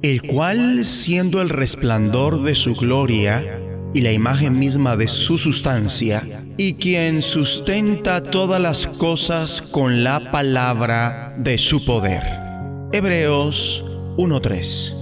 [0.02, 3.60] el cual, siendo el resplandor de su gloria
[3.94, 10.32] y la imagen misma de su sustancia, y quien sustenta todas las cosas con la
[10.32, 12.24] palabra de su poder.
[12.92, 13.84] Hebreos
[14.18, 15.01] 1.3.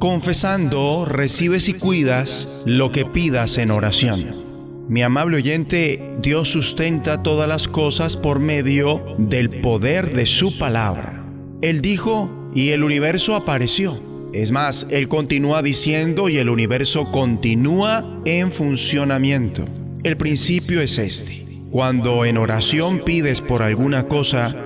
[0.00, 4.86] Confesando, recibes y cuidas lo que pidas en oración.
[4.88, 11.22] Mi amable oyente, Dios sustenta todas las cosas por medio del poder de su palabra.
[11.60, 14.02] Él dijo y el universo apareció.
[14.32, 19.66] Es más, Él continúa diciendo y el universo continúa en funcionamiento.
[20.02, 21.44] El principio es este.
[21.70, 24.56] Cuando en oración pides por alguna cosa,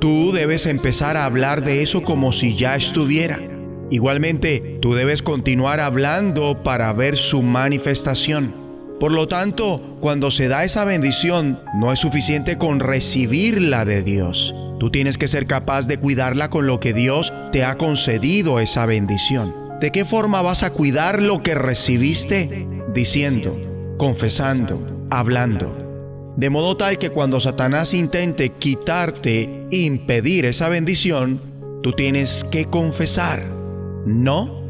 [0.00, 3.40] tú debes empezar a hablar de eso como si ya estuviera.
[3.90, 8.54] Igualmente, tú debes continuar hablando para ver su manifestación.
[9.00, 14.54] Por lo tanto, cuando se da esa bendición, no es suficiente con recibirla de Dios,
[14.78, 18.86] Tú tienes que ser capaz de cuidarla con lo que Dios te ha concedido esa
[18.86, 19.54] bendición.
[19.80, 22.66] ¿De qué forma vas a cuidar lo que recibiste?
[22.92, 23.56] Diciendo,
[23.98, 26.34] confesando, hablando.
[26.36, 31.40] De modo tal que cuando Satanás intente quitarte, impedir esa bendición,
[31.82, 33.63] tú tienes que confesar.
[34.06, 34.62] No,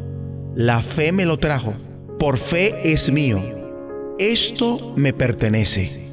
[0.55, 1.75] la fe me lo trajo.
[2.19, 3.41] Por fe es mío.
[4.17, 6.05] Esto me pertenece.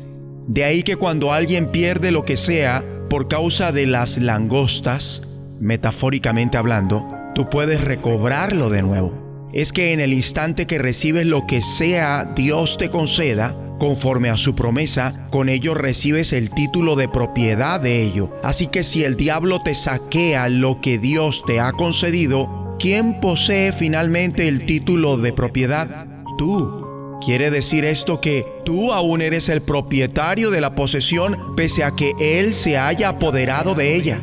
[0.49, 5.23] De ahí que cuando alguien pierde lo que sea por causa de las langostas,
[5.61, 9.51] metafóricamente hablando, tú puedes recobrarlo de nuevo.
[9.53, 14.37] Es que en el instante que recibes lo que sea Dios te conceda, conforme a
[14.37, 18.31] su promesa, con ello recibes el título de propiedad de ello.
[18.43, 23.73] Así que si el diablo te saquea lo que Dios te ha concedido, ¿quién posee
[23.73, 26.07] finalmente el título de propiedad?
[26.39, 26.83] Tú.
[27.25, 32.13] Quiere decir esto que tú aún eres el propietario de la posesión pese a que
[32.19, 34.19] Él se haya apoderado de ella.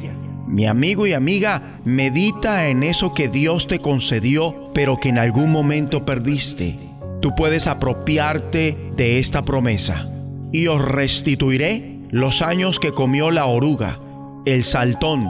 [0.47, 5.49] Mi amigo y amiga, medita en eso que Dios te concedió, pero que en algún
[5.49, 6.77] momento perdiste.
[7.21, 10.11] Tú puedes apropiarte de esta promesa.
[10.51, 13.99] Y os restituiré los años que comió la oruga,
[14.45, 15.29] el saltón,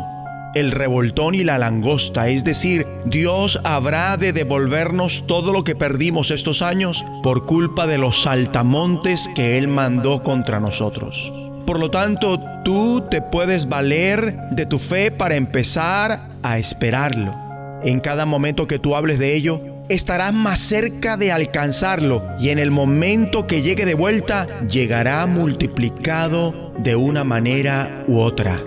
[0.55, 6.31] el revoltón y la langosta, es decir, Dios habrá de devolvernos todo lo que perdimos
[6.31, 11.31] estos años por culpa de los saltamontes que Él mandó contra nosotros.
[11.65, 17.35] Por lo tanto, tú te puedes valer de tu fe para empezar a esperarlo.
[17.83, 22.59] En cada momento que tú hables de ello, estarás más cerca de alcanzarlo y en
[22.59, 28.59] el momento que llegue de vuelta, llegará multiplicado de una manera u otra.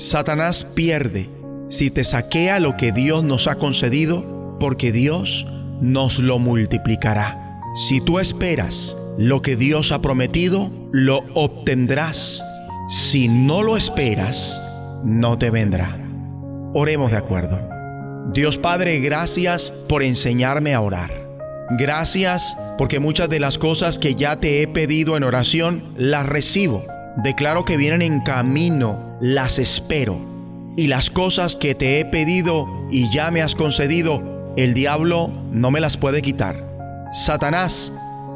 [0.00, 1.28] Satanás pierde
[1.68, 5.46] si te saquea lo que Dios nos ha concedido, porque Dios
[5.82, 7.60] nos lo multiplicará.
[7.86, 12.42] Si tú esperas lo que Dios ha prometido, lo obtendrás.
[12.88, 14.58] Si no lo esperas,
[15.04, 15.98] no te vendrá.
[16.72, 17.60] Oremos de acuerdo.
[18.32, 21.10] Dios Padre, gracias por enseñarme a orar.
[21.78, 26.86] Gracias porque muchas de las cosas que ya te he pedido en oración las recibo.
[27.16, 30.18] Declaro que vienen en camino las espero.
[30.76, 35.70] Y las cosas que te he pedido y ya me has concedido, el diablo no
[35.70, 36.64] me las puede quitar.
[37.12, 37.92] Satanás,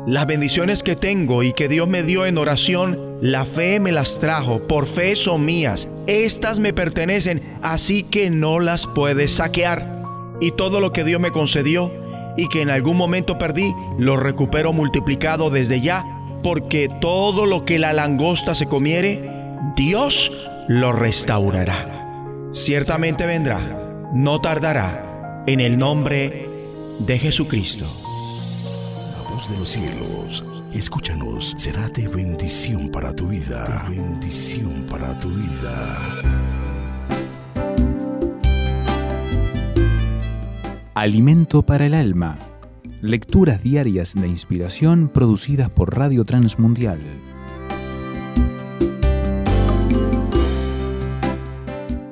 [0.06, 4.18] las bendiciones que tengo y que Dios me dio en oración, la fe me las
[4.18, 5.88] trajo, por fe son mías.
[6.06, 10.02] Estas me pertenecen, así que no las puedes saquear.
[10.40, 11.92] Y todo lo que Dios me concedió
[12.36, 16.04] y que en algún momento perdí, lo recupero multiplicado desde ya,
[16.44, 19.30] porque todo lo que la langosta se comiere,
[19.76, 20.30] Dios
[20.68, 22.06] lo restaurará.
[22.52, 23.60] Ciertamente vendrá,
[24.12, 26.46] no tardará, en el nombre
[26.98, 27.86] de Jesucristo.
[29.16, 30.44] La voz de los cielos,
[30.74, 33.86] escúchanos, será de bendición para tu vida.
[33.88, 35.98] bendición para tu vida.
[40.94, 42.36] Alimento para el alma.
[43.06, 46.98] Lecturas diarias de inspiración producidas por Radio Transmundial.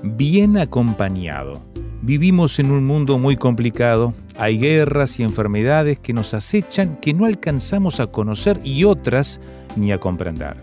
[0.03, 1.63] bien acompañado.
[2.03, 7.25] Vivimos en un mundo muy complicado, hay guerras y enfermedades que nos acechan que no
[7.25, 9.41] alcanzamos a conocer y otras
[9.77, 10.57] ni a comprender.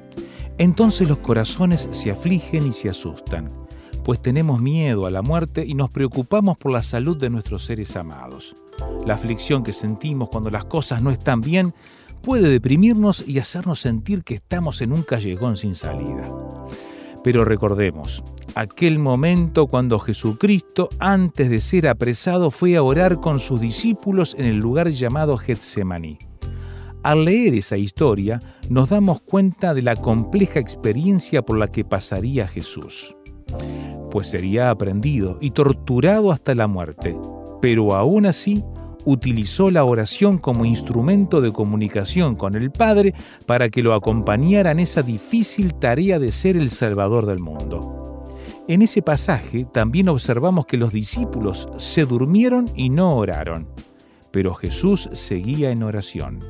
[0.59, 3.49] Entonces los corazones se afligen y se asustan,
[4.09, 7.95] pues tenemos miedo a la muerte y nos preocupamos por la salud de nuestros seres
[7.95, 8.55] amados.
[9.05, 11.75] La aflicción que sentimos cuando las cosas no están bien
[12.23, 16.27] puede deprimirnos y hacernos sentir que estamos en un callejón sin salida.
[17.23, 18.23] Pero recordemos,
[18.55, 24.45] aquel momento cuando Jesucristo, antes de ser apresado, fue a orar con sus discípulos en
[24.45, 26.17] el lugar llamado Getsemaní.
[27.03, 32.47] Al leer esa historia, nos damos cuenta de la compleja experiencia por la que pasaría
[32.47, 33.15] Jesús,
[34.11, 37.15] pues sería aprendido y torturado hasta la muerte,
[37.61, 38.63] pero aún así
[39.05, 43.13] utilizó la oración como instrumento de comunicación con el Padre
[43.45, 48.25] para que lo acompañara en esa difícil tarea de ser el Salvador del mundo.
[48.67, 53.67] En ese pasaje también observamos que los discípulos se durmieron y no oraron,
[54.31, 56.43] pero Jesús seguía en oración.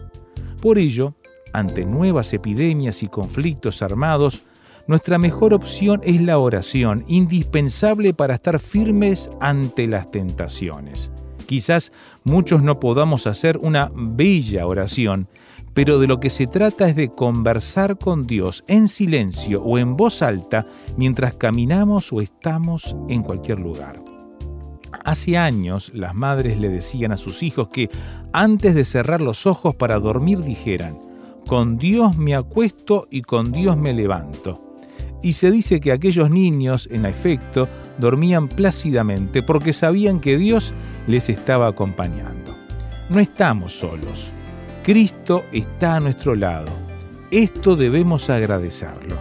[0.62, 1.16] Por ello,
[1.54, 4.44] ante nuevas epidemias y conflictos armados,
[4.90, 11.12] nuestra mejor opción es la oración, indispensable para estar firmes ante las tentaciones.
[11.46, 11.92] Quizás
[12.24, 15.28] muchos no podamos hacer una bella oración,
[15.76, 19.96] pero de lo que se trata es de conversar con Dios en silencio o en
[19.96, 20.66] voz alta
[20.98, 24.04] mientras caminamos o estamos en cualquier lugar.
[25.06, 27.92] Hace años las madres le decían a sus hijos que
[28.34, 30.98] antes de cerrar los ojos para dormir dijeran,
[31.46, 34.66] con Dios me acuesto y con Dios me levanto.
[35.22, 37.68] Y se dice que aquellos niños, en efecto,
[37.98, 40.74] dormían plácidamente porque sabían que Dios
[41.08, 42.56] les estaba acompañando.
[43.10, 44.32] No estamos solos.
[44.84, 46.72] Cristo está a nuestro lado.
[47.32, 49.18] Esto debemos agradecerlo.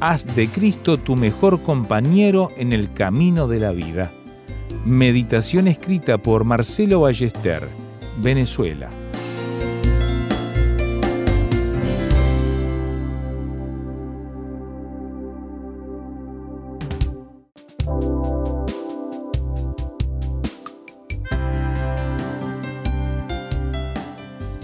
[0.00, 4.12] Haz de Cristo tu mejor compañero en el camino de la vida.
[4.84, 7.68] Meditación escrita por Marcelo Ballester,
[8.22, 8.88] Venezuela.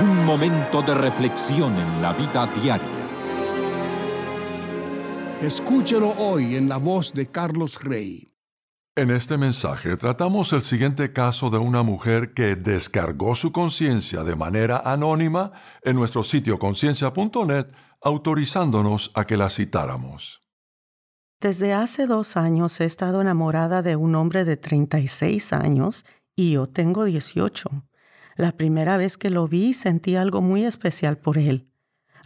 [0.00, 2.88] un momento de reflexión en la vida diaria.
[5.40, 8.26] Escúchelo hoy en la voz de Carlos Rey.
[8.96, 14.36] En este mensaje tratamos el siguiente caso de una mujer que descargó su conciencia de
[14.36, 15.52] manera anónima
[15.82, 17.66] en nuestro sitio conciencia.net,
[18.00, 20.42] autorizándonos a que la citáramos.
[21.40, 26.04] Desde hace dos años he estado enamorada de un hombre de 36 años
[26.34, 27.70] y yo tengo 18.
[28.36, 31.68] La primera vez que lo vi sentí algo muy especial por él.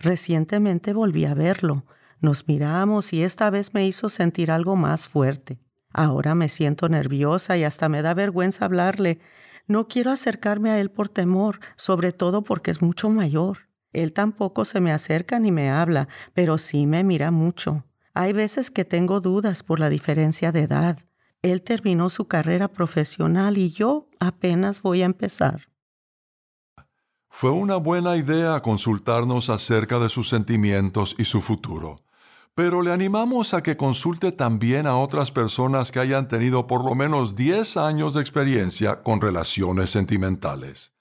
[0.00, 1.84] Recientemente volví a verlo.
[2.20, 5.58] Nos miramos y esta vez me hizo sentir algo más fuerte.
[5.92, 9.20] Ahora me siento nerviosa y hasta me da vergüenza hablarle.
[9.66, 13.68] No quiero acercarme a él por temor, sobre todo porque es mucho mayor.
[13.92, 17.84] Él tampoco se me acerca ni me habla, pero sí me mira mucho.
[18.14, 20.98] Hay veces que tengo dudas por la diferencia de edad.
[21.42, 25.67] Él terminó su carrera profesional y yo apenas voy a empezar.
[27.30, 31.96] Fue una buena idea consultarnos acerca de sus sentimientos y su futuro,
[32.54, 36.94] pero le animamos a que consulte también a otras personas que hayan tenido por lo
[36.94, 40.92] menos 10 años de experiencia con relaciones sentimentales.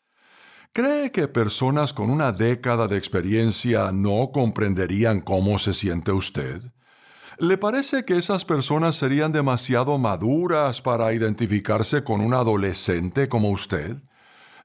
[0.74, 6.62] ¿Cree que personas con una década de experiencia no comprenderían cómo se siente usted?
[7.40, 13.98] ¿Le parece que esas personas serían demasiado maduras para identificarse con un adolescente como usted?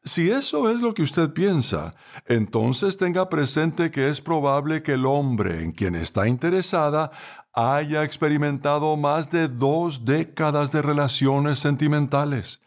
[0.04, 1.94] Si eso es lo que usted piensa,
[2.26, 7.12] entonces tenga presente que es probable que el hombre en quien está interesada
[7.52, 12.62] haya experimentado más de dos décadas de relaciones sentimentales.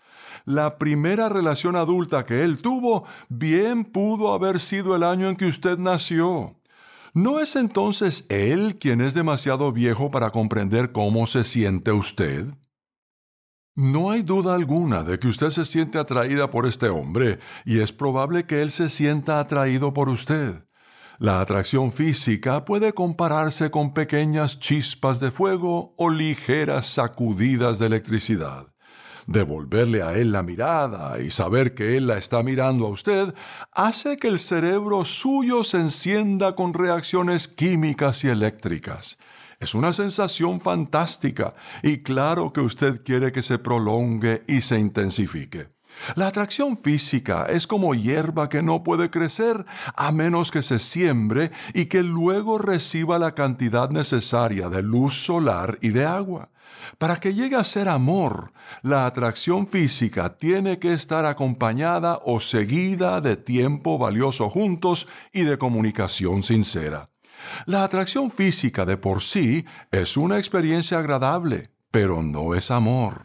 [0.45, 5.47] La primera relación adulta que él tuvo bien pudo haber sido el año en que
[5.47, 6.55] usted nació.
[7.13, 12.47] ¿No es entonces él quien es demasiado viejo para comprender cómo se siente usted?
[13.77, 17.91] No hay duda alguna de que usted se siente atraída por este hombre y es
[17.91, 20.63] probable que él se sienta atraído por usted.
[21.17, 28.67] La atracción física puede compararse con pequeñas chispas de fuego o ligeras sacudidas de electricidad.
[29.27, 33.33] Devolverle a él la mirada y saber que él la está mirando a usted
[33.73, 39.17] hace que el cerebro suyo se encienda con reacciones químicas y eléctricas.
[39.65, 45.69] Es una sensación fantástica y claro que usted quiere que se prolongue y se intensifique.
[46.13, 49.65] La atracción física es como hierba que no puede crecer
[49.95, 55.79] a menos que se siembre y que luego reciba la cantidad necesaria de luz solar
[55.81, 56.51] y de agua.
[56.99, 63.19] Para que llegue a ser amor, la atracción física tiene que estar acompañada o seguida
[63.19, 67.09] de tiempo valioso juntos y de comunicación sincera.
[67.65, 73.24] La atracción física de por sí es una experiencia agradable, pero no es amor.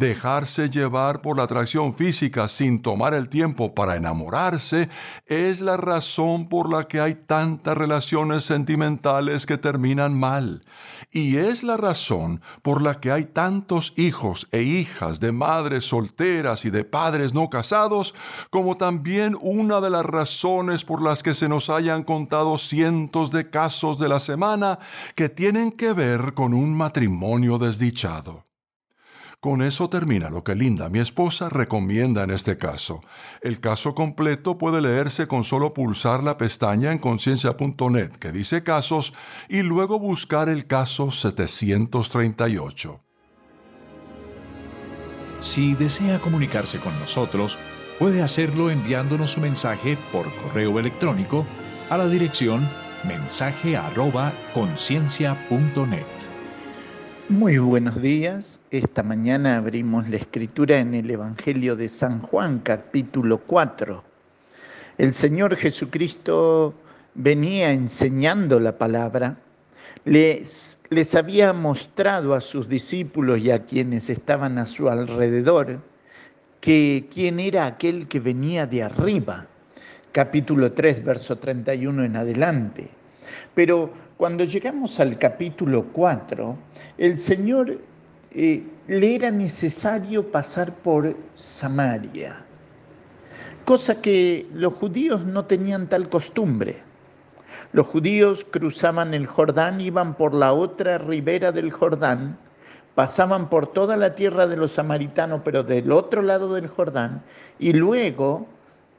[0.00, 4.88] Dejarse llevar por la atracción física sin tomar el tiempo para enamorarse
[5.26, 10.64] es la razón por la que hay tantas relaciones sentimentales que terminan mal.
[11.10, 16.64] Y es la razón por la que hay tantos hijos e hijas de madres solteras
[16.64, 18.14] y de padres no casados,
[18.48, 23.50] como también una de las razones por las que se nos hayan contado cientos de
[23.50, 24.78] casos de la semana
[25.14, 28.49] que tienen que ver con un matrimonio desdichado.
[29.40, 33.00] Con eso termina lo que Linda, mi esposa, recomienda en este caso.
[33.40, 39.14] El caso completo puede leerse con solo pulsar la pestaña en conciencia.net que dice casos
[39.48, 43.00] y luego buscar el caso 738.
[45.40, 47.58] Si desea comunicarse con nosotros,
[47.98, 51.46] puede hacerlo enviándonos un mensaje por correo electrónico
[51.88, 52.68] a la dirección
[53.04, 53.74] mensaje
[54.52, 56.29] conciencia.net.
[57.30, 58.60] Muy buenos días.
[58.72, 64.02] Esta mañana abrimos la escritura en el Evangelio de San Juan, capítulo 4.
[64.98, 66.74] El Señor Jesucristo
[67.14, 69.38] venía enseñando la palabra,
[70.04, 75.78] les, les había mostrado a sus discípulos y a quienes estaban a su alrededor
[76.60, 79.46] que quién era aquel que venía de arriba.
[80.10, 82.90] Capítulo 3, verso 31 en adelante.
[83.54, 86.54] Pero cuando llegamos al capítulo 4,
[86.98, 87.78] el Señor
[88.32, 92.36] eh, le era necesario pasar por Samaria,
[93.64, 96.82] cosa que los judíos no tenían tal costumbre.
[97.72, 102.36] Los judíos cruzaban el Jordán, iban por la otra ribera del Jordán,
[102.94, 107.22] pasaban por toda la tierra de los samaritanos, pero del otro lado del Jordán,
[107.58, 108.46] y luego,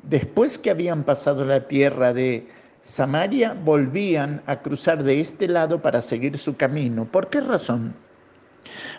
[0.02, 2.48] después que habían pasado la tierra de
[2.84, 7.06] Samaria volvían a cruzar de este lado para seguir su camino.
[7.06, 7.94] ¿Por qué razón?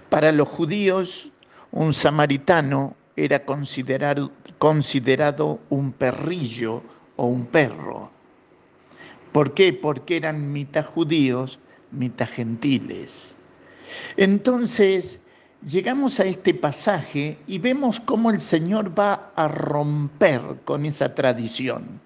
[0.09, 1.31] Para los judíos,
[1.73, 6.83] un samaritano era considerado, considerado un perrillo
[7.17, 8.13] o un perro.
[9.33, 9.73] ¿Por qué?
[9.73, 11.59] Porque eran mitad judíos,
[11.91, 13.37] mitad gentiles.
[14.17, 15.21] Entonces,
[15.67, 22.01] llegamos a este pasaje y vemos cómo el Señor va a romper con esa tradición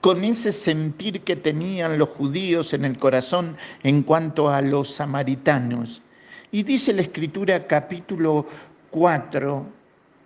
[0.00, 6.02] con ese sentir que tenían los judíos en el corazón en cuanto a los samaritanos.
[6.50, 8.46] Y dice la escritura capítulo
[8.90, 9.66] 4,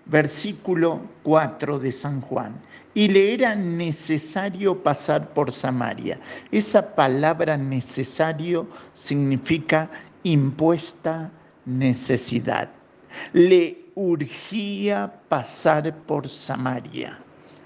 [0.06, 2.54] versículo 4 de San Juan,
[2.94, 6.20] y le era necesario pasar por Samaria.
[6.50, 9.90] Esa palabra necesario significa
[10.22, 11.30] impuesta
[11.64, 12.68] necesidad.
[13.32, 17.18] Le urgía pasar por Samaria.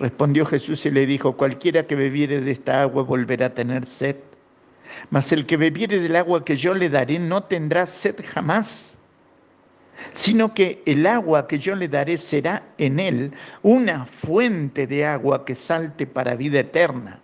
[0.00, 4.16] Respondió Jesús y le dijo, cualquiera que bebiere de esta agua volverá a tener sed,
[5.10, 8.96] mas el que bebiere del agua que yo le daré no tendrá sed jamás,
[10.14, 15.44] sino que el agua que yo le daré será en él una fuente de agua
[15.44, 17.20] que salte para vida eterna.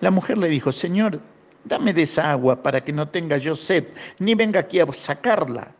[0.00, 1.20] La mujer le dijo, Señor,
[1.64, 3.84] dame de esa agua para que no tenga yo sed,
[4.18, 5.72] ni venga aquí a sacarla.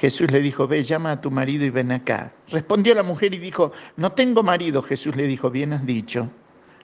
[0.00, 2.32] Jesús le dijo, ve, llama a tu marido y ven acá.
[2.48, 4.80] Respondió la mujer y dijo, no tengo marido.
[4.80, 6.30] Jesús le dijo, bien has dicho,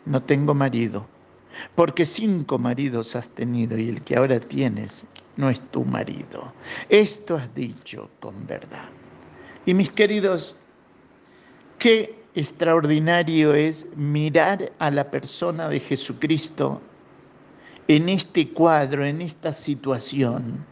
[0.04, 1.06] no tengo marido,
[1.74, 5.06] porque cinco maridos has tenido y el que ahora tienes
[5.36, 6.52] no es tu marido.
[6.90, 8.90] Esto has dicho con verdad.
[9.64, 10.54] Y mis queridos,
[11.78, 16.82] qué extraordinario es mirar a la persona de Jesucristo
[17.88, 20.66] en este cuadro, en esta situación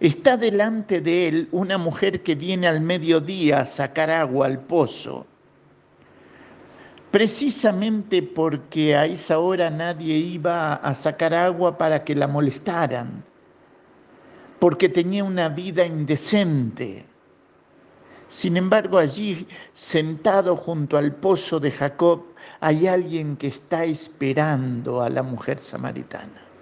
[0.00, 5.26] Está delante de él una mujer que viene al mediodía a sacar agua al pozo,
[7.10, 13.24] precisamente porque a esa hora nadie iba a sacar agua para que la molestaran,
[14.58, 17.06] porque tenía una vida indecente.
[18.28, 22.24] Sin embargo, allí, sentado junto al pozo de Jacob,
[22.60, 26.55] hay alguien que está esperando a la mujer samaritana.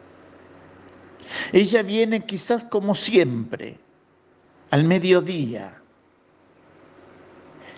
[1.53, 3.79] Ella viene quizás como siempre,
[4.71, 5.81] al mediodía.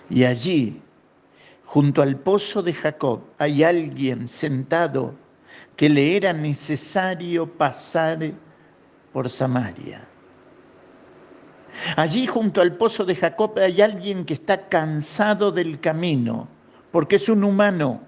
[0.09, 0.81] Y allí,
[1.65, 5.15] junto al pozo de Jacob, hay alguien sentado
[5.75, 8.31] que le era necesario pasar
[9.13, 10.07] por Samaria.
[11.95, 16.47] Allí junto al pozo de Jacob hay alguien que está cansado del camino,
[16.91, 18.01] porque es un humano,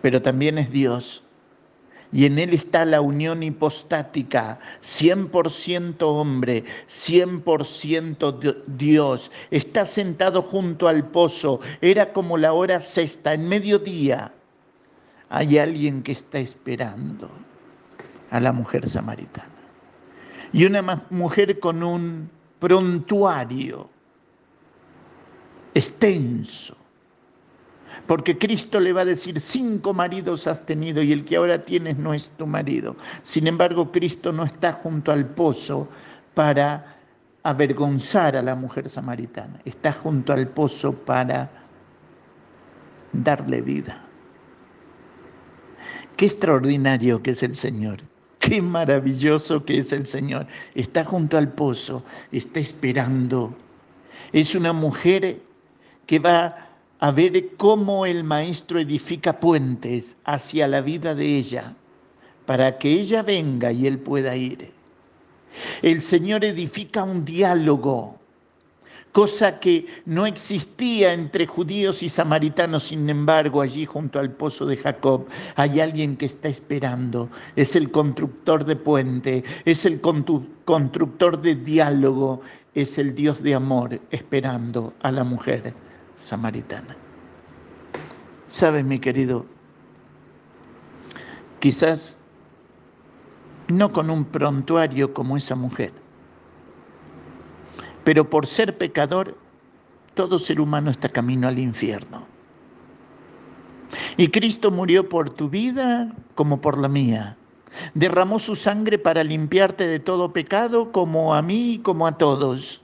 [0.00, 1.23] pero también es Dios
[2.12, 9.30] y en él está la unión hipostática, 100% hombre, 100% Dios.
[9.50, 14.32] Está sentado junto al pozo, era como la hora sexta, en mediodía.
[15.28, 17.28] Hay alguien que está esperando
[18.30, 19.50] a la mujer samaritana.
[20.52, 23.90] Y una mujer con un prontuario
[25.74, 26.76] extenso.
[28.06, 31.96] Porque Cristo le va a decir, cinco maridos has tenido y el que ahora tienes
[31.96, 32.96] no es tu marido.
[33.22, 35.88] Sin embargo, Cristo no está junto al pozo
[36.34, 36.96] para
[37.42, 39.60] avergonzar a la mujer samaritana.
[39.64, 41.50] Está junto al pozo para
[43.12, 44.02] darle vida.
[46.16, 47.98] Qué extraordinario que es el Señor.
[48.38, 50.46] Qué maravilloso que es el Señor.
[50.74, 53.54] Está junto al pozo, está esperando.
[54.32, 55.40] Es una mujer
[56.06, 56.63] que va
[57.04, 61.76] a ver cómo el Maestro edifica puentes hacia la vida de ella,
[62.46, 64.70] para que ella venga y él pueda ir.
[65.82, 68.18] El Señor edifica un diálogo
[69.12, 72.84] cosa que no existía entre judíos y samaritanos.
[72.84, 75.26] Sin embargo, allí junto al pozo de Jacob
[75.56, 77.28] hay alguien que está esperando.
[77.54, 82.40] Es el constructor de puente, es el constructor de diálogo,
[82.74, 85.74] es el Dios de amor esperando a la mujer
[86.14, 86.96] samaritana.
[88.48, 89.46] Sabes, mi querido,
[91.60, 92.16] quizás
[93.68, 95.92] no con un prontuario como esa mujer,
[98.04, 99.36] pero por ser pecador,
[100.14, 102.26] todo ser humano está camino al infierno.
[104.16, 107.36] Y Cristo murió por tu vida como por la mía.
[107.94, 112.83] Derramó su sangre para limpiarte de todo pecado como a mí, como a todos.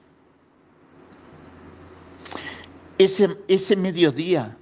[3.01, 4.59] Ese, ese mediodía,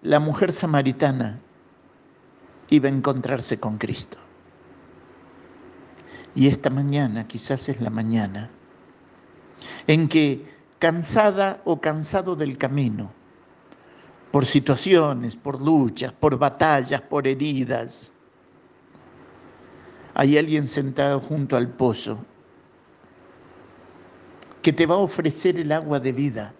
[0.00, 1.38] la mujer samaritana
[2.70, 4.16] iba a encontrarse con Cristo.
[6.34, 8.48] Y esta mañana, quizás es la mañana,
[9.86, 10.42] en que
[10.78, 13.12] cansada o cansado del camino,
[14.30, 18.10] por situaciones, por luchas, por batallas, por heridas,
[20.14, 22.24] hay alguien sentado junto al pozo
[24.62, 26.54] que te va a ofrecer el agua de vida.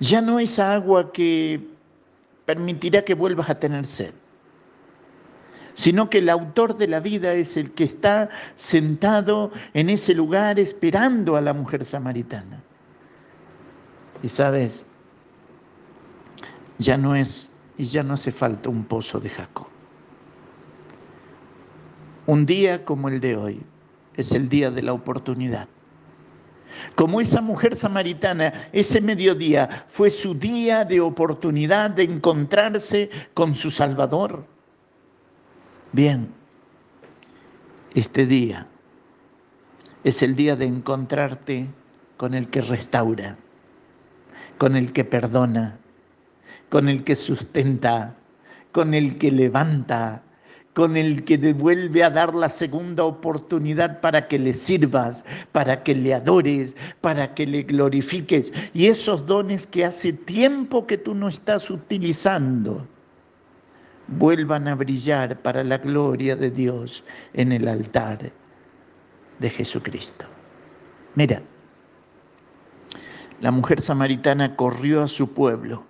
[0.00, 1.66] Ya no es agua que
[2.46, 4.14] permitirá que vuelvas a tener sed
[5.74, 10.58] sino que el autor de la vida es el que está sentado en ese lugar
[10.58, 12.62] esperando a la mujer samaritana.
[14.22, 14.86] Y sabes,
[16.78, 19.66] ya no es y ya no hace falta un pozo de Jacob.
[22.26, 23.62] Un día como el de hoy
[24.16, 25.68] es el día de la oportunidad.
[26.94, 33.70] Como esa mujer samaritana, ese mediodía fue su día de oportunidad de encontrarse con su
[33.70, 34.44] Salvador.
[35.92, 36.28] Bien,
[37.94, 38.66] este día
[40.02, 41.68] es el día de encontrarte
[42.16, 43.38] con el que restaura,
[44.58, 45.78] con el que perdona,
[46.68, 48.16] con el que sustenta,
[48.72, 50.23] con el que levanta,
[50.74, 55.94] con el que devuelve a dar la segunda oportunidad para que le sirvas, para que
[55.94, 58.52] le adores, para que le glorifiques.
[58.74, 62.86] Y esos dones que hace tiempo que tú no estás utilizando,
[64.08, 68.32] vuelvan a brillar para la gloria de Dios en el altar
[69.38, 70.26] de Jesucristo.
[71.14, 71.40] Mira,
[73.40, 75.84] la mujer samaritana corrió a su pueblo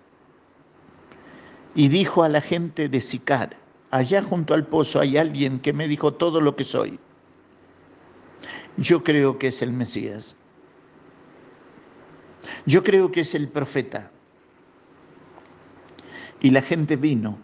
[1.75, 3.64] y dijo a la gente de Sicar,
[3.95, 6.99] allá junto al pozo hay alguien que me dijo todo lo que soy.
[8.77, 10.37] Yo creo que es el Mesías.
[12.67, 14.11] Yo creo que es el profeta.
[16.41, 17.39] Y la gente vino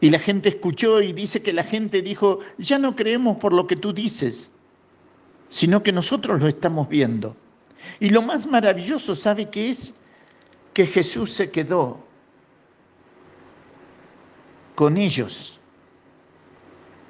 [0.00, 3.66] y la gente escuchó y dice que la gente dijo, ya no creemos por lo
[3.66, 4.50] que tú dices,
[5.50, 7.36] sino que nosotros lo estamos viendo.
[8.00, 9.92] Y lo más maravilloso, ¿sabe qué es?
[10.72, 12.07] Que Jesús se quedó
[14.78, 15.58] con ellos,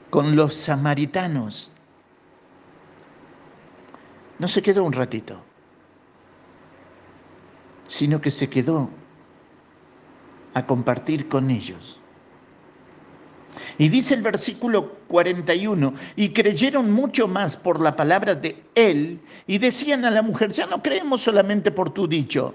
[0.09, 1.71] con los samaritanos.
[4.39, 5.43] No se quedó un ratito,
[7.87, 8.89] sino que se quedó
[10.55, 12.01] a compartir con ellos.
[13.77, 19.59] Y dice el versículo 41, y creyeron mucho más por la palabra de él y
[19.59, 22.55] decían a la mujer, ya no creemos solamente por tu dicho,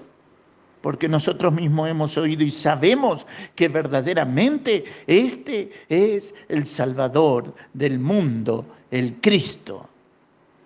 [0.84, 8.66] porque nosotros mismos hemos oído y sabemos que verdaderamente este es el Salvador del mundo,
[8.90, 9.88] el Cristo.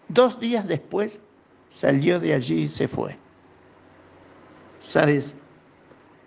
[0.08, 1.20] Dos días después
[1.68, 3.16] salió de allí y se fue.
[4.80, 5.36] ¿Sabes?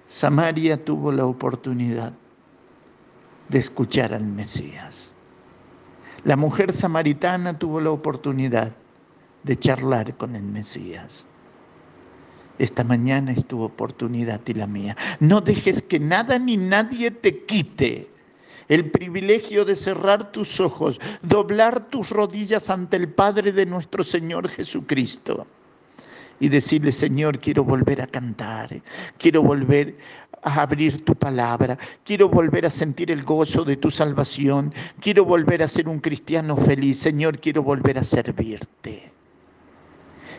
[0.08, 2.14] Samaria tuvo la oportunidad
[3.50, 5.14] de escuchar al Mesías.
[6.24, 8.72] La mujer samaritana tuvo la oportunidad
[9.44, 11.28] de charlar con el Mesías.
[12.60, 14.96] Esta mañana es tu oportunidad y la mía.
[15.20, 18.08] No dejes que nada ni nadie te quite
[18.72, 24.48] el privilegio de cerrar tus ojos, doblar tus rodillas ante el Padre de nuestro Señor
[24.48, 25.46] Jesucristo
[26.40, 28.82] y decirle, Señor, quiero volver a cantar,
[29.18, 29.98] quiero volver
[30.42, 35.62] a abrir tu palabra, quiero volver a sentir el gozo de tu salvación, quiero volver
[35.64, 39.12] a ser un cristiano feliz, Señor, quiero volver a servirte.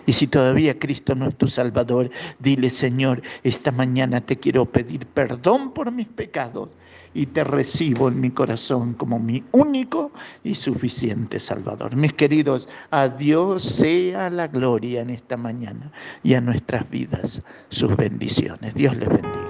[0.07, 5.07] Y si todavía Cristo no es tu Salvador, dile, Señor, esta mañana te quiero pedir
[5.07, 6.71] perdón por mis pecados
[7.15, 10.13] y te recibo en mi corazón como mi único
[10.43, 11.95] y suficiente Salvador.
[11.95, 15.93] Mis queridos, a Dios sea la gloria en esta mañana
[16.23, 18.75] y a nuestras vidas sus bendiciones.
[18.75, 19.49] Dios les bendiga.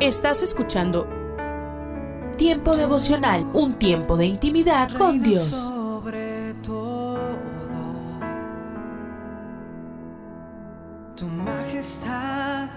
[0.00, 1.06] Estás escuchando
[2.36, 5.72] Tiempo devocional, un tiempo de intimidad con Dios.
[11.16, 12.68] Tu majestad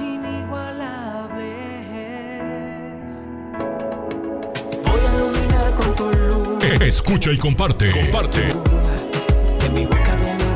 [0.00, 1.50] inigualable
[1.90, 3.14] es.
[4.84, 6.64] Voy a iluminar con tu luz.
[6.82, 7.90] Escucha y comparte.
[7.90, 8.54] Comparte.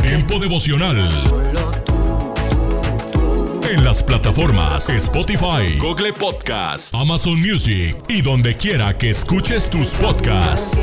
[0.03, 1.09] Tiempo devocional.
[3.69, 10.79] En las plataformas Spotify, Google Podcast, Amazon Music y donde quiera que escuches tus podcasts.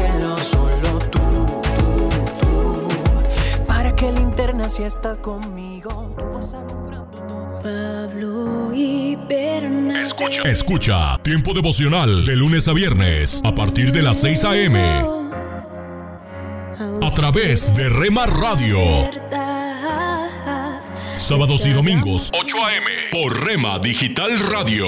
[4.70, 6.12] Si estás conmigo.
[6.18, 10.04] tú vas alumbrando Pablo y Bernabé.
[10.04, 10.42] Escucha.
[10.44, 14.80] Escucha Tiempo devocional de lunes a viernes a partir de las 6 a.m.
[17.02, 18.80] A través de Rema Radio.
[21.18, 22.86] Sábados y domingos 8 a.m.
[23.12, 24.88] por Rema Digital Radio.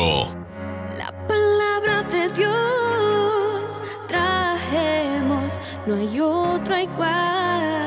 [0.97, 7.86] La palabra de Dios trajemos, no hay otra igual.